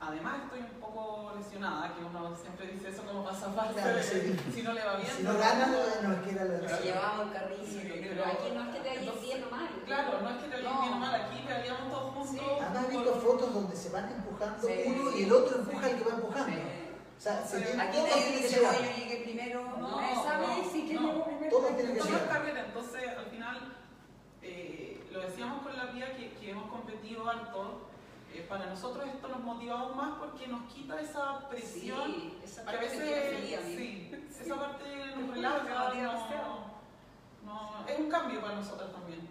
además 0.00 0.34
estoy 0.44 0.60
un 0.60 0.80
poco 0.80 1.32
lesionada, 1.36 1.94
que 1.94 2.04
uno 2.04 2.34
siempre 2.36 2.66
dice 2.68 2.88
eso 2.88 3.02
como 3.04 3.24
pasa 3.24 3.50
fácil, 3.52 3.74
Claro, 3.74 4.02
sí. 4.02 4.36
si 4.54 4.62
no 4.62 4.72
le 4.72 4.84
va 4.84 4.96
bien. 4.96 5.10
Si 5.16 5.22
no 5.22 5.34
ganas, 5.38 5.68
no 6.02 6.12
es 6.12 6.20
que 6.22 6.30
era 6.30 6.44
la 6.44 6.58
lesión. 6.58 6.82
llevábamos 6.82 7.26
el 7.26 7.32
carril. 7.32 7.58
Sí, 7.66 7.80
Pero 7.84 8.08
pero- 8.08 8.24
aquí 8.26 8.48
no 8.54 8.60
es 8.64 8.68
que 8.76 8.80
te 8.80 8.88
vayas 8.88 9.20
bien 9.22 9.44
o 9.44 9.50
mal. 9.50 9.68
Claro, 9.86 10.20
no 10.22 10.30
es 10.30 10.36
que 10.36 10.48
te 10.48 10.56
vayas 10.56 10.72
No. 10.74 10.80
bien 10.82 10.92
o 10.94 10.96
mal, 10.96 11.14
aquí 11.14 11.38
te 11.46 11.52
vayamos 11.52 11.90
todos 11.92 12.12
juntos. 12.14 12.30
Sí. 12.30 12.40
Además 12.60 12.84
he 12.88 12.92
por- 12.94 13.02
visto 13.04 13.20
fotos 13.20 13.54
donde 13.54 13.76
se 13.76 13.88
van 13.90 14.12
empujando 14.12 14.66
Sí. 14.66 14.74
uno 14.86 15.16
y 15.16 15.22
el 15.24 15.32
otro 15.32 15.58
empuja 15.58 15.86
al 15.86 15.96
que 15.98 16.04
va 16.04 16.14
empujando. 16.14 16.56
Sí. 16.56 16.62
O 17.18 17.20
sea, 17.22 17.44
se 17.44 17.58
Sí. 17.58 17.64
tiene- 17.64 17.82
Aquí 17.82 17.96
todos 17.98 18.14
tienen 18.14 18.40
que 18.40 18.48
llegar. 18.48 18.74
"Oye, 18.74 18.88
yo 18.88 18.96
llegué 18.96 19.24
primero. 19.24 19.76
No, 19.78 20.00
Nadie 20.00 20.14
sabe 20.16 20.46
no, 20.46 20.70
si 20.72 20.82
quién 20.88 20.94
no. 21.02 21.08
llegó 21.12 21.24
primero. 21.26 21.50
Todos 21.56 21.76
tienen 21.76 21.94
que 21.96 22.02
llegar. 22.02 22.28
carrera, 22.28 22.60
entonces 22.66 23.08
al 23.18 23.26
final 23.26 23.76
eh, 24.42 25.06
lo 25.12 25.20
decíamos 25.20 25.62
con 25.62 25.76
la 25.76 25.84
vida 25.86 26.06
que, 26.16 26.32
que 26.32 26.50
hemos 26.50 26.70
competido 26.70 27.28
harto. 27.28 27.89
Eh, 28.34 28.46
para 28.48 28.66
nosotros 28.66 29.06
esto 29.06 29.28
nos 29.28 29.40
motiva 29.40 29.80
aún 29.80 29.96
más 29.96 30.18
porque 30.18 30.46
nos 30.46 30.72
quita 30.72 31.00
esa 31.00 31.48
presión. 31.48 32.04
Sí, 32.06 32.38
esa 32.44 32.62
que 32.64 32.68
a 32.70 32.72
parte 32.80 32.86
veces, 32.98 33.58
a 33.58 33.60
mí. 33.62 33.76
sí, 33.76 34.26
esa 34.44 34.56
parte 34.56 34.84
nos 35.16 35.34
relaja, 35.34 35.58
no- 35.88 35.94
demasiado. 35.94 36.64
no- 37.44 37.84
es 37.88 37.98
un 37.98 38.08
cambio 38.10 38.40
para 38.40 38.54
nosotros 38.56 38.92
también. 38.92 39.28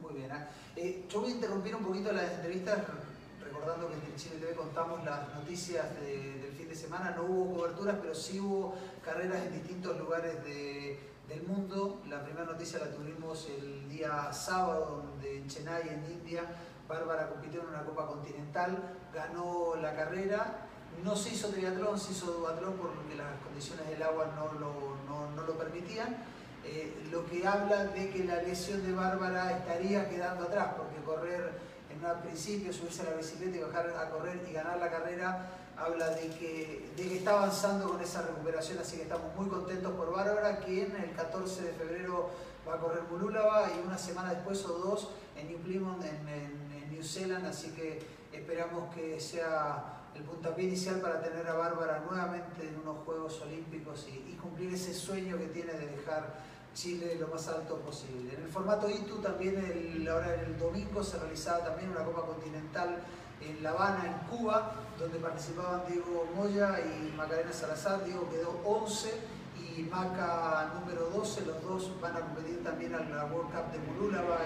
Muy 0.00 0.14
bien. 0.14 0.32
¿ah? 0.32 0.48
Eh, 0.76 1.06
yo 1.08 1.20
voy 1.20 1.30
a 1.30 1.34
interrumpir 1.34 1.74
un 1.76 1.84
poquito 1.84 2.10
las 2.12 2.30
entrevistas 2.32 2.78
re- 2.78 3.44
recordando 3.44 3.88
que 3.88 3.94
en 3.94 4.16
Chile 4.16 4.36
TV 4.36 4.54
contamos 4.54 5.04
las 5.04 5.32
noticias 5.34 5.94
de- 6.00 6.38
del 6.40 6.52
fin 6.52 6.68
de 6.68 6.74
semana. 6.74 7.10
No 7.16 7.22
hubo 7.24 7.56
coberturas, 7.58 7.96
pero 8.00 8.14
sí 8.14 8.40
hubo 8.40 8.74
carreras 9.04 9.42
en 9.46 9.52
distintos 9.52 9.96
lugares 9.98 10.42
de- 10.44 10.98
del 11.28 11.42
mundo. 11.44 12.00
La 12.08 12.24
primera 12.24 12.44
noticia 12.46 12.78
la 12.80 12.90
tuvimos 12.90 13.48
el 13.48 13.88
día 13.88 14.32
sábado, 14.32 15.04
donde 15.06 15.38
en 15.38 15.46
Chennai, 15.48 15.88
en 15.88 16.04
India, 16.10 16.42
Bárbara 16.90 17.28
compitió 17.30 17.62
en 17.62 17.68
una 17.68 17.84
Copa 17.84 18.06
Continental, 18.06 18.76
ganó 19.14 19.76
la 19.80 19.94
carrera. 19.94 20.66
No 21.04 21.16
se 21.16 21.30
hizo 21.30 21.48
triatlón, 21.48 21.98
se 21.98 22.12
hizo 22.12 22.26
duatlón 22.32 22.74
porque 22.74 23.14
las 23.16 23.40
condiciones 23.42 23.88
del 23.88 24.02
agua 24.02 24.26
no 24.36 24.52
lo, 24.58 24.72
no- 25.08 25.30
no 25.34 25.42
lo 25.42 25.52
permitían. 25.56 26.16
Eh, 26.64 27.08
lo 27.10 27.24
que 27.26 27.46
habla 27.46 27.84
de 27.86 28.10
que 28.10 28.24
la 28.24 28.42
lesión 28.42 28.84
de 28.84 28.92
Bárbara 28.92 29.50
estaría 29.56 30.10
quedando 30.10 30.44
atrás, 30.44 30.74
porque 30.76 30.96
correr 31.06 31.52
en 31.88 32.04
un 32.04 32.20
principio, 32.22 32.72
subirse 32.72 33.02
a 33.02 33.10
la 33.10 33.16
bicicleta 33.16 33.56
y 33.56 33.60
bajar 33.60 33.88
a 33.98 34.10
correr 34.10 34.44
y 34.48 34.52
ganar 34.52 34.78
la 34.78 34.90
carrera, 34.90 35.48
habla 35.78 36.08
de 36.10 36.28
que, 36.28 36.92
de 36.96 37.02
que 37.08 37.16
está 37.18 37.30
avanzando 37.38 37.88
con 37.88 38.00
esa 38.02 38.20
recuperación, 38.22 38.78
así 38.78 38.96
que 38.98 39.04
estamos 39.04 39.34
muy 39.36 39.48
contentos 39.48 39.92
por 39.92 40.12
Bárbara, 40.12 40.58
quien 40.58 40.94
el 40.96 41.12
14 41.12 41.62
de 41.62 41.72
febrero 41.72 42.28
va 42.68 42.74
a 42.74 42.78
correr 42.78 43.02
Mulúlava 43.10 43.68
y 43.74 43.86
una 43.86 43.96
semana 43.96 44.34
después 44.34 44.62
o 44.66 44.74
dos 44.74 45.08
en 45.36 45.48
New 45.48 45.58
Plymouth, 45.60 46.04
en, 46.04 46.59
Así 47.00 47.70
que 47.70 47.98
esperamos 48.30 48.94
que 48.94 49.18
sea 49.18 50.02
el 50.14 50.22
puntapié 50.22 50.64
inicial 50.64 51.00
para 51.00 51.22
tener 51.22 51.48
a 51.48 51.54
Bárbara 51.54 52.04
nuevamente 52.06 52.68
en 52.68 52.78
unos 52.78 52.98
Juegos 53.06 53.40
Olímpicos 53.40 54.06
y, 54.06 54.34
cumplir 54.34 54.74
ese 54.74 54.92
sueño 54.92 55.38
que 55.38 55.46
tiene 55.46 55.72
de 55.72 55.86
dejar 55.86 56.40
Chile 56.74 57.16
lo 57.18 57.28
más 57.28 57.48
alto 57.48 57.76
posible. 57.76 58.34
En 58.34 58.42
el 58.42 58.48
formato 58.48 58.88
ITU 58.90 59.16
también 59.22 59.56
el, 59.56 60.06
ahora 60.08 60.34
el 60.34 60.58
domingo 60.58 61.02
se 61.02 61.18
realizaba 61.18 61.64
también 61.64 61.90
una 61.90 62.04
Copa 62.04 62.26
Continental 62.26 62.98
en 63.40 63.62
La 63.62 63.70
Habana, 63.70 64.04
en 64.04 64.28
Cuba, 64.28 64.72
donde 64.98 65.18
participaban 65.18 65.84
Diego 65.88 66.28
Moya 66.36 66.80
y 66.80 67.16
Macarena 67.16 67.52
Salazar. 67.52 68.04
Diego 68.04 68.28
quedó 68.28 68.60
11 68.64 69.10
y 69.58 69.82
Maca 69.84 70.70
número 70.74 71.08
12. 71.08 71.46
Los 71.46 71.62
dos 71.62 72.00
van 72.00 72.16
a 72.16 72.20
competir 72.20 72.62
también 72.62 72.94
a 72.94 73.00
la 73.00 73.24
World 73.24 73.50
Cup 73.52 73.72
de 73.72 73.78
Mulúlava 73.78 74.38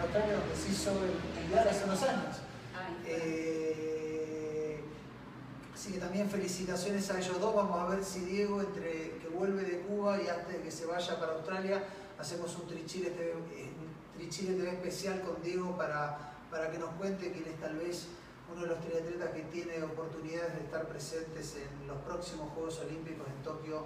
Australia, 0.00 0.38
donde 0.38 0.56
se 0.56 0.70
hizo 0.70 0.90
el 0.90 1.40
Mundial 1.40 1.68
hace 1.68 1.84
unos 1.84 2.02
años. 2.02 2.36
Eh, 3.06 4.80
así 5.74 5.92
que 5.92 5.98
también 5.98 6.30
felicitaciones 6.30 7.10
a 7.10 7.18
ellos 7.18 7.40
dos. 7.40 7.54
Vamos 7.54 7.80
a 7.80 7.94
ver 7.94 8.04
si 8.04 8.20
Diego, 8.20 8.60
entre 8.60 9.18
que 9.18 9.28
vuelve 9.32 9.62
de 9.62 9.80
Cuba 9.80 10.20
y 10.22 10.28
antes 10.28 10.56
de 10.56 10.62
que 10.62 10.70
se 10.70 10.86
vaya 10.86 11.18
para 11.18 11.32
Australia, 11.32 11.84
hacemos 12.18 12.56
un 12.56 12.66
Trichile 12.66 13.10
TV, 13.10 13.30
eh, 13.30 13.72
un 13.80 14.18
Trichile 14.18 14.54
TV 14.54 14.70
especial 14.70 15.20
con 15.22 15.42
Diego 15.42 15.76
para, 15.76 16.34
para 16.50 16.70
que 16.70 16.78
nos 16.78 16.90
cuente 16.90 17.32
quién 17.32 17.46
es 17.46 17.60
tal 17.60 17.76
vez 17.76 18.06
uno 18.52 18.62
de 18.62 18.68
los 18.68 18.80
triatletas 18.80 19.30
que 19.30 19.42
tiene 19.44 19.82
oportunidades 19.82 20.54
de 20.54 20.60
estar 20.60 20.86
presentes 20.86 21.56
en 21.56 21.88
los 21.88 21.96
próximos 22.02 22.50
Juegos 22.52 22.80
Olímpicos 22.80 23.26
en 23.26 23.42
Tokio 23.42 23.84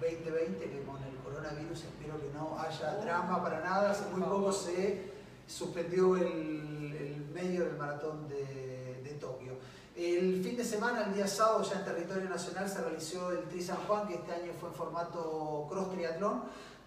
2020, 0.00 0.58
que 0.58 0.82
con 0.82 1.02
el 1.02 1.16
coronavirus 1.24 1.84
espero 1.84 2.20
que 2.20 2.28
no 2.34 2.58
haya 2.58 2.96
drama 2.96 3.42
para 3.42 3.60
nada. 3.60 3.90
Hace 3.92 4.04
muy 4.10 4.22
poco 4.22 4.52
se 4.52 5.13
suspendió 5.46 6.16
el, 6.16 7.26
medio 7.34 7.64
del 7.64 7.76
maratón 7.76 8.28
de, 8.28 9.00
de 9.02 9.10
Tokio. 9.20 9.54
El 9.96 10.42
fin 10.42 10.56
de 10.56 10.64
semana, 10.64 11.04
el 11.04 11.14
día 11.14 11.26
sábado, 11.26 11.62
ya 11.62 11.78
en 11.78 11.84
territorio 11.84 12.28
nacional, 12.28 12.68
se 12.68 12.80
realizó 12.80 13.30
el 13.30 13.44
Tri 13.44 13.62
San 13.62 13.76
Juan, 13.86 14.08
que 14.08 14.14
este 14.14 14.32
año 14.32 14.52
fue 14.58 14.68
en 14.68 14.74
formato 14.74 15.66
cross 15.68 15.92
triatlón, 15.92 16.42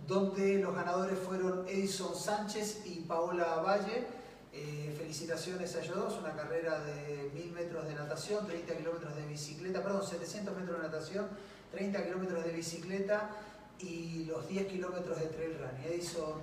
donde 0.05 0.59
los 0.59 0.75
ganadores 0.75 1.17
fueron 1.19 1.65
Edison 1.67 2.15
Sánchez 2.15 2.81
y 2.85 3.01
Paola 3.01 3.61
Valle. 3.65 4.07
Eh, 4.53 4.93
felicitaciones 4.97 5.75
a 5.75 5.83
ellos 5.83 5.95
dos, 5.95 6.19
una 6.19 6.33
carrera 6.33 6.79
de 6.79 7.29
1000 7.33 7.51
metros 7.51 7.87
de 7.87 7.93
natación, 7.93 8.45
30 8.47 8.75
kilómetros 8.75 9.15
de 9.15 9.27
bicicleta, 9.27 9.83
perdón, 9.83 10.05
700 10.05 10.57
metros 10.57 10.77
de 10.77 10.83
natación, 10.83 11.27
30 11.71 12.03
kilómetros 12.05 12.43
de 12.43 12.51
bicicleta 12.51 13.29
y 13.79 14.25
los 14.25 14.47
10 14.47 14.67
kilómetros 14.67 15.19
de 15.19 15.27
trail 15.27 15.57
run. 15.59 15.91
Edison 15.91 16.41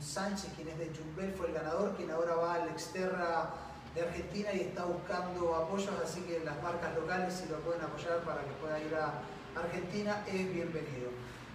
Sánchez, 0.00 0.52
quien 0.56 0.68
es 0.68 0.78
de 0.78 0.90
Jumbel, 0.94 1.32
fue 1.32 1.48
el 1.48 1.54
ganador, 1.54 1.94
quien 1.96 2.10
ahora 2.10 2.34
va 2.34 2.54
al 2.54 2.68
Exterra 2.68 3.50
de 3.94 4.02
Argentina 4.02 4.52
y 4.52 4.60
está 4.60 4.84
buscando 4.84 5.54
apoyos, 5.54 5.90
así 6.04 6.20
que 6.22 6.40
las 6.44 6.62
marcas 6.62 6.94
locales, 6.94 7.32
si 7.34 7.48
lo 7.48 7.58
pueden 7.60 7.80
apoyar 7.82 8.18
para 8.20 8.42
que 8.42 8.52
pueda 8.60 8.78
ir 8.78 8.94
a 8.94 9.22
Argentina, 9.58 10.24
es 10.26 10.52
bienvenido. 10.52 11.10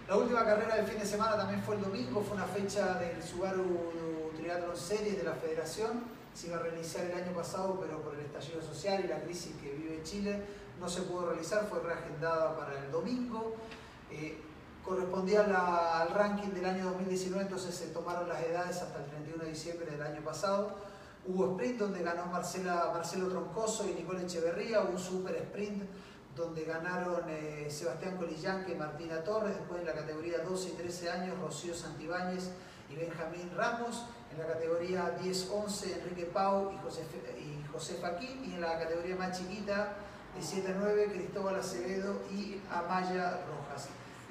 La 0.08 0.16
última 0.16 0.44
carrera 0.44 0.76
del 0.76 0.86
fin 0.86 0.98
de 0.98 1.06
semana 1.06 1.36
también 1.36 1.62
fue 1.62 1.76
el 1.76 1.82
domingo, 1.82 2.22
fue 2.22 2.36
una 2.36 2.46
fecha 2.46 2.94
del 2.94 3.22
Subaru 3.22 4.32
Triathlon 4.36 4.76
Series 4.76 5.16
de 5.16 5.22
la 5.22 5.34
Federación. 5.34 6.04
Se 6.34 6.48
iba 6.48 6.56
a 6.56 6.60
realizar 6.60 7.04
el 7.04 7.12
año 7.12 7.32
pasado, 7.32 7.78
pero 7.80 8.02
por 8.02 8.14
el 8.14 8.20
estallido 8.20 8.60
social 8.60 9.04
y 9.04 9.08
la 9.08 9.20
crisis 9.20 9.54
que 9.62 9.70
vive 9.72 10.02
Chile, 10.02 10.42
no 10.80 10.88
se 10.88 11.02
pudo 11.02 11.30
realizar, 11.30 11.66
fue 11.68 11.80
reagendada 11.80 12.56
para 12.56 12.78
el 12.78 12.90
domingo. 12.90 13.54
Eh, 14.10 14.40
correspondía 14.84 15.42
al 15.42 16.10
ranking 16.10 16.48
del 16.50 16.64
año 16.64 16.84
2019, 16.86 17.44
entonces 17.44 17.74
se 17.74 17.86
tomaron 17.88 18.28
las 18.28 18.42
edades 18.42 18.82
hasta 18.82 18.98
el 18.98 19.06
31 19.06 19.44
de 19.44 19.50
diciembre 19.50 19.90
del 19.90 20.02
año 20.02 20.22
pasado. 20.22 20.74
Hubo 21.26 21.52
sprint 21.52 21.78
donde 21.78 22.02
ganó 22.02 22.26
Marcela, 22.26 22.90
Marcelo 22.92 23.28
Troncoso 23.28 23.88
y 23.88 23.94
Nicole 23.94 24.22
Echeverría, 24.22 24.80
un 24.80 24.98
super 24.98 25.36
sprint 25.36 25.84
donde 26.34 26.64
ganaron 26.64 27.22
eh, 27.28 27.68
Sebastián 27.70 28.16
Colillanque 28.16 28.72
y 28.72 28.74
Martina 28.74 29.22
Torres, 29.22 29.54
después 29.54 29.80
en 29.80 29.86
la 29.86 29.92
categoría 29.92 30.38
12 30.38 30.70
y 30.70 30.72
13 30.72 31.10
años 31.10 31.38
Rocío 31.38 31.74
Santibáñez 31.74 32.50
y 32.90 32.96
Benjamín 32.96 33.50
Ramos, 33.54 34.06
en 34.32 34.38
la 34.38 34.46
categoría 34.46 35.18
10-11 35.22 36.00
Enrique 36.00 36.24
Pau 36.24 36.72
y 36.72 36.78
José, 36.82 37.04
y 37.38 37.70
José 37.70 37.94
Faquín, 38.00 38.44
y 38.44 38.54
en 38.54 38.62
la 38.62 38.78
categoría 38.78 39.14
más 39.16 39.38
chiquita 39.38 39.94
de 40.34 40.40
7-9 40.40 41.12
Cristóbal 41.12 41.56
Acevedo 41.56 42.22
y 42.32 42.60
Amaya 42.70 43.42
Rojas. 43.46 43.61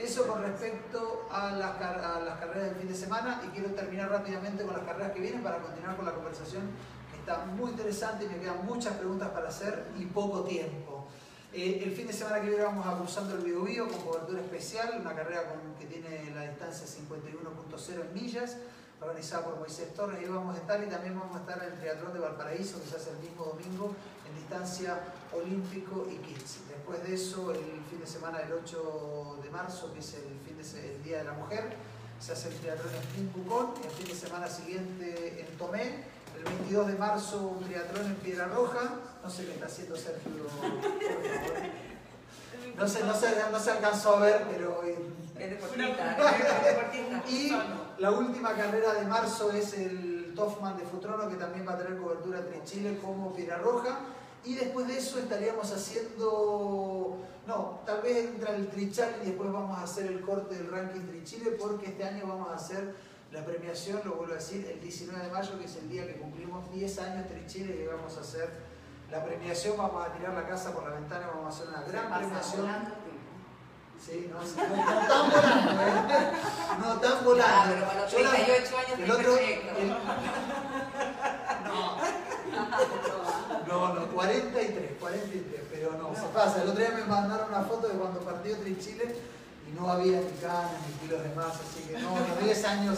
Eso 0.04 0.26
con 0.26 0.42
respecto 0.42 1.28
a 1.30 1.52
las, 1.52 1.78
carreras 1.78 2.70
del 2.70 2.76
fin 2.76 2.88
de 2.88 2.96
semana 2.96 3.40
y 3.46 3.50
quiero 3.50 3.70
terminar 3.76 4.10
rápidamente 4.10 4.64
con 4.64 4.74
las 4.74 4.84
carreras 4.84 5.12
que 5.12 5.20
vienen 5.20 5.44
para 5.44 5.60
continuar 5.60 5.96
con 5.96 6.06
la 6.06 6.14
conversación 6.14 6.64
que 7.12 7.20
está 7.20 7.46
muy 7.46 7.70
interesante 7.70 8.26
y 8.26 8.28
me 8.28 8.40
quedan 8.40 8.66
muchas 8.66 8.96
preguntas 8.96 9.30
para 9.30 9.50
hacer 9.50 9.86
y 10.00 10.06
poco 10.06 10.42
tiempo. 10.44 11.06
Eh, 11.54 11.82
el 11.84 11.92
fin 11.92 12.08
de 12.08 12.14
semana 12.14 12.42
que 12.42 12.48
viene 12.48 12.64
vamos 12.64 12.88
a 12.88 12.98
cruzando 12.98 13.36
el 13.36 13.42
Biobío 13.42 13.88
con 13.90 14.02
cobertura 14.02 14.42
especial, 14.42 14.98
una 15.00 15.14
carrera 15.14 15.54
que 15.80 15.86
tiene 15.86 16.34
la 16.34 16.50
distancia 16.50 16.88
51.0 16.88 18.02
en 18.02 18.14
millas, 18.16 18.58
organizada 19.02 19.44
por 19.46 19.58
Moisés 19.60 19.94
Torres, 19.96 20.20
y 20.22 20.26
ahí 20.26 20.30
vamos 20.32 20.56
a 20.56 20.60
estar 20.60 20.82
y 20.84 20.88
también 20.88 21.20
vamos 21.20 21.36
a 21.36 21.40
estar 21.40 21.58
en 21.58 21.74
el 21.74 21.80
Triatlón 21.80 22.14
de 22.14 22.20
Valparaíso, 22.20 22.80
que 22.82 22.88
se 22.90 22.96
hace 22.98 23.10
el 23.12 23.18
mismo 23.18 23.46
domingo 23.46 23.96
en 24.30 24.36
distancia 24.36 25.00
olímpico 25.34 26.08
y 26.10 26.18
kids. 26.18 26.60
Después 26.70 27.04
de 27.04 27.16
eso, 27.16 27.52
el 27.52 27.82
fin 27.90 28.00
de 28.00 28.08
semana 28.08 28.40
del 28.40 28.54
8 28.54 29.40
de 29.44 29.50
marzo, 29.50 29.92
que 29.94 30.00
es 30.00 30.14
el, 30.14 30.24
fin 30.46 30.58
de 30.58 30.94
el 30.96 31.04
Día 31.04 31.18
de 31.20 31.24
la 31.26 31.34
Mujer, 31.34 31.74
se 32.20 32.34
hace 32.34 32.50
el 32.50 32.56
triatlón 32.60 32.94
en 33.18 33.28
Pucón, 33.30 33.74
y 33.82 33.86
el 33.88 33.92
fin 33.92 34.08
de 34.08 34.16
semana 34.16 34.48
siguiente 34.48 35.42
en 35.48 35.58
Tomé, 35.58 36.04
el 36.38 36.44
22 36.44 36.88
de 36.88 36.94
marzo 36.94 37.38
un 37.42 37.64
triatlón 37.64 38.06
en 38.06 38.16
Piedra 38.16 38.46
Roja, 38.48 39.00
No 39.24 39.30
sé 39.30 39.46
qué 39.46 39.54
está 39.54 39.66
haciendo 39.66 39.96
Sergio. 39.96 40.32
por 40.32 40.50
favor. 40.52 40.80
No 42.78 42.88
sé, 42.88 43.04
no 43.04 43.14
se, 43.14 43.28
no 43.52 43.60
se 43.60 43.72
alcanzó 43.72 44.18
a 44.18 44.20
ver, 44.22 44.44
pero... 44.50 44.84
eh, 44.84 44.98
Es 45.38 45.50
deportista, 45.50 46.18
es 46.32 46.66
deportista. 46.66 47.24
Y 47.28 47.52
la 48.02 48.10
última 48.10 48.56
carrera 48.56 48.96
de 48.96 49.06
marzo 49.06 49.52
es 49.52 49.76
el 49.76 50.34
Toffman 50.36 50.76
de 50.76 50.84
Futrono, 50.86 51.30
que 51.30 51.36
también 51.36 51.68
va 51.68 51.74
a 51.74 51.78
tener 51.78 52.00
cobertura 52.00 52.40
entre 52.40 52.64
Chile 52.64 52.98
como 53.00 53.32
Piedra 53.32 53.60
Roja. 53.60 54.00
Y 54.44 54.56
después 54.56 54.88
de 54.88 54.98
eso 54.98 55.20
estaríamos 55.20 55.72
haciendo. 55.72 57.20
No, 57.46 57.80
tal 57.86 58.02
vez 58.02 58.18
entra 58.26 58.56
el 58.56 58.70
Trichal 58.70 59.18
y 59.22 59.28
después 59.28 59.52
vamos 59.52 59.78
a 59.78 59.84
hacer 59.84 60.08
el 60.08 60.22
corte 60.22 60.56
del 60.56 60.72
ranking 60.72 61.02
Trichile, 61.02 61.52
porque 61.52 61.90
este 61.90 62.04
año 62.04 62.26
vamos 62.28 62.50
a 62.50 62.56
hacer 62.56 62.96
la 63.32 63.46
premiación, 63.46 64.02
lo 64.04 64.16
vuelvo 64.16 64.34
a 64.34 64.38
decir, 64.38 64.68
el 64.68 64.82
19 64.82 65.24
de 65.24 65.32
mayo, 65.32 65.60
que 65.60 65.66
es 65.66 65.76
el 65.76 65.88
día 65.88 66.08
que 66.08 66.16
cumplimos 66.16 66.72
10 66.72 67.00
años 67.00 67.28
Trichile 67.28 67.84
y 67.84 67.86
vamos 67.86 68.18
a 68.18 68.22
hacer 68.22 68.50
la 69.12 69.24
premiación. 69.24 69.78
Vamos 69.78 70.08
a 70.08 70.12
tirar 70.12 70.34
la 70.34 70.48
casa 70.48 70.74
por 70.74 70.90
la 70.90 70.96
ventana, 70.96 71.28
vamos 71.28 71.46
a 71.46 71.50
hacer 71.50 71.68
una 71.68 71.84
gran 71.84 72.20
premiación. 72.20 72.66
Sí, 74.06 74.30
no, 74.32 74.40
no, 74.42 74.46
no 74.76 75.08
tan 75.08 75.30
volando, 75.30 75.72
¿eh? 75.82 76.32
No 76.80 76.94
tan 77.00 77.24
volando. 77.24 77.54
Ah, 77.56 77.66
pero 77.70 77.86
para 77.88 78.02
los 78.02 78.12
Yo 78.12 78.20
la- 78.20 78.30
38 78.32 78.78
años 78.78 79.00
el 79.00 79.12
otro, 79.12 79.38
el- 79.38 79.62
no, 83.68 83.94
no, 83.96 84.08
43, 84.08 84.92
43, 85.00 85.62
pero 85.72 85.92
no, 85.94 86.16
se 86.16 86.28
pasa. 86.34 86.64
El 86.64 86.70
otro 86.70 86.80
día 86.82 86.92
me 86.96 87.04
mandaron 87.06 87.50
una 87.50 87.62
foto 87.64 87.88
de 87.88 87.94
cuando 87.96 88.20
partió 88.22 88.58
Tri 88.58 88.78
Chile 88.80 89.16
y 89.70 89.80
no 89.80 89.90
había 89.92 90.20
ni 90.20 90.32
canas 90.42 90.72
ni 90.88 91.08
kilos 91.08 91.24
de 91.24 91.30
más, 91.36 91.54
así 91.56 91.84
que 91.88 92.00
no, 92.00 92.10
los 92.18 92.44
10 92.44 92.66
años 92.66 92.98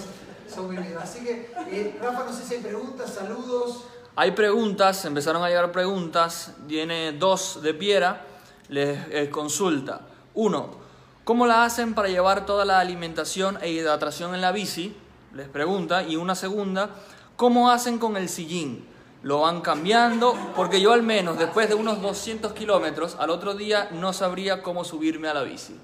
son 0.54 0.70
vividos. 0.70 1.04
Así 1.04 1.24
que, 1.24 1.52
eh, 1.70 2.00
Rafa, 2.02 2.24
no 2.24 2.34
sé 2.34 2.44
si 2.44 2.56
hay 2.56 2.62
preguntas, 2.62 3.14
saludos. 3.14 3.86
Hay 4.16 4.32
preguntas, 4.32 5.04
empezaron 5.06 5.44
a 5.44 5.48
llegar 5.50 5.72
preguntas. 5.72 6.52
Tiene 6.68 7.12
dos 7.14 7.62
de 7.62 7.74
Piera. 7.74 8.26
Les 8.70 8.98
eh, 9.12 9.30
consulta. 9.30 10.02
Uno, 10.36 10.83
¿cómo 11.24 11.46
la 11.46 11.66
hacen 11.66 11.94
para 11.94 12.10
llevar 12.10 12.46
toda 12.46 12.66
la 12.66 12.80
alimentación 12.80 13.58
e 13.62 13.70
hidratación 13.70 14.36
en 14.36 14.42
la 14.42 14.52
bici? 14.52 14.96
Les 15.34 15.48
pregunta. 15.48 16.04
Y 16.04 16.16
una 16.16 16.36
segunda, 16.36 16.90
¿cómo 17.36 17.72
hacen 17.72 17.98
con 17.98 18.18
el 18.18 18.30
sillín? 18.30 18.88
¿Lo 19.24 19.42
van 19.42 19.62
cambiando? 19.62 20.36
Porque 20.56 20.82
yo 20.82 20.92
al 20.92 21.02
menos 21.02 21.38
después 21.38 21.70
de 21.70 21.76
unos 21.76 22.02
200 22.02 22.54
kilómetros, 22.54 23.16
al 23.20 23.30
otro 23.30 23.54
día 23.54 23.90
no 23.92 24.12
sabría 24.12 24.62
cómo 24.62 24.84
subirme 24.84 25.30
a 25.30 25.34
la 25.34 25.44
bici. 25.44 25.80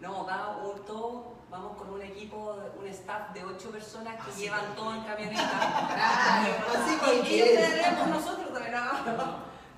No, 0.00 0.26
va 0.26 0.56
un 0.56 0.84
todo, 0.84 1.34
vamos 1.50 1.76
con 1.76 1.90
un 1.90 2.02
equipo, 2.02 2.56
un 2.80 2.86
staff 2.88 3.32
de 3.32 3.44
ocho 3.44 3.70
personas 3.70 4.16
que 4.24 4.40
llevan 4.40 4.74
todo 4.74 4.92
en 4.94 5.02
camioneta. 5.02 5.42
Así 6.74 6.94
y 6.94 6.98
cualquiera. 6.98 7.70
tenemos 7.70 8.08
nosotros 8.08 8.50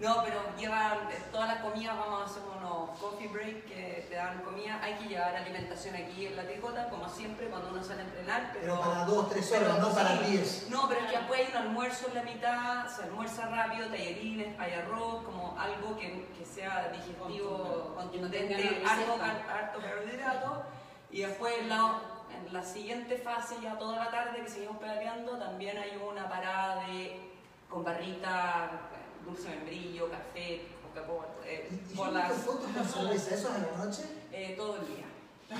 no. 0.00 0.22
Pero 0.24 0.40
llevan 0.58 0.98
todas 1.30 1.48
las 1.48 1.58
comidas, 1.62 1.96
vamos 1.96 2.22
a 2.22 2.24
hacer 2.24 2.42
unos 2.58 2.98
coffee 2.98 3.28
break 3.28 3.64
que 3.66 4.06
te 4.08 4.14
dan 4.16 4.42
comida. 4.42 4.80
Hay 4.82 4.94
que 4.94 5.08
llevar 5.08 5.34
alimentación 5.36 5.94
aquí 5.96 6.26
en 6.26 6.36
la 6.36 6.44
tricota, 6.44 6.88
como 6.88 7.08
siempre, 7.08 7.48
cuando 7.48 7.70
uno 7.70 7.82
sale 7.82 8.02
a 8.02 8.04
entrenar. 8.04 8.50
Pero, 8.52 8.62
Pero 8.62 8.80
para 8.80 9.04
dos, 9.04 9.30
tres 9.30 9.50
horas, 9.52 9.62
pero 9.64 9.88
no 9.88 9.94
para 9.94 10.18
sí. 10.18 10.24
diez. 10.30 10.66
No, 10.70 10.88
pero 10.88 11.00
es 11.00 11.10
que 11.10 11.18
después 11.18 11.40
hay 11.40 11.46
un 11.50 11.56
almuerzo 11.56 12.08
en 12.08 12.14
la 12.14 12.22
mitad, 12.22 12.86
se 12.88 13.02
almuerza 13.04 13.46
rápido, 13.46 13.88
tallerines, 13.88 14.58
hay 14.58 14.72
arroz, 14.72 15.24
como 15.24 15.56
algo 15.58 15.96
que, 15.96 16.26
que 16.36 16.44
sea 16.44 16.90
digestivo, 16.92 17.92
contundente, 17.96 18.54
tenga 18.54 18.92
harto, 18.92 19.80
carbohidrato. 19.80 20.62
Y 21.10 21.20
después 21.22 21.54
en 21.58 21.68
la, 21.68 22.00
en 22.34 22.52
la 22.52 22.62
siguiente 22.64 23.18
fase, 23.18 23.56
ya 23.62 23.78
toda 23.78 23.96
la 23.96 24.10
tarde 24.10 24.42
que 24.42 24.48
seguimos 24.48 24.78
pedaleando, 24.78 25.38
también 25.38 25.76
hay 25.76 25.96
una 25.96 26.28
parada 26.28 26.86
de, 26.86 27.30
con 27.68 27.84
barrita, 27.84 28.70
dulce 29.24 29.48
de 29.50 29.56
membrillo, 29.56 30.10
café, 30.10 30.66
Coca-Cola, 30.82 31.28
eh, 31.46 31.70
Y, 31.90 31.94
bolas, 31.94 32.28
busco 32.30 32.52
fotos 32.52 32.70
con 32.76 32.84
cerveza, 32.88 33.34
¿eso 33.34 33.48
es 33.48 33.54
en 33.56 33.62
la 33.78 33.84
noche? 33.84 34.02
eh, 34.32 34.54
todo 34.56 34.76
el 34.76 34.86
día. 34.86 35.06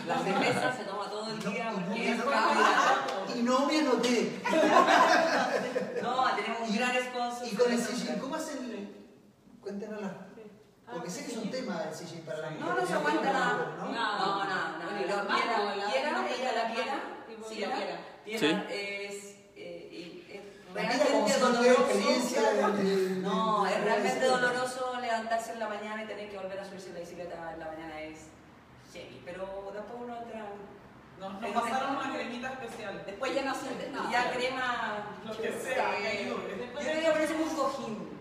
La 0.06 0.18
cerveza 0.18 0.72
se 0.74 0.84
toma 0.84 1.10
todo 1.10 1.28
el 1.30 1.44
No, 1.44 1.50
día 1.50 1.64
y 1.64 1.66
no 1.66 1.74
porque 1.74 1.88
me 1.90 2.10
es. 2.12 3.36
Y 3.36 3.42
no 3.42 3.66
me 3.66 3.78
anoté. 3.78 4.42
No, 6.02 6.34
tenemos 6.34 6.68
un 6.68 6.76
gran 6.76 6.96
sponsor. 6.96 7.46
Y 7.46 7.54
con 7.56 7.72
el 7.72 7.78
sillín, 7.80 8.18
¿cómo 8.18 8.34
hacen? 8.36 8.90
Cuéntenos 9.60 10.00
la... 10.00 10.26
Porque 10.90 11.10
sé 11.10 11.24
que 11.26 11.32
es 11.32 11.38
un 11.38 11.50
tema 11.50 11.84
el 11.88 11.94
sillín 11.94 12.22
para 12.24 12.38
la 12.38 12.50
No, 12.52 12.74
no 12.74 12.86
se 12.86 12.92
aguanta 12.94 13.32
nada. 13.32 13.76
¿no? 13.78 13.86
No, 13.86 13.92
no, 13.92 14.44
no. 14.44 14.80
No, 14.82 14.98
ella 14.98 16.52
la 16.52 16.72
piedra. 16.74 16.96
tipo 17.28 17.48
Sí, 17.48 17.60
la 17.60 17.68
la 17.68 17.76
es 20.76 20.98
como 20.98 21.26
realmente 21.26 21.38
no 21.40 21.48
tuviera 21.48 21.74
doloroso. 21.74 22.76
de- 22.76 23.16
No, 23.22 23.66
es 23.66 23.84
realmente 23.84 24.20
de- 24.20 24.26
doloroso 24.26 25.00
levantarse 25.00 25.52
en 25.52 25.58
la 25.58 25.68
mañana 25.68 26.02
y 26.02 26.06
tener 26.06 26.30
que 26.30 26.36
volver 26.38 26.58
a 26.60 26.64
subirse 26.64 26.90
a 26.90 26.94
la 26.94 27.00
bicicleta 27.00 27.52
en 27.52 27.58
la 27.60 27.66
mañana 27.66 28.00
es 28.00 28.18
heavy. 28.92 29.22
Pero 29.24 29.70
después 29.74 29.98
uno 30.00 30.16
entra. 30.22 30.46
Nos, 31.18 31.40
nos 31.40 31.50
pasaron 31.52 31.96
una 31.96 32.12
cremita 32.14 32.52
especial. 32.52 33.02
Después 33.06 33.34
ya 33.34 33.42
no 33.42 33.54
sientes 33.54 33.90
nada. 33.92 34.10
Ya 34.10 34.32
crema. 34.32 35.18
Lo 35.24 35.36
que 35.36 35.52
sea. 35.52 35.92
Yo 36.24 36.36
creo 36.74 37.14
que 37.26 37.32
un 37.34 37.56
cojín. 37.56 38.12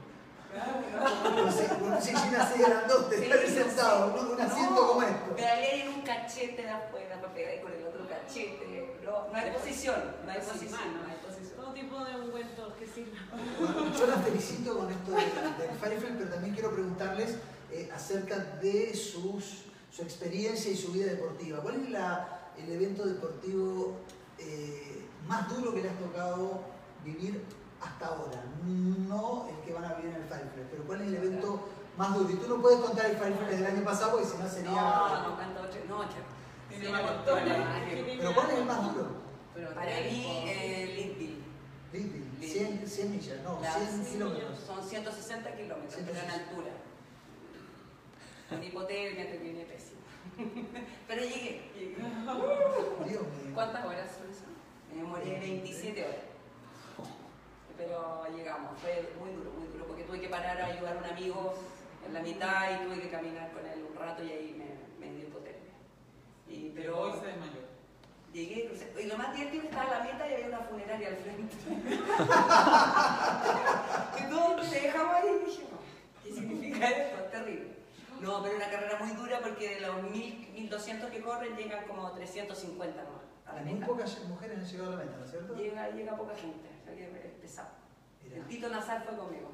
Un 0.52 1.52
si- 1.52 1.84
Un 1.84 2.02
sillín 2.02 2.36
así 2.36 2.60
grandote, 2.62 3.18
Sí, 3.18 3.24
estar 3.32 3.48
sentado, 3.48 4.08
¿no? 4.16 4.34
un 4.34 4.42
asiento 4.42 4.88
como 4.88 5.02
esto. 5.02 5.36
Pedalear 5.36 5.74
en 5.76 5.88
un 5.94 6.02
cachete 6.02 6.62
de 6.64 6.70
afuera 6.70 7.16
para 7.22 7.34
pegar 7.34 7.62
con 7.62 7.72
el 7.74 7.88
otro 7.88 8.06
cachete. 8.08 8.98
No, 9.04 9.28
no 9.30 9.36
hay 9.38 9.52
posición, 9.52 9.96
no 10.26 10.32
hay 10.32 10.40
posición, 10.40 10.94
no 11.02 11.10
hay 11.10 11.18
tipo 11.82 12.04
de 12.06 12.16
ungüentos 12.16 12.74
que 12.74 12.88
sirvan. 12.88 13.24
Bueno, 13.60 13.98
yo 13.98 14.08
las 14.08 14.24
felicito 14.24 14.78
con 14.78 14.92
esto 14.92 15.12
del, 15.12 15.58
del 15.58 15.78
Firefly, 15.80 16.16
pero 16.18 16.30
también 16.30 16.54
quiero 16.54 16.72
preguntarles 16.72 17.36
eh, 17.72 17.90
acerca 17.94 18.38
de 18.62 18.94
sus, 18.96 19.64
su 19.92 20.02
experiencia 20.02 20.72
y 20.72 20.76
su 20.78 20.92
vida 20.92 21.08
deportiva. 21.08 21.60
¿Cuál 21.62 21.84
es 21.84 21.90
la- 21.90 22.38
el 22.58 22.70
evento 22.72 23.06
deportivo 23.06 23.98
eh, 24.38 25.06
más 25.28 25.48
duro 25.56 25.74
que 25.74 25.82
le 25.82 25.90
has 25.90 25.98
tocado 26.00 26.62
vivir 27.04 27.44
hasta 27.82 28.06
ahora? 28.08 28.44
No 28.66 29.48
el 29.50 29.66
que 29.66 29.74
van 29.74 29.86
a 29.86 29.94
vivir 29.96 30.12
en 30.16 30.22
el 30.22 30.28
Firefly, 30.28 30.64
pero 30.70 30.84
¿cuál 30.84 31.02
es 31.02 31.08
el 31.08 31.16
evento 31.16 31.68
más 31.98 32.14
duro? 32.16 32.30
Y 32.30 32.36
tú 32.36 32.48
no 32.48 32.62
puedes 32.62 32.80
contar 32.80 33.06
el 33.08 33.18
Firefly 33.18 33.56
del 33.56 33.66
año 33.66 33.84
pasado 33.84 34.12
porque 34.12 34.28
si 34.28 34.38
no 34.38 34.48
sería... 34.50 34.72
No, 34.72 35.30
no 35.30 35.36
cuento 35.36 35.62
ocho, 35.64 35.80
no. 35.90 36.02
Tiene 36.70 36.86
Sí, 36.86 36.90
una 36.92 37.02
no, 37.02 37.16
historia. 37.18 37.58
no, 37.58 37.64
Pero 38.22 38.34
¿cuál 38.36 38.50
es 38.52 38.58
el 38.60 38.66
más 38.66 38.94
duro? 38.94 39.08
Pero 39.54 39.74
para 39.74 39.86
mí, 39.92 40.44
eh, 40.48 41.41
Lintville. 41.94 42.26
Lidl, 42.40 42.88
100, 42.88 42.88
100 42.88 43.12
millas, 43.12 43.44
no, 43.44 43.60
Las 43.62 43.76
100 43.78 44.06
kilómetros. 44.06 44.60
Son 44.60 44.84
160 44.84 45.56
kilómetros, 45.56 45.94
pero 45.96 46.10
en 46.10 46.16
160. 46.16 46.34
altura. 46.34 46.72
Con 48.50 48.64
hipotermia 48.64 49.30
terminé 49.32 49.64
pésimo. 49.66 50.02
Pero 51.08 51.22
llegué, 51.24 51.62
llegué. 51.74 51.96
Dios 51.96 53.08
mío. 53.08 53.22
¿Cuántas 53.54 53.86
horas 53.86 54.12
son 54.12 54.30
eso? 54.30 54.44
Me 54.94 55.04
morí 55.04 55.32
27 55.32 56.04
horas. 56.04 56.16
Pero 57.78 58.28
llegamos, 58.36 58.78
fue 58.80 59.10
muy 59.20 59.32
duro, 59.34 59.52
muy 59.58 59.68
duro, 59.70 59.88
porque 59.88 60.04
tuve 60.04 60.20
que 60.22 60.28
parar 60.30 60.60
a 60.62 60.66
ayudar 60.68 60.98
a 60.98 61.00
un 61.00 61.06
amigo 61.06 61.54
en 62.06 62.14
la 62.14 62.20
mitad 62.22 62.72
y 62.82 62.86
tuve 62.86 63.02
que 63.02 63.10
caminar 63.10 63.52
con 63.54 63.66
él 63.66 63.86
un 63.90 63.96
rato 63.98 64.24
y 64.24 64.30
ahí 64.32 64.56
me, 64.58 65.06
me 65.08 65.14
dio 65.16 65.28
hipotermia. 65.28 65.72
Y, 66.48 66.72
Pero 66.76 66.94
pero 66.94 67.00
hoy 67.02 67.20
se 67.20 67.26
desmayó. 67.28 67.71
Llegué, 68.34 68.68
crucé. 68.68 68.92
Y 69.02 69.06
lo 69.08 69.18
más 69.18 69.34
divertido 69.36 69.64
estaba 69.64 69.84
a 69.84 69.98
la 70.00 70.04
meta 70.04 70.30
y 70.30 70.34
había 70.34 70.48
una 70.48 70.60
funeraria 70.60 71.08
al 71.10 71.16
frente. 71.18 71.56
y 74.20 74.24
todo 74.30 74.56
te 74.56 74.82
dejamos 74.82 75.16
ahí 75.16 75.30
y 75.30 75.46
dije, 75.46 75.64
no, 75.72 75.78
¿qué 76.24 76.34
significa 76.34 76.90
esto? 76.90 77.24
Es 77.26 77.32
terrible. 77.32 77.72
No, 78.22 78.44
pero 78.44 78.56
una 78.56 78.70
carrera 78.70 79.00
muy 79.04 79.14
dura 79.16 79.40
porque 79.42 79.76
de 79.76 79.82
los 79.82 80.04
1000, 80.04 80.50
1200 80.54 81.10
que 81.10 81.22
corren 81.22 81.56
llegan 81.56 81.86
como 81.88 82.12
350 82.12 83.04
nomás 83.04 83.22
a 83.48 83.54
la 83.56 83.62
Muy 83.64 83.74
meta. 83.74 83.88
pocas 83.88 84.24
mujeres 84.28 84.60
han 84.60 84.66
llegado 84.66 84.94
a 84.94 84.96
la 84.96 85.04
meta, 85.04 85.18
¿no 85.18 85.26
es 85.26 85.32
cierto? 85.32 85.56
Llega, 85.56 85.90
llega 85.90 86.16
poca 86.16 86.36
gente, 86.36 86.70
o 86.82 86.86
sea 86.86 86.96
que 86.96 87.04
es 87.06 87.32
pesado. 87.42 87.70
Mira. 88.24 88.38
El 88.38 88.46
Tito 88.46 88.70
Nazar 88.70 89.04
fue 89.04 89.18
conmigo. 89.18 89.50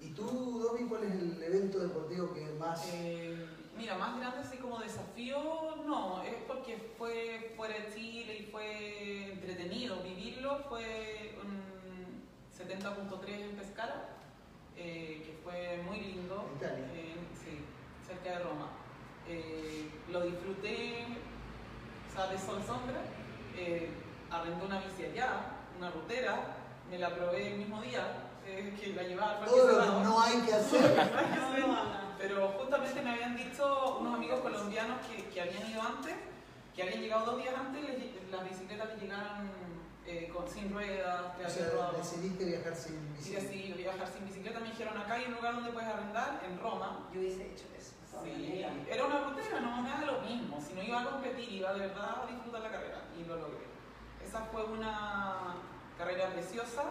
¿Y 0.00 0.10
tú, 0.10 0.24
Domi, 0.60 0.86
cuál 0.88 1.04
es 1.04 1.12
el 1.12 1.42
evento 1.42 1.78
deportivo 1.78 2.32
que 2.32 2.44
más... 2.58 2.86
Eh, 2.92 3.46
mira, 3.80 3.96
más 3.96 4.18
grande 4.18 4.40
así 4.40 4.58
como 4.58 4.78
desafío, 4.78 5.38
no, 5.86 6.22
es 6.22 6.34
porque 6.46 6.92
fue 6.98 7.54
fuera 7.56 7.74
de 7.74 7.94
Chile 7.94 8.36
y 8.40 8.50
fue 8.50 9.32
entretenido 9.32 10.02
vivirlo, 10.02 10.58
fue 10.68 11.34
un 11.42 12.28
70.3 12.54 13.28
en 13.28 13.56
Pescara, 13.56 14.08
eh, 14.76 15.22
que 15.24 15.40
fue 15.42 15.82
muy 15.86 15.98
lindo, 16.00 16.50
Italia. 16.56 16.84
eh, 16.94 17.16
sí, 17.42 17.64
cerca 18.06 18.38
de 18.38 18.44
Roma. 18.44 18.68
Eh, 19.26 19.88
lo 20.10 20.20
disfruté, 20.22 21.06
o 22.08 22.14
sea, 22.14 22.26
de 22.26 22.38
sol 22.38 22.60
a 22.62 22.66
sombra, 22.66 23.00
eh, 23.56 23.88
arrendé 24.30 24.64
una 24.66 24.80
bici 24.80 25.04
allá, 25.04 25.56
una 25.78 25.90
rutera, 25.90 26.56
me 26.90 26.98
la 26.98 27.14
probé 27.14 27.52
el 27.52 27.58
mismo 27.58 27.80
día, 27.80 28.26
que 28.44 28.92
la 28.94 29.04
llevaba 29.04 29.38
al 29.38 29.44
Todo 29.44 29.68
lo 29.68 29.80
que 29.80 30.04
no 30.04 30.20
hay 30.20 30.40
que 30.40 30.52
hacer. 30.52 31.10
No, 31.60 31.66
no, 31.66 31.84
no. 31.84 32.09
Pero 32.20 32.48
justamente 32.58 33.00
me 33.02 33.10
habían 33.12 33.34
dicho 33.36 33.96
unos 34.00 34.14
amigos 34.14 34.40
colombianos 34.40 34.98
que, 35.06 35.24
que 35.28 35.40
habían 35.40 35.70
ido 35.70 35.80
antes, 35.82 36.14
que 36.74 36.82
habían 36.82 37.00
llegado 37.00 37.24
dos 37.32 37.38
días 37.42 37.54
antes, 37.58 37.82
les- 37.82 38.30
las 38.30 38.44
bicicletas 38.48 38.88
les 38.90 39.00
llegaron 39.02 39.50
eh, 40.06 40.30
con, 40.34 40.46
sin 40.48 40.72
ruedas, 40.72 41.36
que 41.36 41.46
O 41.46 41.50
sea, 41.50 41.70
rodado. 41.70 41.96
decidiste 41.98 42.44
viajar 42.44 42.74
sin 42.74 43.14
bicicleta. 43.14 43.42
decidí 43.46 43.72
viajar 43.72 44.08
sin 44.08 44.24
bicicleta. 44.26 44.60
Me 44.60 44.68
dijeron 44.68 44.98
acá 44.98 45.14
hay 45.14 45.24
un 45.26 45.34
lugar 45.34 45.54
donde 45.54 45.70
puedes 45.72 45.88
arrendar, 45.88 46.42
en 46.44 46.58
Roma. 46.60 47.08
Yo 47.12 47.20
hubiese 47.20 47.46
hecho 47.52 47.64
eso. 47.78 47.92
Sí, 48.24 48.62
era 48.90 49.06
una 49.06 49.20
rutina, 49.20 49.60
no 49.60 49.82
me 49.82 49.88
da 49.88 50.00
lo 50.04 50.20
mismo. 50.20 50.60
Si 50.60 50.74
no 50.74 50.82
iba 50.82 51.00
a 51.00 51.04
competir, 51.10 51.52
iba 51.52 51.72
de 51.72 51.80
verdad 51.80 52.22
a 52.22 52.26
disfrutar 52.26 52.60
la 52.60 52.70
carrera 52.70 53.02
y 53.18 53.24
lo 53.24 53.36
logré. 53.36 53.64
Esa 54.24 54.40
fue 54.46 54.64
una 54.64 55.54
carrera 55.96 56.28
preciosa. 56.32 56.82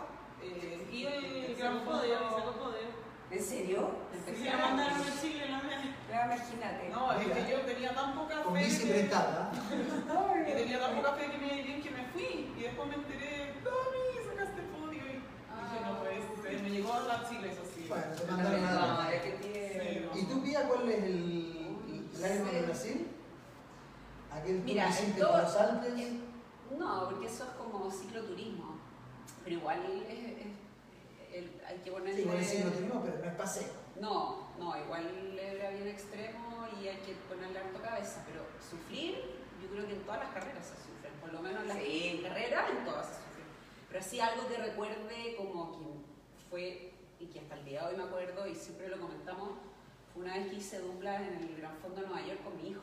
eh, 0.42 0.88
y 0.92 1.06
el 1.06 1.52
Y 1.52 1.56
sacó 1.56 1.84
podio, 1.84 2.14
y 2.14 2.34
sacó 2.34 2.52
podio. 2.54 2.88
¿En 3.32 3.44
serio? 3.44 3.90
Se 4.26 4.44
la 4.46 4.58
mandaron 4.58 5.02
a 5.02 5.22
Chile 5.22 5.48
la. 5.50 5.60
Pero 6.10 6.26
imagínate. 6.26 6.90
No, 6.90 7.12
es 7.14 7.28
que 7.28 7.52
yo 7.52 7.60
tenía 7.62 7.94
tan 7.94 8.14
poca 8.16 8.42
Con 8.44 8.56
fe. 8.56 8.62
que-. 8.68 9.06
Y 10.50 10.54
tenía 10.56 10.80
tan 10.80 10.96
poca 10.96 11.14
fe 11.14 11.30
que 11.32 11.38
me 11.38 11.62
bien 11.64 11.82
que 11.84 11.90
me 11.92 12.04
fui. 12.08 12.52
Y 12.58 12.62
después 12.64 12.88
me 12.88 12.96
enteré, 12.96 13.54
Dani, 13.64 14.30
sacaste 14.30 14.62
podio. 14.74 15.00
Y 15.00 15.04
dije, 15.04 15.86
no 15.86 16.00
puede 16.00 16.22
ser. 16.52 16.62
Me 16.64 16.70
llegó 16.72 16.94
a 16.94 17.02
la 17.02 17.30
Chile, 17.30 17.52
eso 17.52 17.62
sí. 17.76 17.86
Bueno, 17.88 18.06
te 18.16 18.26
mandaron 18.32 18.62
nada. 18.64 19.10
¿Y 20.16 20.24
tú, 20.26 20.44
Pía, 20.44 20.64
cuál 20.68 20.90
es 20.90 21.04
el, 21.04 21.78
el 22.24 22.52
de 22.52 22.62
Brasil? 22.64 23.08
Aquel 24.34 24.58
que 24.58 24.64
Mira, 24.64 24.86
en 24.86 24.92
hiciste 24.92 25.20
los 25.22 25.56
Alpes. 25.56 25.94
en- 26.00 26.24
No, 26.80 27.10
porque 27.10 27.28
eso 27.28 27.44
es 27.44 27.50
como 27.52 27.92
cicloturismo. 27.92 28.78
Pero 29.44 29.56
igual 29.58 29.80
es, 30.10 30.20
es- 30.20 30.48
el- 31.34 31.62
hay 31.66 31.78
que 31.80 31.92
ponerle... 31.92 32.16
Sí, 32.16 32.22
igual 32.22 32.38
es 32.40 32.52
pero 32.52 33.18
no 33.18 33.26
es 33.26 33.36
paseo. 33.36 33.68
No, 34.00 34.48
no, 34.60 34.78
igual 34.84 35.38
era 35.38 35.70
bien 35.72 35.88
extremo 35.88 36.68
y 36.82 36.88
hay 36.88 36.98
que 36.98 37.14
ponerle 37.28 37.60
harto 37.60 37.82
cabeza, 37.82 38.24
pero 38.28 38.44
sufrir, 38.70 39.16
yo 39.62 39.68
creo 39.70 39.88
que 39.88 39.94
en 39.94 40.02
todas 40.04 40.20
las 40.24 40.34
carreras 40.34 40.66
se 40.66 40.76
sufren, 40.76 41.14
por 41.20 41.34
lo 41.34 41.42
menos 41.42 41.62
en 41.64 41.68
las 41.68 41.78
Sí. 41.78 42.22
carreras 42.24 42.70
en 42.72 42.86
todas 42.86 43.08
se 43.08 43.14
sufren. 43.16 43.46
Pero 43.90 44.00
así 44.00 44.20
algo 44.20 44.48
que 44.48 44.58
recuerde 44.58 45.36
como 45.38 45.78
quien 45.78 46.04
fue, 46.50 46.94
y 47.20 47.26
que 47.26 47.40
hasta 47.42 47.56
el 47.56 47.66
día 47.66 47.82
de 47.82 47.88
hoy 47.88 47.98
me 47.98 48.04
acuerdo 48.04 48.48
y 48.48 48.56
siempre 48.56 48.88
lo 48.88 49.00
comentamos, 49.00 49.50
fue 50.14 50.24
una 50.24 50.36
vez 50.36 50.48
que 50.48 50.56
hice 50.56 50.80
dupla 50.80 51.18
en 51.18 51.34
el 51.44 51.58
Gran 51.58 51.76
Fondo 51.78 52.02
de 52.02 52.08
Nueva 52.08 52.26
York 52.26 52.44
con 52.44 52.56
mi 52.58 52.70
hijo. 52.70 52.82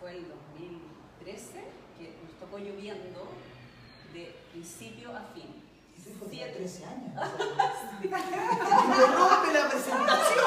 Fue 0.00 0.12
el 0.16 0.26
2013, 0.28 1.52
que 1.98 2.14
nos 2.24 2.32
tocó 2.38 2.58
lloviendo 2.58 3.28
de 4.14 4.34
principio 4.52 5.14
a 5.14 5.20
fin. 5.34 5.62
Y 6.06 6.10
tu 6.10 6.10
hijo 6.10 6.26
tiene 6.26 6.52
Siete- 6.52 6.58
13 6.58 6.84
años. 6.86 7.12
me 8.00 9.06
rompe 9.06 9.52
la 9.52 9.68
presentación. 9.68 10.44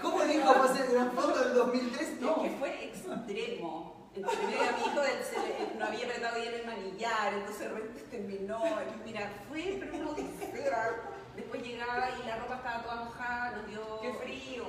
¿Cómo 0.00 0.18
va 0.58 0.64
a 0.64 0.74
ser 0.74 0.86
el 0.86 0.92
gran 0.92 1.10
fondo 1.12 1.38
del 1.38 1.54
2003? 1.54 2.00
Es 2.08 2.20
No. 2.20 2.42
que 2.42 2.50
fue 2.50 2.84
extremo. 2.84 3.94
Medio 4.14 4.28
a 4.28 4.72
mi 4.72 4.82
hijo 4.86 5.00
le- 5.02 5.78
no 5.78 5.84
había 5.86 6.06
apretado 6.06 6.36
bien 6.40 6.54
el 6.54 6.66
manillar, 6.66 7.34
entonces 7.34 7.68
terminó. 8.10 8.60
Mira, 9.04 9.32
fue 9.48 9.78
pero 9.90 10.10
odisea. 10.10 10.90
Después 11.34 11.62
llegaba 11.62 12.08
y 12.22 12.26
la 12.28 12.36
ropa 12.36 12.54
estaba 12.56 12.82
toda 12.84 12.94
mojada, 13.06 13.56
nos 13.56 13.66
dio. 13.66 14.00
¡Qué 14.02 14.12
frío! 14.14 14.64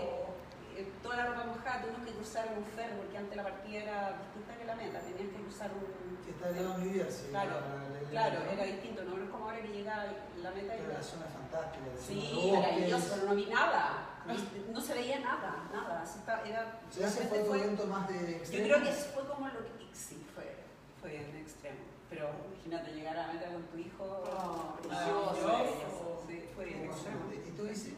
Eh, 0.78 0.91
toda 1.01 1.15
la 1.17 1.26
ropa 1.28 1.43
mojada, 1.45 1.82
tuvimos 1.82 2.05
que 2.05 2.11
cruzar 2.13 2.45
un 2.57 2.65
ferro 2.76 2.97
porque 2.97 3.17
antes 3.17 3.36
la 3.36 3.43
partida 3.43 3.78
era 3.84 4.17
distinta 4.23 4.55
que 4.57 4.65
la 4.65 4.76
meta, 4.76 4.99
tenías 4.99 5.30
que 5.34 5.41
cruzar 5.41 5.71
un. 5.71 6.15
Que 6.26 6.32
está 6.32 6.47
a 6.49 6.78
New 6.78 6.93
Jersey. 6.93 7.30
Claro, 7.30 7.51
la- 7.61 7.89
la- 7.89 8.01
la- 8.01 8.09
claro, 8.09 8.39
la- 8.45 8.51
era 8.53 8.63
distinto, 8.65 9.03
no 9.03 9.23
es 9.23 9.30
como 9.30 9.45
ahora 9.45 9.61
que 9.61 9.67
llega 9.69 9.95
la 10.41 10.51
meta 10.51 10.76
ya. 10.76 10.88
la 10.88 11.03
zona 11.03 11.26
fantástica. 11.26 11.86
Sí, 11.99 12.51
maravilloso, 12.53 13.17
no 13.26 13.36
vi 13.36 13.45
nada. 13.45 14.09
No 14.73 14.82
se 14.82 14.93
veía 14.95 15.19
nada, 15.19 15.69
nada. 15.71 16.01
Así 16.01 16.17
está- 16.19 16.41
era, 16.43 16.80
¿Se 16.89 17.05
hace 17.05 17.26
fue 17.28 17.39
tu 17.39 17.53
evento 17.53 17.86
más 17.86 18.07
de 18.07 18.15
yo 18.19 18.38
extremo? 18.38 18.63
creo 18.65 18.82
que 18.84 18.91
fue 18.91 19.28
como 19.28 19.47
lo 19.47 19.59
que 19.63 19.86
sí, 19.95 20.26
fue, 20.34 20.55
fue 20.99 21.15
en 21.15 21.36
extremo. 21.38 21.78
Pero 22.09 22.30
imagínate 22.53 22.91
llegar 22.93 23.17
a 23.17 23.28
la 23.28 23.34
meta 23.34 23.45
con 23.51 23.63
tu 23.63 23.78
hijo, 23.78 24.03
Oh, 24.03 24.78
precioso, 24.82 25.38
maravilloso. 25.45 25.47
maravilloso. 25.47 26.23
Sí, 26.28 26.49
fue 26.55 26.65
bien 26.65 26.86
extremo. 26.86 27.19
¿Y 27.34 27.51
tú 27.51 27.63
dices? 27.65 27.93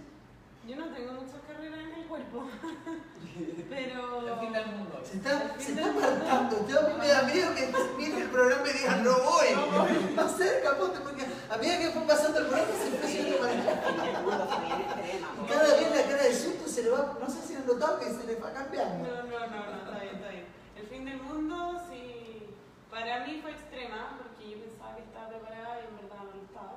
Yo 0.68 0.76
no 0.76 0.88
tengo 0.94 1.14
muchas 1.14 1.40
carreras 1.48 1.80
en 1.80 1.94
el 1.94 2.08
cuerpo. 2.08 2.44
El 3.40 3.64
Pero. 3.70 4.40
fin 4.40 4.52
del 4.52 4.66
mundo. 4.68 5.02
Se 5.02 5.16
está, 5.16 5.56
se 5.58 5.72
está 5.72 5.92
apartando. 5.92 6.68
Yo 6.68 6.80
a 6.80 6.90
mí 6.90 6.94
me 7.00 7.08
da 7.08 7.22
miedo 7.34 7.56
que 7.56 7.74
mire 7.98 8.22
el 8.24 8.30
programa 8.30 8.68
y 8.68 8.74
digan 8.74 9.04
no 9.04 9.14
voy. 9.18 9.48
Más 10.16 10.36
cerca, 10.36 10.76
ponte, 10.78 11.00
porque 11.00 11.24
a 11.50 11.58
medida 11.58 11.78
que 11.80 11.92
fue 11.92 12.02
pasando 12.02 12.40
el 12.40 12.48
programa 12.48 12.72
se. 12.74 12.88
El 12.88 14.24
mundo 14.24 14.48
fue 14.50 14.66
bien 14.66 14.82
extrema. 14.82 15.14
Y 15.40 15.48
cada 15.48 15.64
vez 15.64 15.96
la 15.96 16.04
cara 16.04 16.24
de 16.24 16.36
susto 16.36 16.68
se 16.68 16.84
le 16.84 16.90
va, 16.90 17.18
no 17.18 17.30
sé 17.30 17.42
si 17.48 17.56
han 17.56 17.66
notado 17.66 18.00
que 18.00 18.06
se 18.06 18.26
le 18.26 18.36
va 18.36 18.52
cambiando. 18.52 19.08
No, 19.08 19.24
no, 19.24 19.40
no, 19.40 19.48
no, 19.48 19.78
está 19.78 20.00
bien, 20.02 20.16
está 20.16 20.30
bien. 20.30 20.46
El 20.76 20.88
fin 20.88 21.06
del 21.06 21.22
mundo, 21.22 21.82
sí. 21.90 22.50
Para 22.92 23.26
mí 23.26 23.40
fue 23.42 23.52
extrema, 23.52 24.18
porque 24.18 24.52
yo 24.52 24.58
pensaba 24.66 24.96
que 24.98 25.04
estaba 25.04 25.30
preparada 25.30 25.80
y 25.80 25.88
en 25.88 25.96
verdad 25.96 26.24
no 26.26 26.34
lo 26.36 26.44
estaba. 26.44 26.76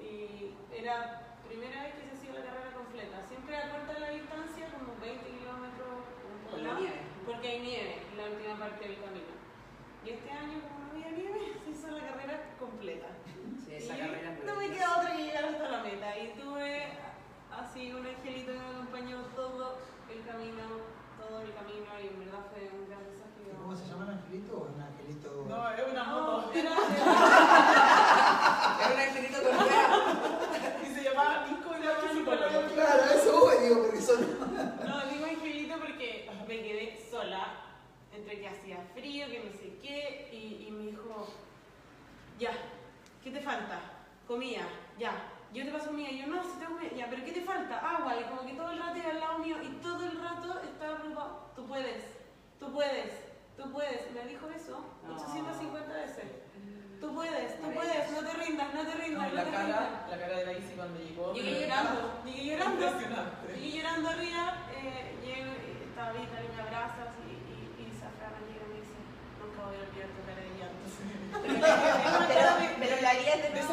Y 0.00 0.54
era 0.74 1.31
primera 1.52 1.82
vez 1.84 1.92
que 1.94 2.02
se 2.08 2.12
hacía 2.16 2.32
la 2.40 2.44
carrera 2.48 2.72
completa. 2.72 3.16
Siempre 3.28 3.52
acorta 3.56 3.98
la 3.98 4.10
distancia, 4.10 4.64
como 4.72 4.96
20 5.00 5.20
kilómetros 5.36 6.00
Con 6.50 6.64
la 6.64 6.74
nieve. 6.80 7.00
porque 7.26 7.46
hay 7.48 7.60
nieve 7.60 7.92
en 8.10 8.16
la 8.16 8.24
última 8.32 8.56
parte 8.58 8.88
del 8.88 8.96
camino. 9.04 9.32
Y 10.04 10.10
este 10.10 10.30
año, 10.32 10.58
como 10.66 10.78
no 10.80 10.90
había 10.90 11.10
nieve, 11.12 11.52
se 11.64 11.70
hizo 11.70 11.88
la 11.92 12.02
carrera 12.08 12.36
completa. 12.58 13.08
Sí, 13.64 13.74
esa 13.76 13.94
Y 13.96 13.98
carrera 14.00 14.36
no 14.46 14.54
me 14.56 14.68
queda 14.70 14.96
otra 14.98 15.12
que 15.16 15.22
llegar 15.24 15.44
hasta 15.44 15.68
la 15.68 15.82
meta. 15.82 16.18
Y 16.18 16.32
tuve 16.40 16.98
así 17.52 17.92
un 17.92 18.06
angelito 18.06 18.52
que 18.52 18.58
me 18.58 18.66
acompañó 18.72 19.18
todo 19.36 19.78
el 20.10 20.24
camino, 20.24 20.64
todo 21.20 21.40
el 21.42 21.52
camino, 21.54 21.86
y 22.02 22.06
en 22.08 22.18
verdad 22.24 22.40
fue 22.50 22.68
un 22.72 22.88
gran 22.88 23.04
desafío. 23.04 23.52
¿Cómo 23.60 23.76
se 23.76 23.86
llama 23.86 24.04
el 24.04 24.10
angelito 24.18 24.56
o 24.56 24.64
un 24.72 24.80
angelito? 24.80 25.28
No, 25.48 25.70
es 25.70 25.84
una 25.92 26.04
No, 26.04 26.20
moto. 26.42 26.52
era, 26.52 26.72
Era 28.82 28.94
un 28.94 29.00
angelito 29.00 29.38
con 29.42 29.52
ruedas. 29.58 29.92
Y 31.50 31.54
se 32.14 32.22
era. 32.32 32.68
Claro, 32.74 33.02
eso 33.14 33.40
voy, 33.40 33.56
digo, 33.62 33.82
porque 33.82 34.00
son. 34.00 34.20
no, 34.86 35.06
digo 35.06 35.24
angelito 35.26 35.78
porque 35.78 36.30
me 36.48 36.62
quedé 36.62 36.98
sola, 37.10 37.46
entre 38.14 38.40
que 38.40 38.48
hacía 38.48 38.78
frío, 38.94 39.26
que 39.28 39.38
no 39.40 39.52
sé 39.52 39.78
qué, 39.80 40.28
y, 40.32 40.66
y 40.68 40.70
me 40.70 40.90
dijo, 40.90 41.28
ya, 42.38 42.52
¿qué 43.22 43.30
te 43.30 43.40
falta? 43.40 43.80
Comida, 44.26 44.62
ya. 44.98 45.28
Yo 45.52 45.64
te 45.66 45.70
paso 45.70 45.88
comida, 45.88 46.10
y 46.10 46.20
yo 46.20 46.26
no, 46.28 46.42
si 46.42 46.58
tengo 46.58 46.72
comida, 46.76 46.92
ya, 46.96 47.10
pero 47.10 47.24
¿qué 47.24 47.32
te 47.32 47.42
falta? 47.42 47.78
Agua, 47.78 48.18
y 48.18 48.24
como 48.24 48.46
que 48.46 48.54
todo 48.54 48.70
el 48.70 48.78
rato 48.78 48.96
iba 48.96 49.10
al 49.10 49.20
lado 49.20 49.38
mío, 49.38 49.56
y 49.62 49.68
todo 49.82 50.04
el 50.04 50.18
rato 50.18 50.60
estaba 50.62 50.96
preocupado, 50.96 51.50
tú 51.54 51.66
puedes, 51.66 52.04
tú 52.58 52.72
puedes, 52.72 53.12
tú 53.56 53.70
puedes. 53.70 54.10
Me 54.12 54.24
dijo 54.24 54.48
eso 54.48 54.82
No. 55.06 55.14
850 55.14 55.92
veces. 55.94 56.41
Tú 57.02 57.12
puedes, 57.12 57.60
tú 57.60 57.66
puedes, 57.74 58.10
no 58.12 58.20
te 58.22 58.32
rindas, 58.38 58.68
no 58.74 58.82
te 58.86 58.94
rindas, 58.94 59.26
y 59.26 59.30
no, 59.30 59.34
la 59.34 59.44
te 59.44 59.50
cara, 59.50 59.66
rindas. 59.66 60.10
la 60.10 60.18
cara 60.22 60.36
de 60.38 60.46
la 60.46 60.52
Isi 60.52 60.72
cuando 60.76 61.00
llegó. 61.02 61.34
Llegué 61.34 61.60
llorando, 61.66 62.22
llegué 62.24 62.44
llorando. 62.46 62.86
Llegué 63.50 63.70
llorando 63.76 64.08
arriba, 64.08 64.44
eh, 64.70 65.18
llego 65.18 65.50
y 65.50 65.82
estaba 65.82 66.14
y 66.14 66.22
me 66.22 66.62
abraza 66.62 67.10
así, 67.10 67.26
y, 67.26 67.82
y 67.82 67.90
Zafrana 67.98 68.38
llega 68.46 68.62
y 68.62 68.70
me 68.70 68.78
dice, 68.86 68.94
nunca 69.42 69.66
voy 69.66 69.74
a 69.74 69.82
olvidar 69.82 70.14
tu 70.14 70.22
cara 70.22 70.46
de 70.46 70.54
llanto. 70.62 70.86
Pero, 72.32 72.50
pero 72.78 72.94
la 73.02 73.10
haría 73.10 73.36
de 73.36 73.50
nuevo. 73.50 73.72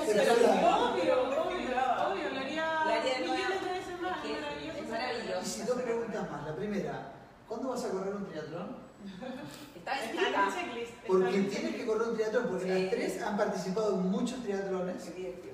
Obvio, 0.89 1.13
obvio, 1.21 1.43
obvio, 1.45 2.29
lo 2.33 2.39
haría 2.39 2.65
La 2.65 2.93
haría 2.97 3.19
millones 3.19 3.61
de 3.61 3.69
veces 3.77 4.01
más, 4.01 4.17
Es 4.17 4.31
que 4.31 4.41
maravilloso. 4.41 4.79
es 4.79 4.89
maravilloso. 4.89 5.41
Y 5.41 5.45
si 5.45 5.61
dos 5.63 5.81
preguntas 5.81 6.31
más. 6.31 6.45
La 6.47 6.55
primera, 6.55 7.11
¿cuándo 7.47 7.69
vas 7.69 7.85
a 7.85 7.89
correr 7.91 8.15
un 8.15 8.25
triatlón? 8.25 8.77
Está 9.79 10.03
escrita. 10.03 10.45
el 10.47 10.53
checklist. 10.53 10.91
está 10.93 11.07
Porque 11.07 11.39
tienes 11.41 11.75
que 11.75 11.85
correr 11.85 12.07
un 12.09 12.15
triatlón, 12.15 12.47
porque 12.47 12.63
Sí. 12.65 12.69
las 12.83 12.89
tres 12.91 13.21
han 13.21 13.37
participado 13.37 13.95
en 13.95 14.11
muchos 14.11 14.43
triatlones. 14.43 15.15
Divertido. 15.15 15.53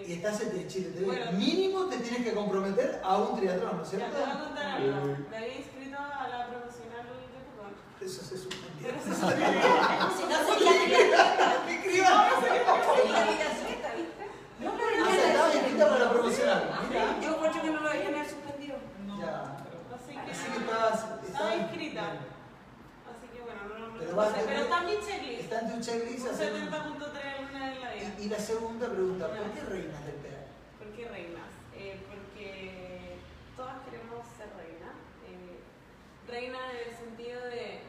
Y 0.00 0.04
Sí. 0.06 0.12
estás 0.14 0.40
en 0.40 0.68
Chile 0.68 0.88
TV. 0.90 1.06
Bueno. 1.06 1.32
Mínimo 1.32 1.84
te 1.86 1.98
tienes 1.98 2.22
que 2.24 2.32
comprometer 2.34 3.00
a 3.04 3.18
un 3.18 3.36
triatlón, 3.38 3.76
¿no 3.76 3.82
es 3.82 3.88
cierto? 3.90 4.16
te 4.16 4.22
voy 4.22 4.30
a 4.30 4.38
contar 4.40 4.66
algo. 4.66 5.16
Me 5.30 5.36
había 5.36 5.56
inscrito 5.58 5.98
a 5.98 6.28
la 6.28 6.46
promocional 6.48 7.06
de. 7.06 8.06
Eso 8.06 8.22
se 8.24 8.36
suspendió. 8.36 8.88
Pero 8.88 8.98
se 9.04 9.10
Si 9.14 10.24
no 10.26 10.38
sería 10.48 10.72
triatleta. 10.84 11.22
¿Qué 11.66 11.76
¿viste? 11.78 12.02
No, 14.60 14.70
no, 14.72 15.08
o 15.08 15.10
sea, 15.12 15.28
estaba 15.28 15.54
inscrita 15.54 15.88
para 15.88 16.04
la 16.04 16.10
promocional. 16.10 16.60
Mira. 16.88 17.20
Yo 17.20 17.28
encuentro 17.34 17.62
que 17.62 17.70
no 17.70 17.80
lo 17.80 17.88
deberían 17.88 18.14
haber 18.14 18.28
suspendido. 18.30 18.76
No, 19.06 19.20
Ya. 19.20 19.56
Así 19.94 20.12
que, 20.14 20.30
Así 20.32 20.46
que 20.52 20.58
estabas. 20.58 21.06
estaba 21.26 21.54
inscrita. 21.56 22.02
Así 22.02 23.26
que 23.32 23.40
bueno, 23.42 23.60
no, 23.68 23.74
no, 23.78 23.91
Pero 24.06 24.22
sé, 24.22 24.28
a 24.28 24.32
pero 24.32 24.46
tener- 24.46 24.62
está 24.62 24.78
en 24.80 24.86
mi 24.86 24.96
checklist. 25.06 25.40
Está 25.42 25.58
en 25.60 25.68
tu 25.72 25.80
checklist 25.80 26.24
Un 26.26 26.34
hacer 26.34 26.52
un- 26.52 26.60
70.3 26.60 27.24
alguna 27.38 27.66
vez 27.66 27.76
en 27.76 27.82
la 27.82 27.92
vida. 27.94 28.14
y, 28.18 28.22
y 28.22 28.28
la 28.28 28.38
segunda 28.38 28.86
pregunta, 28.88 29.26
¿por 29.28 29.50
qué 29.52 29.60
reinas 29.62 30.06
del 30.06 30.14
pedal? 30.16 30.46
¿Por 30.78 30.88
qué 30.96 31.08
reinas? 31.08 31.50
Eh, 31.74 32.00
porque 32.08 33.16
todas 33.56 33.76
queremos 33.84 34.26
ser 34.36 34.48
reinas. 34.56 34.96
Eh, 35.28 35.58
reina 36.28 36.58
en 36.72 36.88
el 36.88 36.96
sentido 36.96 37.40
de, 37.46 37.80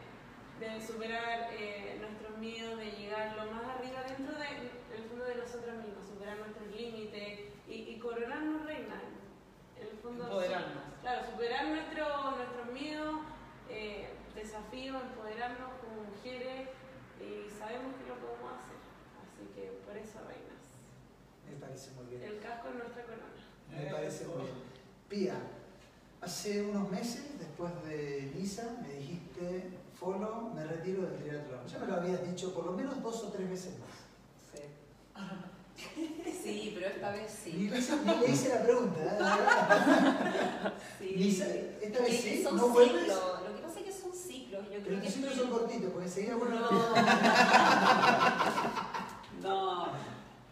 de 0.59 0.81
superar 0.85 1.49
eh, 1.53 1.97
nuestros 1.99 2.37
miedos, 2.37 2.77
de 2.77 2.91
llegar 2.91 3.35
lo 3.35 3.51
más 3.51 3.63
arriba 3.75 4.03
dentro 4.07 4.33
de, 4.37 4.47
el 4.95 5.03
fondo 5.09 5.25
de 5.25 5.35
nosotros 5.35 5.75
mismos, 5.83 6.05
superar 6.07 6.37
nuestros 6.37 6.67
límites 6.75 7.39
y, 7.67 7.73
y 7.73 7.99
coronarnos 7.99 8.65
reinas. 8.65 9.01
En 9.79 9.87
el 9.87 9.97
fondo, 10.01 10.23
Empoderarnos. 10.23 10.83
Claro, 11.01 11.25
superar 11.31 11.65
nuestro, 11.67 12.31
nuestros 12.31 12.67
miedos, 12.71 13.15
eh, 13.69 14.09
desafíos, 14.35 15.01
empoderarnos 15.01 15.69
como 15.81 16.03
mujeres, 16.09 16.69
que 19.55 19.81
por 19.85 19.95
eso 19.97 20.19
reinas. 20.27 20.61
Me 21.49 21.55
parece 21.59 21.91
muy 21.91 22.05
bien. 22.07 22.23
El 22.23 22.39
casco 22.39 22.69
es 22.69 22.75
nuestra 22.75 23.03
corona. 23.03 23.23
Me 23.71 23.85
parece 23.91 24.25
muy 24.25 24.37
bien. 24.43 24.55
Pía, 25.09 25.35
hace 26.21 26.63
unos 26.63 26.89
meses, 26.91 27.37
después 27.39 27.71
de 27.85 28.31
Niza, 28.35 28.63
me 28.81 28.93
dijiste, 28.93 29.69
Folo, 29.99 30.51
me 30.55 30.63
retiro 30.65 31.03
del 31.03 31.17
triatlón. 31.19 31.65
Ya 31.67 31.79
me 31.79 31.87
lo 31.87 31.95
habías 31.95 32.25
dicho 32.27 32.53
por 32.53 32.65
lo 32.65 32.71
menos 32.73 33.01
dos 33.01 33.23
o 33.23 33.31
tres 33.31 33.49
veces 33.49 33.73
más. 33.79 33.89
Sí. 34.53 34.61
Sí, 36.43 36.71
pero 36.75 36.87
esta 36.87 37.11
vez 37.11 37.41
Ni, 37.45 37.51
sí. 37.53 37.69
le 37.69 37.77
hice- 37.79 37.95
ni 38.03 38.15
le 38.19 38.29
hice 38.33 38.49
la 38.49 38.63
pregunta. 38.63 38.99
¿eh? 39.01 40.71
Sí. 40.99 41.05
Lisa, 41.15 41.47
esta 41.47 41.99
vez 42.01 42.21
Que 42.21 42.35
sí, 42.37 42.47
no 42.51 42.67
vuelves. 42.69 43.07
Lo 43.07 43.55
que 43.55 43.61
que 43.61 43.62
son 44.13 44.21
ciclos. 44.31 44.63
Yo 44.65 44.69
Pero 44.71 44.83
creo 44.85 45.01
que 45.01 45.09
ciclos 45.09 45.31
estoy- 45.33 45.47
son 45.49 45.59
cortitos, 45.59 45.91
porque 45.91 46.07
enseguida 46.07 46.35
bueno. 46.35 46.59
No, 49.41 49.87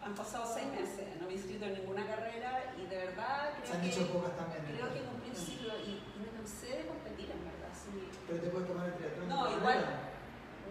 han 0.04 0.16
pasado 0.16 0.46
seis 0.54 0.68
meses, 0.68 1.08
no 1.20 1.28
me 1.28 1.34
he 1.34 1.36
inscrito 1.38 1.66
en 1.66 1.74
ninguna 1.76 2.06
carrera 2.08 2.74
y 2.78 2.86
de 2.88 2.98
verdad 2.98 3.52
Se 3.56 3.62
creo 3.64 3.76
han 3.76 3.82
que, 3.82 3.88
hecho 3.90 4.08
pocas 4.12 4.36
también. 4.36 4.64
creo 4.66 4.94
que 4.94 5.00
cumplí 5.02 5.30
un 5.30 5.36
ciclo 5.36 5.74
y, 5.80 5.90
y 5.92 6.16
me 6.20 6.28
cansé 6.36 6.68
de 6.78 6.86
competir 6.88 7.32
en 7.32 7.40
verdad. 7.46 7.72
sí. 7.72 8.10
Pero 8.28 8.42
te 8.44 8.50
puedes 8.50 8.68
tomar 8.68 8.88
el 8.88 8.96
triatlón. 8.96 9.30
No, 9.30 9.46
de 9.48 9.56
igual 9.58 9.76
manera. 9.76 10.12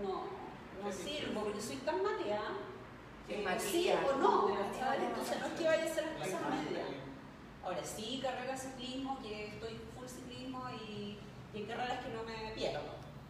no, 0.02 0.24
no 0.84 0.92
sirvo 0.92 1.44
porque 1.44 1.60
soy 1.62 1.76
tan 1.76 2.02
matea 2.02 2.42
Qué 3.28 3.44
que 3.44 3.60
sí 3.60 3.90
o 3.90 4.16
no. 4.18 4.48
¿cachai? 4.48 5.04
Entonces 5.06 5.38
no 5.40 5.46
es 5.46 5.52
que 5.52 5.64
vaya 5.64 5.84
a 5.84 5.88
ser 5.94 6.04
La 6.18 6.26
esa 6.26 6.36
hija 6.40 6.50
media. 6.50 6.84
de- 6.84 7.00
Ahora 7.64 7.84
sí, 7.84 8.20
carrera 8.22 8.52
de 8.52 8.58
ciclismo, 8.58 9.18
que 9.22 9.48
estoy 9.48 9.78
full 9.94 10.06
ciclismo 10.08 10.62
y, 10.88 11.18
y 11.54 11.56
hay 11.58 11.64
carreras 11.64 12.04
que 12.04 12.10
no 12.12 12.22
me 12.24 12.50
pierdo. 12.52 12.80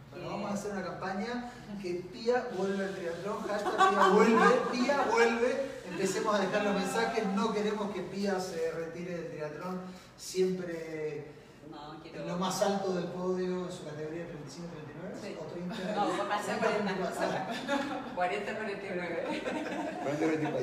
Bueno, 0.09 0.25
Que- 0.25 0.31
vamos 0.33 0.50
a 0.50 0.50
hacer 0.61 0.71
una 0.73 0.83
campaña 0.83 1.51
que 1.81 2.03
Pía 2.13 2.47
vuelve 2.55 2.85
al 2.85 2.93
triatlón, 2.95 3.41
hashtag 3.47 3.89
Pía 3.89 4.07
vuelve, 4.09 4.45
Pía 4.71 5.05
vuelve. 5.11 5.71
Empecemos 5.89 6.35
a 6.35 6.39
dejar 6.39 6.63
los 6.63 6.75
mensajes, 6.75 7.25
no 7.35 7.51
queremos 7.53 7.91
que 7.91 8.01
Pía 8.01 8.39
se 8.39 8.71
retire 8.71 9.15
del 9.17 9.31
triatlón, 9.31 9.81
siempre 10.17 11.31
No, 11.69 11.99
quiero... 12.03 12.21
en 12.21 12.27
lo 12.27 12.37
más 12.37 12.61
alto 12.61 12.93
del 12.93 13.05
podio 13.05 13.65
en 13.65 13.71
su 13.71 13.83
categoría 13.85 14.23
35-39 14.25 14.31
Sí. 15.21 15.35
o 15.39 15.43
30. 15.45 15.75
No, 15.95 16.27
pasar 16.29 16.59
40. 16.59 16.93
40, 18.15 18.55
49. 18.55 19.41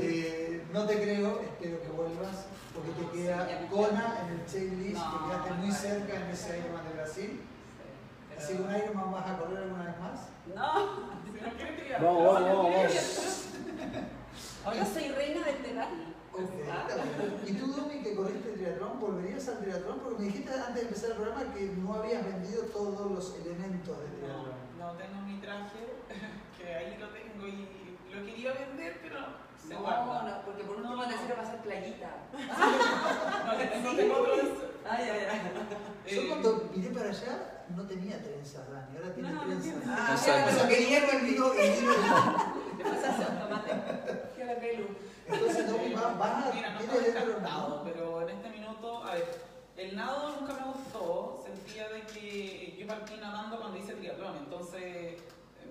Eh, 0.01 0.63
no 0.73 0.85
te 0.87 0.95
creo, 1.03 1.41
espero 1.41 1.83
que 1.83 1.89
vuelvas, 1.89 2.47
porque 2.75 2.91
te 2.91 3.19
queda 3.19 3.67
Kona 3.71 4.19
en 4.25 4.29
el 4.41 4.47
checklist, 4.47 4.97
No, 4.97 5.11
te 5.13 5.25
quedaste 5.27 5.53
muy 5.55 5.73
cerca 5.73 6.17
en 6.17 6.23
ese 6.31 6.59
Ironman 6.59 6.85
de 6.89 6.95
Brasil. 6.95 7.41
Que 8.47 8.55
un 8.55 8.71
Ironman 8.77 9.13
vas 9.13 9.27
a 9.31 9.39
correr 9.39 9.59
alguna 9.65 9.85
vez 9.85 9.99
más. 10.01 10.21
No, 10.55 11.21
Si 11.25 11.41
no 11.41 11.51
quiere 11.57 11.73
tirar. 11.83 12.03
Vamos, 12.03 12.25
vamos, 12.25 12.43
vamos, 12.49 12.73
vamos. 12.75 13.45
ahora 14.65 14.85
soy 14.87 15.09
reina 15.09 15.45
del 15.45 15.57
bien. 15.57 15.79
¿Y 17.47 17.53
tú, 17.55 17.67
Domi, 17.73 18.01
que 18.03 18.15
corriste 18.15 18.51
triatlón, 18.51 19.01
volverías 19.01 19.49
al 19.49 19.59
triatlón? 19.59 19.99
Porque 20.01 20.19
me 20.21 20.25
dijiste 20.27 20.53
antes 20.55 20.75
de 20.75 20.81
empezar 20.83 21.11
el 21.11 21.17
programa 21.17 21.53
que 21.53 21.65
no 21.77 21.95
habías 21.95 22.25
vendido 22.25 22.63
todos 22.67 23.11
los 23.11 23.35
elementos 23.43 23.99
del 23.99 24.13
triatlón. 24.19 24.55
no 24.79 24.93
tengo 24.93 25.21
mi 25.27 25.41
traje, 25.41 25.99
que 26.59 26.75
ahí 26.75 26.97
lo 26.99 27.09
tengo 27.09 27.47
y 27.47 27.69
lo 28.15 28.25
quería 28.25 28.53
vender, 28.53 29.01
pero 29.03 29.19
se 29.61 29.75
No, 29.75 29.81
guarda. 29.81 30.23
no, 30.23 30.43
porque 30.45 30.63
por 30.63 30.77
último 30.77 30.95
No. 30.97 31.03
sirve 31.11 31.35
para 31.35 31.43
hacer 31.49 31.61
playita. 31.61 32.11
No, 33.49 33.91
no 33.91 33.97
tengo 33.97 34.15
otro 34.21 34.37
de 34.37 34.43
esos. 34.43 34.65
Ay, 34.89 35.09
ay, 35.11 35.27
ay. 35.31 36.15
Yo 36.15 36.21
Eh, 36.23 36.27
cuando 36.29 36.71
miré 36.75 36.91
para 36.91 37.09
allá 37.11 37.58
no 37.77 37.83
tenía 37.87 38.23
trenzas, 38.23 38.71
Dani, 38.71 38.97
ahora 38.97 39.15
tiene 39.15 39.29
No, 39.31 39.35
no 39.37 39.43
trenzas. 39.43 39.63
tiene. 39.65 39.81
Ah, 39.87 40.09
Exacto. 40.13 40.51
O 40.51 40.59
sea, 40.59 40.69
que 40.69 40.77
viene 40.79 41.11
el 41.11 41.21
vino, 41.27 41.53
el 41.53 41.81
vino. 41.81 41.93
Hace 42.93 43.25
tomate. 43.41 43.73
Qué 44.37 44.45
la 44.45 44.55
pelu. 44.57 44.87
Entonces, 45.27 45.71
Domi, 45.71 45.95
vas, 45.95 46.19
vas 46.19 46.47
a. 46.47 46.53
Mira, 46.55 46.71
no 46.73 46.79
¿Tienes 46.79 46.97
estaba 46.99 47.01
dentro 47.05 47.21
del 47.21 47.31
encantado, 47.37 47.69
nado? 47.69 47.85
pero 47.85 48.23
en 48.23 48.37
este 48.37 48.49
minuto, 48.51 49.05
a 49.05 49.15
ver, 49.15 49.43
el 49.77 49.97
nado 49.97 50.37
nunca 50.41 50.55
me 50.55 50.73
gustó, 50.73 51.45
sentía 51.45 51.89
de 51.91 52.01
que 52.03 52.77
yo 52.79 52.87
partí 52.87 53.15
nadando 53.21 53.59
cuando 53.61 53.77
hice 53.79 53.93
triatlón, 53.95 54.37
entonces 54.39 55.21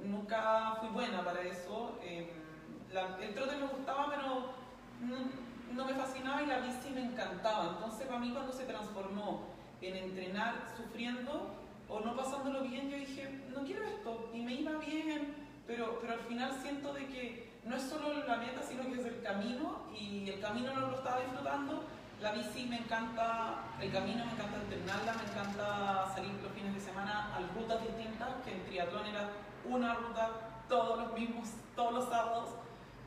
nunca 0.04 0.76
fui 0.80 0.90
buena 0.90 1.24
para 1.26 1.42
eso. 1.42 1.98
eh, 2.04 2.32
la- 2.94 3.18
el 3.22 3.34
trote 3.34 3.58
me 3.58 3.68
gustaba, 3.68 4.08
pero 4.10 4.54
no, 5.02 5.18
no 5.74 5.86
me 5.86 5.94
fascinaba 5.96 6.42
y 6.42 6.46
la 6.46 6.60
bici 6.60 6.90
me 6.94 7.02
encantaba. 7.02 7.74
Entonces, 7.76 8.08
para 8.08 8.20
mí, 8.20 8.32
cuando 8.32 8.54
se 8.54 8.64
transformó 8.66 9.48
en 9.82 9.96
entrenar 9.96 10.54
sufriendo 10.78 11.54
o 11.90 12.00
no 12.02 12.16
pasándolo 12.16 12.62
bien, 12.62 12.90
yo 12.90 12.98
dije, 12.98 13.30
no 13.54 13.64
quiero 13.64 13.86
esto, 13.86 14.30
y 14.34 14.42
me 14.42 14.54
iba 14.54 14.74
bien, 14.74 15.36
pero, 15.66 16.00
pero 16.02 16.14
al 16.14 16.20
final 16.22 16.52
siento 16.62 16.94
de 16.94 17.06
que 17.08 17.52
no 17.66 17.76
es 17.76 17.84
solo 17.84 18.14
la 18.26 18.38
meta, 18.38 18.62
sino 18.64 18.84
que 18.84 19.00
es 19.00 19.06
el 19.06 19.22
camino, 19.22 19.84
y 19.98 20.30
el 20.30 20.40
camino 20.40 20.74
no 20.74 20.88
lo 20.88 20.98
estaba 20.98 21.20
disfrutando. 21.22 21.84
La 22.22 22.32
bici 22.32 22.66
me 22.66 22.78
encanta, 22.78 23.64
el 23.80 23.92
camino 23.92 24.26
me 24.26 24.32
encanta 24.32 24.58
entrenarla, 24.58 25.14
me 25.14 25.30
encanta 25.30 26.12
salir 26.16 26.32
los 26.42 26.52
fines 26.54 26.74
de 26.74 26.80
semana 26.82 27.36
a 27.36 27.40
rutas 27.56 27.80
distintas, 27.86 28.30
que 28.44 28.54
el 28.56 28.62
triatlón 28.64 29.06
era 29.06 29.30
una 29.66 29.94
ruta, 29.94 30.32
todos 30.68 30.98
los 30.98 31.14
mismos, 31.14 31.50
todos 31.76 31.94
los 31.94 32.10
sábados. 32.10 32.50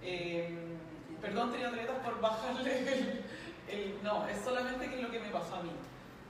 Eh, 0.02 0.76
perdón, 1.20 1.50
triatletas, 1.50 1.96
por 2.04 2.20
bajarle 2.20 3.24
el- 3.68 3.98
No, 4.04 4.26
es 4.28 4.40
solamente 4.42 4.88
que 4.88 4.96
es 4.96 5.02
lo 5.02 5.10
que 5.10 5.18
me 5.20 5.28
pasó 5.30 5.56
a 5.56 5.62
mí. 5.62 5.70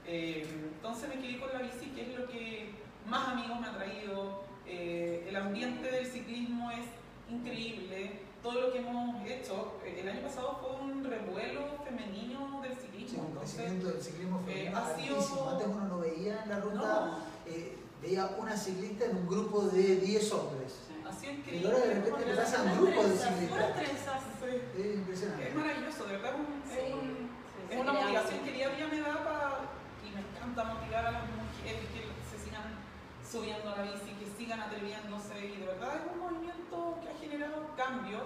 Eh, 0.07 0.45
entonces 0.75 1.09
me 1.09 1.15
quedé 1.21 1.39
con 1.39 1.53
la 1.53 1.59
bici, 1.59 1.87
que 1.95 2.01
es 2.13 2.19
lo 2.19 2.27
que 2.27 2.71
más 3.07 3.29
amigos 3.29 3.59
me 3.59 3.67
ha 3.67 3.75
traído. 3.77 4.43
Eh, 4.67 5.25
el 5.27 5.35
ambiente 5.35 5.89
del 5.91 6.05
ciclismo 6.07 6.71
es 6.71 6.85
increíble. 7.29 8.19
Todo 8.41 8.59
lo 8.61 8.71
que 8.73 8.79
hemos 8.79 9.23
hecho, 9.27 9.77
eh, 9.85 9.99
el 10.01 10.09
año 10.09 10.21
pasado 10.21 10.57
fue 10.61 10.71
un 10.81 11.03
revuelo 11.03 11.77
femenino 11.85 12.61
del 12.61 12.73
Sí, 12.73 12.79
ciclismo. 12.87 13.21
un 13.23 13.27
Entonces, 13.29 13.55
crecimiento 13.55 13.89
del 13.91 14.01
ciclismo 14.01 14.39
femenino 14.45 14.77
ha 14.77 14.95
sido-. 14.97 15.49
Antes 15.51 15.67
uno 15.67 15.83
no 15.87 15.99
veía 15.99 16.43
en 16.43 16.49
la 16.49 16.59
ruta, 16.59 16.77
no, 16.77 17.17
eh, 17.45 17.77
veía 18.01 18.25
una 18.39 18.57
ciclista 18.57 19.05
en 19.05 19.17
un 19.17 19.27
grupo 19.27 19.61
de 19.63 19.95
10 19.97 20.31
hombres. 20.33 20.87
así 21.07 21.27
es 21.27 21.61
Y 21.61 21.65
ahora 21.65 21.77
de 21.79 21.93
repente 21.95 22.23
te 22.23 22.33
pasan 22.35 22.77
grupos 22.77 23.09
de 23.09 23.17
ciclistas. 23.17 23.75
trenzas. 23.75 24.21
Es 24.77 24.95
impresionante. 24.95 25.47
Es 25.49 25.55
maravilloso, 25.55 26.05
de 26.05 26.11
verdad. 26.13 26.31
Es, 26.33 26.39
un- 26.39 26.71
es 26.71 26.87
Sí. 26.87 26.93
un- 26.93 27.29
Sí, 27.71 27.75
es 27.75 27.79
una 27.79 27.93
motivación 27.93 28.39
que 28.43 28.51
día 28.51 28.67
a 28.67 28.75
día 28.75 28.87
me 28.87 28.99
da 29.01 29.23
para. 29.23 29.60
Encanta 30.41 30.73
motivar 30.73 31.05
a 31.05 31.11
las 31.11 31.23
mujeres 31.37 31.85
que 31.93 32.01
se 32.25 32.43
sigan 32.43 32.73
subiendo 33.21 33.69
a 33.69 33.77
la 33.77 33.83
bici, 33.83 34.09
que 34.17 34.25
sigan 34.25 34.59
atreviéndose. 34.59 35.37
Y 35.37 35.59
de 35.59 35.67
verdad 35.67 35.97
es 35.97 36.11
un 36.11 36.19
movimiento 36.19 36.97
que 36.99 37.09
ha 37.09 37.15
generado 37.21 37.69
cambios. 37.77 38.23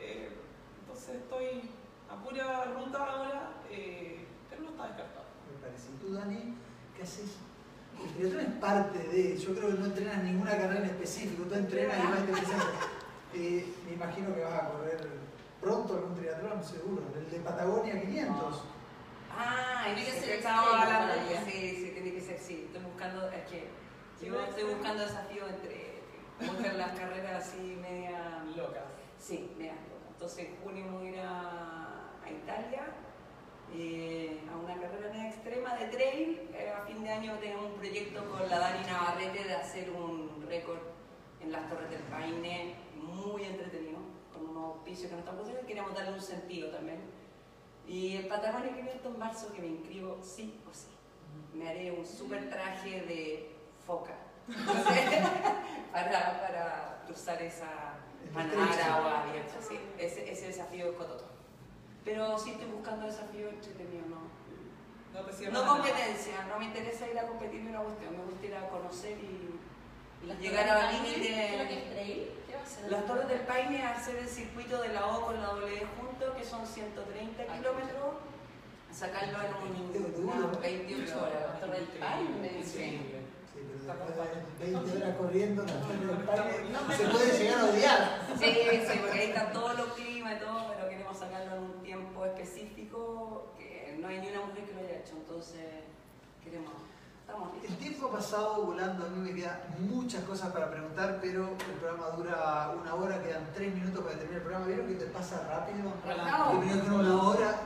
Eh, 0.00 0.32
entonces 0.80 1.16
estoy 1.16 1.68
a 2.08 2.16
pura 2.24 2.64
ruta 2.72 2.96
ahora, 2.96 3.52
eh, 3.70 4.24
pero 4.48 4.62
no 4.62 4.70
está 4.70 4.86
descartado. 4.86 5.26
Me 5.52 5.60
parece. 5.60 5.90
¿Y 5.92 5.96
tú, 6.00 6.14
Dani, 6.14 6.56
qué 6.96 7.02
haces? 7.02 7.36
El 8.02 8.14
triatlón 8.14 8.40
es 8.40 8.58
parte 8.58 8.98
de. 8.98 9.36
Yo 9.36 9.54
creo 9.54 9.68
que 9.68 9.78
no 9.80 9.84
entrenas 9.84 10.24
ninguna 10.24 10.52
carrera 10.52 10.80
en 10.80 10.86
específico, 10.86 11.44
tú 11.44 11.54
entrenas 11.56 11.98
y 11.98 12.06
vas 12.06 12.20
presentas. 12.20 12.68
Eh, 13.36 13.66
me 13.84 13.94
imagino 13.94 14.32
que 14.32 14.44
vas 14.44 14.62
a 14.62 14.68
correr 14.68 15.08
pronto 15.60 15.94
algún 15.94 16.14
triatlón, 16.14 16.62
seguro. 16.62 17.02
El 17.18 17.28
de 17.28 17.40
Patagonia 17.40 18.00
500. 18.00 18.62
Ah, 19.36 19.82
Tiene 19.86 20.02
que 20.04 20.08
ese 20.10 20.20
ser 20.20 20.28
que 20.30 20.36
estaba 20.38 20.82
hablando. 20.82 21.14
Sí, 21.46 21.76
sí, 21.76 21.90
tiene 21.94 22.12
que 22.12 22.20
ser, 22.20 22.38
sí. 22.38 22.64
Estoy 22.66 22.82
buscando, 22.84 23.28
es 23.30 23.44
que 23.50 23.68
Sí, 24.18 24.26
yo 24.26 24.32
no, 24.34 24.40
estoy 24.44 24.64
buscando 24.64 25.02
desafío 25.02 25.48
entre 25.48 25.94
buscar 26.40 26.74
las 26.74 26.98
carreras 26.98 27.46
así 27.48 27.76
media, 27.80 28.44
Locas. 28.56 28.84
sí, 29.18 29.52
media 29.58 29.72
locas. 29.72 30.10
Entonces 30.12 30.38
en 30.48 30.56
junio 30.62 30.84
voy 30.92 31.06
a 31.08 31.10
ir 31.10 31.20
a, 31.20 32.10
a 32.24 32.30
Italia 32.30 32.84
eh, 33.74 34.40
a 34.52 34.56
una 34.56 34.74
carrera 34.80 35.10
media 35.12 35.28
extrema 35.30 35.74
de 35.74 35.86
trail. 35.88 36.48
Eh, 36.54 36.70
a 36.70 36.86
fin 36.86 37.02
de 37.02 37.10
año 37.10 37.34
tenemos 37.40 37.66
un 37.66 37.74
proyecto 37.74 38.24
con 38.30 38.48
la 38.48 38.58
Dani 38.58 38.86
Navarrete 38.86 39.44
de 39.44 39.54
hacer 39.54 39.90
un 39.90 40.44
récord 40.48 40.78
en 41.40 41.50
las 41.52 41.68
Torres 41.68 41.90
del 41.90 42.02
Paine, 42.04 42.74
muy 42.96 43.42
entretenido, 43.42 43.98
con 44.32 44.48
unos 44.48 44.76
auspicios 44.76 45.08
que 45.10 45.14
no 45.16 45.20
están 45.20 45.36
posibles. 45.36 45.64
Queríamos 45.66 45.94
darle 45.94 46.12
un 46.12 46.22
sentido 46.22 46.70
también. 46.70 47.00
Y 47.86 48.16
el 48.16 48.26
Patagonia 48.28 48.74
500 48.74 49.12
en 49.12 49.18
marzo 49.18 49.52
que 49.52 49.60
me 49.62 49.68
inscribo 49.68 50.18
sí 50.22 50.60
o 50.68 50.72
sí. 50.74 50.88
Me 51.54 51.68
haré 51.68 51.92
un 51.92 52.04
super 52.06 52.48
traje 52.50 53.02
de 53.02 53.56
foca 53.86 54.14
para, 55.92 56.40
para 56.40 57.02
cruzar 57.06 57.40
esa 57.42 57.94
manara 58.32 59.02
o 59.02 59.08
abierta. 59.28 59.54
Sí, 59.60 59.78
ese, 59.98 60.30
ese 60.30 60.46
desafío 60.48 60.90
es 60.90 60.96
cototo. 60.96 61.24
Pero 62.04 62.38
sí 62.38 62.50
estoy 62.50 62.66
buscando 62.66 63.06
desafío 63.06 63.48
entretenido, 63.48 64.06
¿no? 64.08 64.34
No 65.14 65.22
No 65.22 65.52
nada. 65.52 65.66
competencia, 65.68 66.44
no 66.48 66.58
me 66.58 66.64
interesa 66.66 67.06
ir 67.08 67.18
a 67.18 67.26
competir 67.28 67.62
ni 67.62 67.70
una 67.70 67.82
cuestión, 67.82 68.16
me 68.18 68.24
gusta 68.24 68.46
ir 68.46 68.54
a 68.56 68.68
conocer 68.68 69.16
y 69.18 69.60
¿Y 70.26 70.34
llegar 70.40 70.66
Paine? 70.66 71.02
límite. 71.08 71.22
¿Qué 71.28 71.54
es 71.54 71.62
lo 71.62 71.68
que 71.68 71.78
es 71.78 71.90
trail? 71.92 72.30
Las 72.88 73.06
Torres 73.06 73.28
del 73.28 73.40
Paine 73.40 73.84
hacer 73.84 74.16
el 74.16 74.28
circuito 74.28 74.80
de 74.80 74.88
la 74.88 75.06
O 75.06 75.26
con 75.26 75.40
la 75.40 75.48
W 75.48 75.86
junto, 76.00 76.34
que 76.34 76.44
son 76.44 76.66
130 76.66 77.44
kilómetros, 77.44 78.14
sacarlo 78.90 79.38
en 79.42 80.20
un 80.20 80.28
unas 80.28 80.60
28 80.60 81.22
horas. 81.22 81.32
Las 81.50 81.60
Torres 81.60 81.80
del 81.80 81.98
Paine, 81.98 82.62
sí. 82.64 83.00
20 84.60 84.78
pues, 84.78 84.96
horas 84.96 85.16
corriendo 85.16 85.62
las 85.62 85.74
Torres 85.74 86.00
del 86.00 86.26
Paine, 86.26 86.96
se 86.96 87.06
puede 87.06 87.38
llegar 87.38 87.60
a 87.60 87.64
odiar. 87.64 88.20
Sí, 88.38 88.46
sí, 88.46 88.98
porque 89.00 89.18
ahí 89.18 89.28
está 89.28 89.52
todos 89.52 89.76
los 89.76 89.86
climas 89.94 90.36
y 90.36 90.44
todo, 90.44 90.72
pero 90.74 90.88
queremos 90.88 91.18
sacarlo 91.18 91.56
en 91.56 91.62
un 91.62 91.82
tiempo 91.82 92.24
específico, 92.24 93.52
que 93.58 93.98
no 94.00 94.08
hay 94.08 94.20
ni 94.20 94.28
una 94.28 94.40
mujer 94.46 94.64
que 94.64 94.72
lo 94.72 94.80
haya 94.80 95.00
hecho, 95.00 95.16
entonces 95.16 95.60
queremos 96.42 96.72
ha 98.06 98.12
pasado 98.12 98.62
volando, 98.62 99.06
a 99.06 99.08
mí 99.08 99.30
me 99.30 99.34
quedan 99.34 99.58
muchas 99.80 100.22
cosas 100.24 100.52
para 100.52 100.70
preguntar, 100.70 101.18
pero 101.20 101.48
el 101.48 101.76
programa 101.80 102.08
dura 102.16 102.74
una 102.80 102.94
hora, 102.94 103.22
quedan 103.22 103.48
tres 103.54 103.74
minutos 103.74 104.04
para 104.04 104.16
terminar 104.16 104.36
el 104.36 104.42
programa. 104.42 104.66
¿Vieron 104.66 104.86
que 104.86 104.94
te 104.94 105.06
pasa 105.06 105.46
rápido? 105.48 105.92
Terminó 106.04 106.84
con 106.84 106.94
una 107.00 107.22
hora 107.22 107.60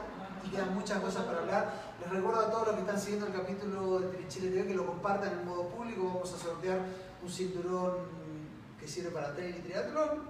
y 0.45 0.51
quedan 0.51 0.75
muchas 0.75 1.01
cosas 1.01 1.25
para 1.25 1.39
hablar. 1.41 1.73
Les 2.01 2.11
recuerdo 2.11 2.41
a 2.41 2.51
todos 2.51 2.67
los 2.69 2.77
que 2.77 2.81
están 2.83 3.01
siguiendo 3.01 3.27
el 3.27 3.33
capítulo 3.33 4.01
de 4.01 4.29
Chile 4.29 4.51
TV 4.51 4.69
que 4.69 4.75
lo 4.75 4.87
compartan 4.87 5.33
en 5.33 5.47
modo 5.47 5.69
público. 5.69 6.05
Vamos 6.07 6.33
a 6.33 6.39
sortear 6.39 6.79
un 7.23 7.29
cinturón 7.29 7.95
que 8.81 8.87
sirve 8.87 9.11
para 9.11 9.35
trail 9.35 9.57
y 9.57 9.61
triatlón, 9.61 10.23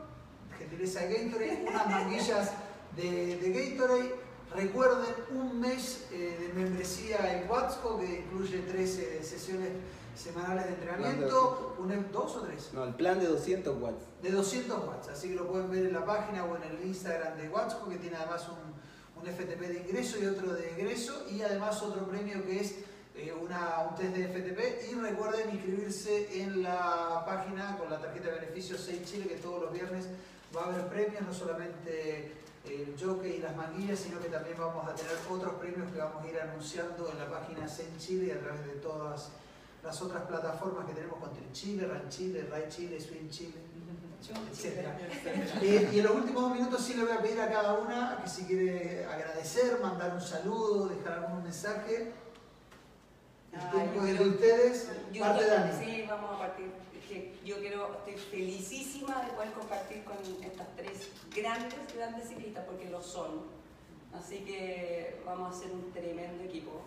gentileza 0.59 1.01
de 1.01 1.25
Gatorade, 1.25 1.67
unas 1.69 1.87
manguillas 1.87 2.53
de, 2.97 3.37
de 3.37 3.53
Gatorade. 3.53 4.28
Recuerden 4.55 5.15
un 5.35 5.61
mes 5.61 6.07
eh, 6.11 6.37
de 6.41 6.61
membresía 6.61 7.39
en 7.41 7.51
Watsco 7.51 7.99
que 7.99 8.21
incluye 8.21 8.59
tres 8.61 8.99
eh, 8.99 9.23
sesiones 9.23 9.71
semanales 10.17 10.65
de 10.65 10.71
entrenamiento, 10.73 11.77
un, 11.79 12.11
dos 12.11 12.37
o 12.37 12.41
tres 12.41 12.71
No, 12.73 12.85
el 12.85 12.95
plan 12.95 13.21
de 13.21 13.27
200 13.27 13.81
watts. 13.81 14.05
de 14.23 14.31
200 14.31 14.89
watts, 14.89 15.09
así 15.09 15.29
que 15.29 15.35
lo 15.37 15.47
pueden 15.47 15.71
ver 15.71 15.87
en 15.87 15.93
la 15.93 16.05
página 16.05 16.45
o 16.45 16.57
en 16.57 16.63
el 16.65 16.87
Instagram 16.87 17.37
de 17.37 17.49
Watsco, 17.49 17.89
que 17.89 17.97
tiene 17.99 18.17
además 18.17 18.49
un, 18.49 19.23
un 19.23 19.29
FTP 19.33 19.61
de 19.61 19.81
ingreso 19.87 20.19
y 20.21 20.27
otro 20.27 20.55
de 20.55 20.71
egreso, 20.73 21.25
y 21.31 21.43
además 21.43 21.81
otro 21.83 22.09
premio 22.09 22.43
que 22.45 22.61
es 22.61 22.75
eh, 23.15 23.33
una, 23.33 23.87
un 23.89 23.95
test 23.97 24.17
de 24.17 24.27
FTP. 24.29 24.91
Y 24.91 24.95
recuerden 24.95 25.51
inscribirse 25.55 26.43
en 26.43 26.63
la 26.63 27.23
página 27.25 27.77
con 27.79 27.91
la 27.91 28.01
tarjeta 28.01 28.31
de 28.31 28.41
beneficios 28.41 28.81
6 28.81 29.05
Chile, 29.05 29.29
que 29.29 29.37
todos 29.37 29.63
los 29.63 29.73
viernes 29.73 30.07
va 30.57 30.63
a 30.63 30.65
haber 30.67 30.89
premios, 30.89 31.23
no 31.23 31.33
solamente 31.35 32.33
el 32.69 32.97
jockey 32.99 33.37
y 33.37 33.39
las 33.39 33.57
manguillas, 33.57 33.99
sino 33.99 34.21
que 34.21 34.29
también 34.29 34.57
vamos 34.59 34.87
a 34.87 34.95
tener 34.95 35.13
otros 35.31 35.55
premios 35.55 35.91
que 35.93 35.99
vamos 35.99 36.25
a 36.25 36.29
ir 36.29 36.41
anunciando 36.41 37.11
en 37.11 37.19
la 37.19 37.31
página 37.31 37.69
Zen 37.69 37.97
Chile 37.99 38.27
y 38.27 38.31
a 38.31 38.41
través 38.41 38.65
de 38.67 38.73
todas 38.75 39.31
las 39.83 40.03
otras 40.03 40.23
plataformas 40.25 40.87
que 40.87 40.95
tenemos 40.95 41.19
con 41.19 41.31
Chile, 41.53 41.87
Ran 41.87 42.09
Chile, 42.09 42.47
Rai 42.51 42.69
Chile, 42.69 43.01
Swing 43.01 43.29
Chile, 43.31 43.55
etcétera. 44.53 44.97
Eh, 45.63 45.91
y 45.93 45.99
en 45.99 46.05
los 46.05 46.15
últimos 46.15 46.43
dos 46.43 46.53
minutos 46.53 46.81
sí 46.85 46.95
le 46.95 47.05
voy 47.05 47.13
a 47.13 47.21
pedir 47.21 47.41
a 47.41 47.51
cada 47.51 47.75
una 47.75 48.21
que 48.23 48.29
si 48.29 48.45
quiere 48.45 49.07
agradecer, 49.07 49.81
mandar 49.81 50.15
un 50.15 50.21
saludo, 50.21 50.89
dejar 50.89 51.25
algún 51.25 51.43
mensaje. 51.43 52.13
El 53.53 53.71
tiempo 53.71 54.05
es 54.05 54.19
de 54.19 54.29
ustedes. 54.29 54.91
Yo 55.13 55.23
Parte 55.23 55.47
Dani. 55.47 55.73
Sí, 55.85 56.05
vamos 56.09 56.37
a 56.37 56.39
partir. 56.39 56.71
Que 57.09 57.35
yo 57.43 57.59
quiero, 57.59 57.97
estoy 57.99 58.19
felicísima 58.19 59.23
de 59.23 59.33
poder 59.33 59.53
compartir 59.53 60.05
con 60.05 60.17
estas 60.45 60.67
tres 60.77 61.11
grandes, 61.35 61.75
grandes 61.95 62.29
ciclistas, 62.29 62.65
porque 62.67 62.91
lo 62.91 63.01
son. 63.01 63.47
Así 64.13 64.41
que 64.41 65.21
vamos 65.25 65.57
a 65.57 65.59
ser 65.59 65.73
un 65.73 65.91
tremendo 65.93 66.45
equipo. 66.45 66.83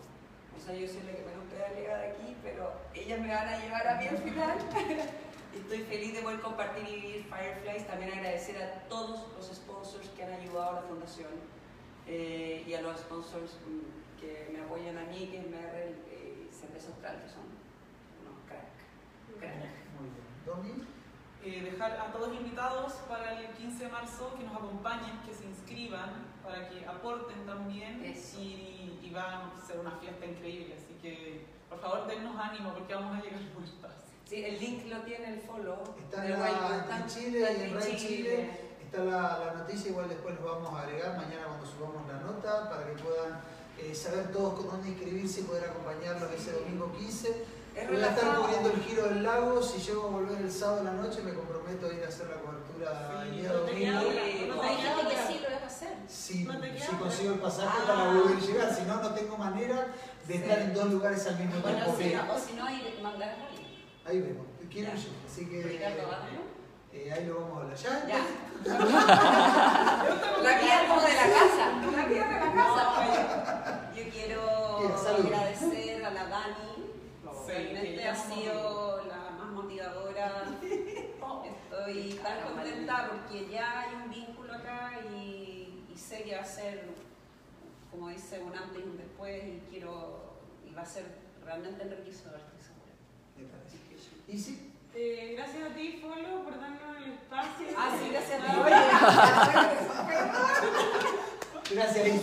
O 0.56 0.64
sea, 0.64 0.74
yo 0.74 0.86
soy 0.86 1.02
la 1.02 1.12
que 1.12 1.24
menos 1.24 1.44
pedalea 1.50 1.98
de 1.98 2.06
aquí, 2.12 2.36
pero 2.42 2.72
ellas 2.94 3.20
me 3.20 3.28
van 3.28 3.48
a 3.48 3.58
llevar 3.58 3.88
a 3.88 4.00
mí 4.00 4.06
al 4.06 4.18
final. 4.18 4.58
Estoy 5.54 5.78
feliz 5.80 6.14
de 6.14 6.22
poder 6.22 6.40
compartir 6.40 6.88
y 6.88 7.00
vivir 7.00 7.24
Fireflies. 7.24 7.86
También 7.86 8.12
agradecer 8.12 8.62
a 8.62 8.88
todos 8.88 9.26
los 9.36 9.46
sponsors 9.46 10.08
que 10.10 10.22
han 10.22 10.32
ayudado 10.32 10.70
a 10.70 10.72
la 10.74 10.82
fundación 10.82 11.32
eh, 12.06 12.64
y 12.66 12.74
a 12.74 12.80
los 12.80 13.00
sponsors 13.00 13.58
mm, 13.66 14.20
que 14.20 14.50
me 14.52 14.60
apoyan 14.60 14.96
a 14.98 15.04
mí, 15.04 15.28
que 15.30 15.40
es 15.40 15.46
Merrell 15.48 15.96
eh, 16.10 16.48
Cerveza 16.50 16.88
Austral, 16.88 17.22
que 17.22 17.28
son 17.28 17.42
unos 18.22 18.38
crack. 18.46 19.40
crack. 19.40 19.81
Eh, 21.44 21.70
dejar 21.72 21.92
a 21.98 22.12
todos 22.12 22.32
invitados 22.34 22.92
para 23.08 23.40
el 23.40 23.48
15 23.54 23.84
de 23.84 23.90
marzo 23.90 24.34
que 24.38 24.44
nos 24.44 24.54
acompañen, 24.56 25.20
que 25.26 25.34
se 25.34 25.44
inscriban, 25.44 26.10
para 26.44 26.68
que 26.68 26.86
aporten 26.86 27.44
también 27.46 28.04
Eso. 28.04 28.38
y, 28.38 29.00
y 29.02 29.12
va 29.12 29.50
a 29.50 29.66
ser 29.66 29.80
una 29.80 29.92
fiesta 29.98 30.24
increíble. 30.24 30.76
Así 30.76 30.94
que 31.02 31.46
por 31.68 31.80
favor 31.80 32.06
dennos 32.06 32.36
ánimo 32.38 32.72
porque 32.74 32.94
vamos 32.94 33.18
a 33.18 33.22
llegar 33.22 33.40
muertas. 33.54 33.92
Sí, 34.24 34.44
el 34.44 34.60
link 34.60 34.86
lo 34.86 35.00
tiene 35.00 35.34
el 35.34 35.40
follow. 35.40 35.94
está 35.98 36.24
la, 36.24 36.36
Mountain, 36.36 37.02
en 37.02 37.08
Chile 37.08 37.42
está 37.42 37.88
y 37.88 37.92
en 37.92 37.98
Chile. 37.98 37.98
Chile. 37.98 38.50
Está 38.84 39.04
la, 39.04 39.38
la 39.46 39.52
noticia, 39.54 39.90
igual 39.90 40.08
después 40.08 40.34
los 40.36 40.44
vamos 40.44 40.74
a 40.74 40.82
agregar 40.82 41.16
mañana 41.16 41.46
cuando 41.46 41.66
subamos 41.66 42.06
la 42.06 42.20
nota 42.20 42.68
para 42.70 42.86
que 42.86 43.02
puedan 43.02 43.40
eh, 43.78 43.94
saber 43.94 44.30
todos 44.32 44.54
con 44.60 44.66
dónde 44.68 44.90
inscribirse 44.90 45.40
y 45.40 45.44
poder 45.44 45.64
acompañarlos 45.70 46.30
ese 46.32 46.52
domingo 46.52 46.92
15. 46.92 47.61
Es 47.74 47.88
Voy 47.88 48.02
a 48.02 48.06
estar 48.08 48.36
cubriendo 48.36 48.70
el 48.70 48.82
giro 48.82 49.04
del 49.08 49.22
lago. 49.22 49.62
Si 49.62 49.78
llego 49.80 50.04
a 50.04 50.10
volver 50.10 50.40
el 50.42 50.50
sábado 50.52 50.80
a 50.80 50.84
la 50.84 50.92
noche, 50.92 51.22
me 51.22 51.32
comprometo 51.32 51.86
a 51.86 51.92
ir 51.94 52.04
a 52.04 52.08
hacer 52.08 52.26
la 52.28 52.36
cobertura 52.36 53.22
el 53.24 53.32
día 53.36 53.52
domingo. 53.52 53.92
No 53.92 54.54
no, 54.56 54.60
te 54.60 54.66
hay 54.68 54.76
queda 54.76 54.94
gente 54.96 55.14
que 55.14 55.32
sí 55.32 55.40
lo 55.42 55.50
vas 55.54 55.62
a 55.62 55.66
hacer. 55.66 55.88
Si, 56.08 56.46
si 56.86 56.96
consigo 56.96 57.32
el 57.34 57.40
pasaje 57.40 57.78
Ah. 57.82 57.86
para 57.86 58.04
poder 58.12 58.38
llegar, 58.40 58.74
si 58.74 58.82
no, 58.82 58.96
no 59.02 59.10
tengo 59.14 59.38
manera 59.38 59.86
de 60.28 60.34
estar 60.34 60.58
en 60.58 60.74
dos 60.74 60.90
lugares 60.90 61.26
al 61.26 61.38
mismo 61.38 61.60
Bueno, 61.62 61.78
tiempo. 61.78 61.96
si 61.96 62.08
que- 62.10 62.16
no, 62.16 62.34
o 62.34 62.38
si 62.38 62.52
no, 62.54 62.64
hay 62.66 62.80
que 62.82 63.02
mandar 63.02 63.28
a 63.30 63.46
alguien. 63.48 63.68
Ahí 64.04 64.20
vemos, 64.20 64.46
quiero 64.70 64.90
yo. 64.94 65.08
Así 65.26 65.46
que 65.48 65.62
Ricardo, 65.62 66.10
eh, 66.92 67.10
ahí 67.12 67.24
lo 67.26 67.40
vamos 67.40 67.58
a 67.58 67.62
hablar. 67.62 67.78
¿Ya? 67.78 68.06
Ya. 68.06 68.20
La 70.42 70.60
guía 70.60 70.86
como 70.88 71.00
de 71.00 71.14
la 71.14 71.22
casa. 71.22 71.72
La 71.96 72.04
guía 72.06 72.24
de 72.26 72.32
la 72.32 72.52
casa. 72.52 73.51
Realmente 77.52 77.94
ella 77.94 78.12
ha 78.12 78.14
sido 78.14 79.04
la 79.06 79.30
más 79.38 79.52
motivadora. 79.52 80.44
Estoy 80.62 82.14
tan 82.22 82.40
contenta 82.42 83.10
porque 83.10 83.48
ya 83.50 83.80
hay 83.80 83.94
un 84.02 84.10
vínculo 84.10 84.54
acá 84.54 84.92
y, 85.14 85.84
y 85.92 85.96
sé 85.96 86.22
que 86.22 86.34
va 86.34 86.40
a 86.40 86.46
ser, 86.46 86.86
como 87.90 88.08
dice, 88.08 88.40
un 88.40 88.56
antes 88.56 88.78
y 88.78 88.82
un 88.82 88.96
después 88.96 89.42
y 89.44 89.62
quiero, 89.70 90.38
y 90.66 90.72
va 90.72 90.80
a 90.82 90.86
ser 90.86 91.04
realmente 91.44 91.82
enriquecedor, 91.82 92.40
estoy 92.40 92.60
segura. 92.60 92.92
Me 93.36 93.44
parece. 93.44 93.76
¿Y 94.28 94.38
sí? 94.38 94.72
Eh, 94.94 95.34
gracias 95.36 95.70
a 95.70 95.74
ti, 95.74 96.00
Folo, 96.00 96.44
por 96.44 96.58
darnos 96.58 96.96
el 96.98 97.12
espacio. 97.12 97.66
Ah, 97.76 97.90
sí, 97.98 98.08
gracias 98.10 98.40
a 98.40 98.46
ti. 98.46 98.52
Gracias. 101.74 102.22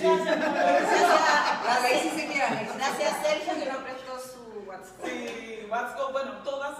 Gracias 2.75 3.13
a 3.13 3.23
Sergio 3.23 3.53
que 3.55 3.65
nos 3.71 3.81
WhatsApp. 4.69 5.05
Sí, 5.05 5.67
bueno, 6.11 6.31
todas, 6.43 6.75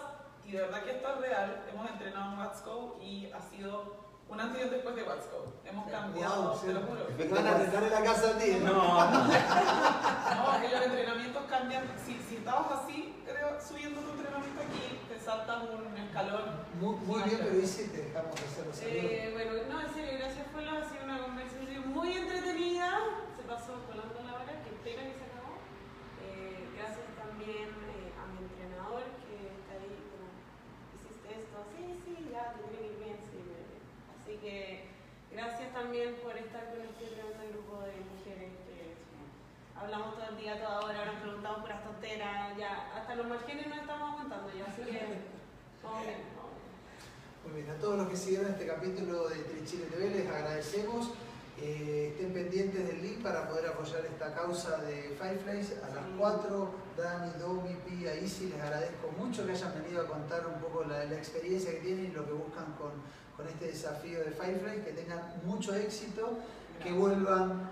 y 0.46 0.52
de 0.52 0.62
verdad 0.62 0.84
que 0.84 0.92
esto 0.92 1.10
es 1.10 1.22
real, 1.22 1.66
hemos 1.72 1.90
entrenado 1.90 2.34
en 2.34 2.40
What's 2.40 2.64
Go 2.64 2.98
y 3.02 3.32
ha 3.32 3.42
sido 3.42 3.98
un 4.30 4.40
antes 4.40 4.62
y 4.62 4.64
un 4.66 4.70
después 4.72 4.96
de 4.96 5.04
What's 5.04 5.30
Go. 5.32 5.54
Hemos 5.66 5.90
cambiado, 5.90 6.54
te 6.54 6.74
lo 6.74 6.82
juro. 6.82 7.06
Me 7.18 7.26
van 7.26 7.48
a 7.48 7.54
rentar 7.58 7.84
en 7.84 7.92
la 7.92 8.04
casa 8.04 8.30
a 8.30 8.38
ti. 8.38 8.58
¿no? 8.64 8.74
No, 8.74 9.08
No, 9.08 10.62
que 10.62 10.70
los 10.70 10.82
entrenamientos 10.86 11.44
cambian. 11.50 11.84
Si, 12.06 12.20
si 12.28 12.38
estabas 12.38 12.84
así, 12.84 13.16
creo, 13.26 13.60
subiendo 13.62 14.02
tu 14.02 14.12
entrenamiento 14.12 14.62
aquí, 14.62 15.00
te 15.10 15.20
saltas 15.20 15.64
un 15.64 15.98
escalón. 15.98 16.44
Muy, 16.80 16.96
muy 17.06 17.24
bien, 17.24 17.40
pero 17.44 17.60
Isi, 17.60 17.88
te 17.90 18.04
dejamos 18.04 18.34
hacer 18.34 18.66
los 18.68 18.76
saludos. 18.76 19.02
Eh, 19.04 19.30
bueno, 19.34 19.52
no, 19.70 19.82
en 19.82 19.94
serio, 19.94 20.14
gracias 20.20 20.48
Folo, 20.52 20.72
ha 20.72 20.90
sido 20.90 21.04
una 21.06 21.20
conversación 21.20 21.94
muy 21.94 22.14
entretenida. 22.14 23.00
Se 23.36 23.44
pasó 23.44 23.74
volando 23.88 24.20
la 24.26 24.34
hora, 24.34 24.54
que 24.64 24.72
pena 24.84 25.04
que 25.06 25.14
se. 25.18 25.26
Eh, 25.26 25.29
eh, 27.58 28.14
a 28.14 28.30
mi 28.30 28.46
entrenador 28.46 29.04
que 29.26 29.50
está 29.58 29.74
ahí, 29.74 29.98
como, 30.14 30.30
hiciste 30.94 31.28
esto, 31.34 31.58
sí, 31.74 31.98
sí, 32.06 32.30
ya, 32.30 32.54
te 32.54 32.62
tiene 32.70 32.78
que 32.78 32.94
ir 32.94 33.00
bien, 33.02 33.18
sí, 33.26 33.38
bien. 33.42 33.66
Así 34.14 34.34
que 34.38 34.86
gracias 35.34 35.74
también 35.74 36.16
por 36.22 36.38
estar 36.38 36.70
con 36.70 36.86
este 36.86 37.10
grupo 37.50 37.82
de 37.82 37.98
mujeres 38.06 38.54
que 38.70 38.94
hablamos 39.74 40.14
todo 40.14 40.30
el 40.30 40.38
día, 40.38 40.62
toda 40.62 40.86
hora, 40.86 41.06
nos 41.06 41.22
preguntamos 41.22 41.60
por 41.62 41.70
las 41.70 41.84
tonteras, 41.84 42.58
ya, 42.58 42.94
hasta 42.94 43.16
los 43.16 43.28
márgenes 43.28 43.68
nos 43.68 43.78
estamos 43.80 44.14
aguantando 44.14 44.50
ya, 44.54 44.66
así 44.70 44.82
que 44.84 45.00
vamos 45.84 46.06
bien, 46.06 46.22
vamos 46.38 46.54
bien. 46.54 46.70
Muy 47.46 47.62
bien, 47.62 47.70
a 47.74 47.80
todos 47.82 47.98
los 47.98 48.10
que 48.10 48.18
siguieron 48.18 48.52
este 48.52 48.68
capítulo 48.68 49.30
de 49.30 49.38
Trichile 49.50 49.86
TV 49.86 50.10
les 50.12 50.28
agradecemos. 50.28 51.10
Eh, 51.62 52.12
estén 52.12 52.32
pendientes 52.32 52.88
del 52.88 53.02
link 53.02 53.22
para 53.22 53.50
poder 53.50 53.68
apoyar 53.68 54.06
esta 54.06 54.34
causa 54.34 54.78
de 54.78 55.16
Fireflies. 55.20 55.74
A 55.84 55.94
las 55.94 56.06
4, 56.18 56.70
Dani, 56.96 57.32
Domi, 57.38 57.76
Pia, 57.86 58.16
Isi, 58.16 58.48
les 58.48 58.62
agradezco 58.62 59.12
mucho 59.18 59.46
que 59.46 59.52
hayan 59.52 59.74
venido 59.74 60.02
a 60.02 60.08
contar 60.08 60.48
un 60.48 60.62
poco 60.62 60.86
la, 60.86 61.04
la 61.04 61.16
experiencia 61.16 61.72
que 61.72 61.80
tienen 61.80 62.06
y 62.06 62.12
lo 62.12 62.26
que 62.26 62.32
buscan 62.32 62.74
con, 62.78 62.92
con 63.36 63.48
este 63.48 63.68
desafío 63.68 64.20
de 64.20 64.32
Fireflies. 64.32 64.86
Que 64.86 64.94
tengan 64.94 65.20
mucho 65.44 65.76
éxito, 65.76 66.40
que 66.82 66.94
vuelvan 66.94 67.70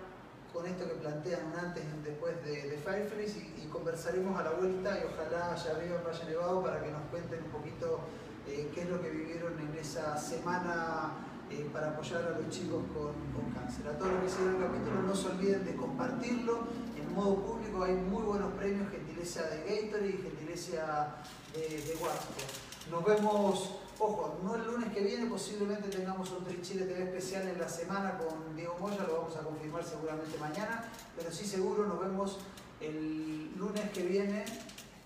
con 0.51 0.65
esto 0.65 0.85
que 0.85 0.95
plantean 0.95 1.45
un 1.53 1.59
antes 1.59 1.83
y 1.83 1.95
un 1.95 2.03
después 2.03 2.33
de, 2.43 2.69
de 2.69 2.77
Fireflies 2.77 3.38
y, 3.38 3.63
y 3.63 3.67
conversaremos 3.67 4.38
a 4.38 4.43
la 4.43 4.51
vuelta 4.51 4.99
y 4.99 5.03
ojalá 5.05 5.53
allá 5.53 5.71
arriba 5.71 5.97
en 5.97 6.03
Valle 6.03 6.25
Nevado 6.25 6.63
para 6.63 6.83
que 6.83 6.91
nos 6.91 7.01
cuenten 7.11 7.43
un 7.43 7.51
poquito 7.51 7.99
eh, 8.47 8.69
qué 8.73 8.81
es 8.81 8.89
lo 8.89 9.01
que 9.01 9.09
vivieron 9.11 9.53
en 9.59 9.77
esa 9.79 10.17
semana 10.17 11.11
eh, 11.50 11.70
para 11.72 11.89
apoyar 11.91 12.24
a 12.24 12.39
los 12.39 12.50
chicos 12.50 12.84
con, 12.93 13.14
cáncer. 13.54 13.88
A 13.88 13.98
todos 13.98 14.12
los 14.12 14.24
que 14.24 14.30
siguen 14.30 14.56
el 14.56 14.62
capítulo 14.62 15.02
no 15.04 15.16
se 15.16 15.28
olviden 15.28 15.66
de 15.66 15.76
compartirlo 15.76 16.68
en 16.95 17.14
modo 17.14 17.36
público, 17.36 17.84
hay 17.84 17.93
muy 17.93 18.24
buenos 18.24 18.54
premios, 18.54 18.89
gentileza 18.91 19.43
de 19.43 19.58
Gatorade 19.60 20.10
y 20.10 20.18
gentileza 20.18 21.16
de, 21.54 21.62
de. 21.62 21.98
Nos 22.91 23.04
vemos, 23.04 23.80
ojo, 24.00 24.39
no 24.43 24.56
el 24.56 24.66
lunes 24.66 24.93
que 24.93 25.02
viene, 25.02 25.26
posiblemente 25.26 25.89
tengamos 25.89 26.32
un 26.32 26.62
Chile 26.62 26.86
TV 26.86 27.04
especial 27.04 27.48
en 27.48 27.60
la 27.60 27.68
semana 27.68 28.18
con 28.18 28.56
Diego 28.56 28.78
Moya, 28.80 29.04
lo 29.08 29.20
vamos 29.22 29.36
a 29.36 29.41
confirmar 29.41 29.84
seguramente 29.84 30.38
mañana, 30.38 30.89
pero 31.18 31.32
sí 31.32 31.45
seguro 31.45 31.86
nos 31.86 32.00
vemos 32.00 32.39
el 32.80 33.58
lunes 33.58 33.89
que 33.91 34.04
viene 34.04 34.45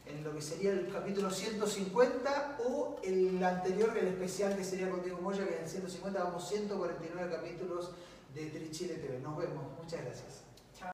en 0.06 0.24
lo 0.24 0.34
que 0.34 0.42
sería 0.42 0.72
el 0.72 0.92
capítulo 0.92 1.30
150 1.30 2.58
o 2.66 3.00
el 3.04 3.44
anterior, 3.44 3.98
el 3.98 4.08
especial 4.08 4.56
que 4.56 4.64
sería 4.64 4.90
con 4.90 5.02
Diego 5.04 5.22
Moya, 5.22 5.46
que 5.48 5.56
en 5.58 5.64
el 5.64 5.70
150 5.70 6.24
vamos 6.24 6.48
149 6.50 7.32
capítulos 7.32 7.92
de 8.34 8.46
Trichile 8.48 8.96
TV. 8.96 9.20
Nos 9.20 9.38
vemos. 9.38 9.64
Muchas 9.78 10.04
gracias. 10.04 10.41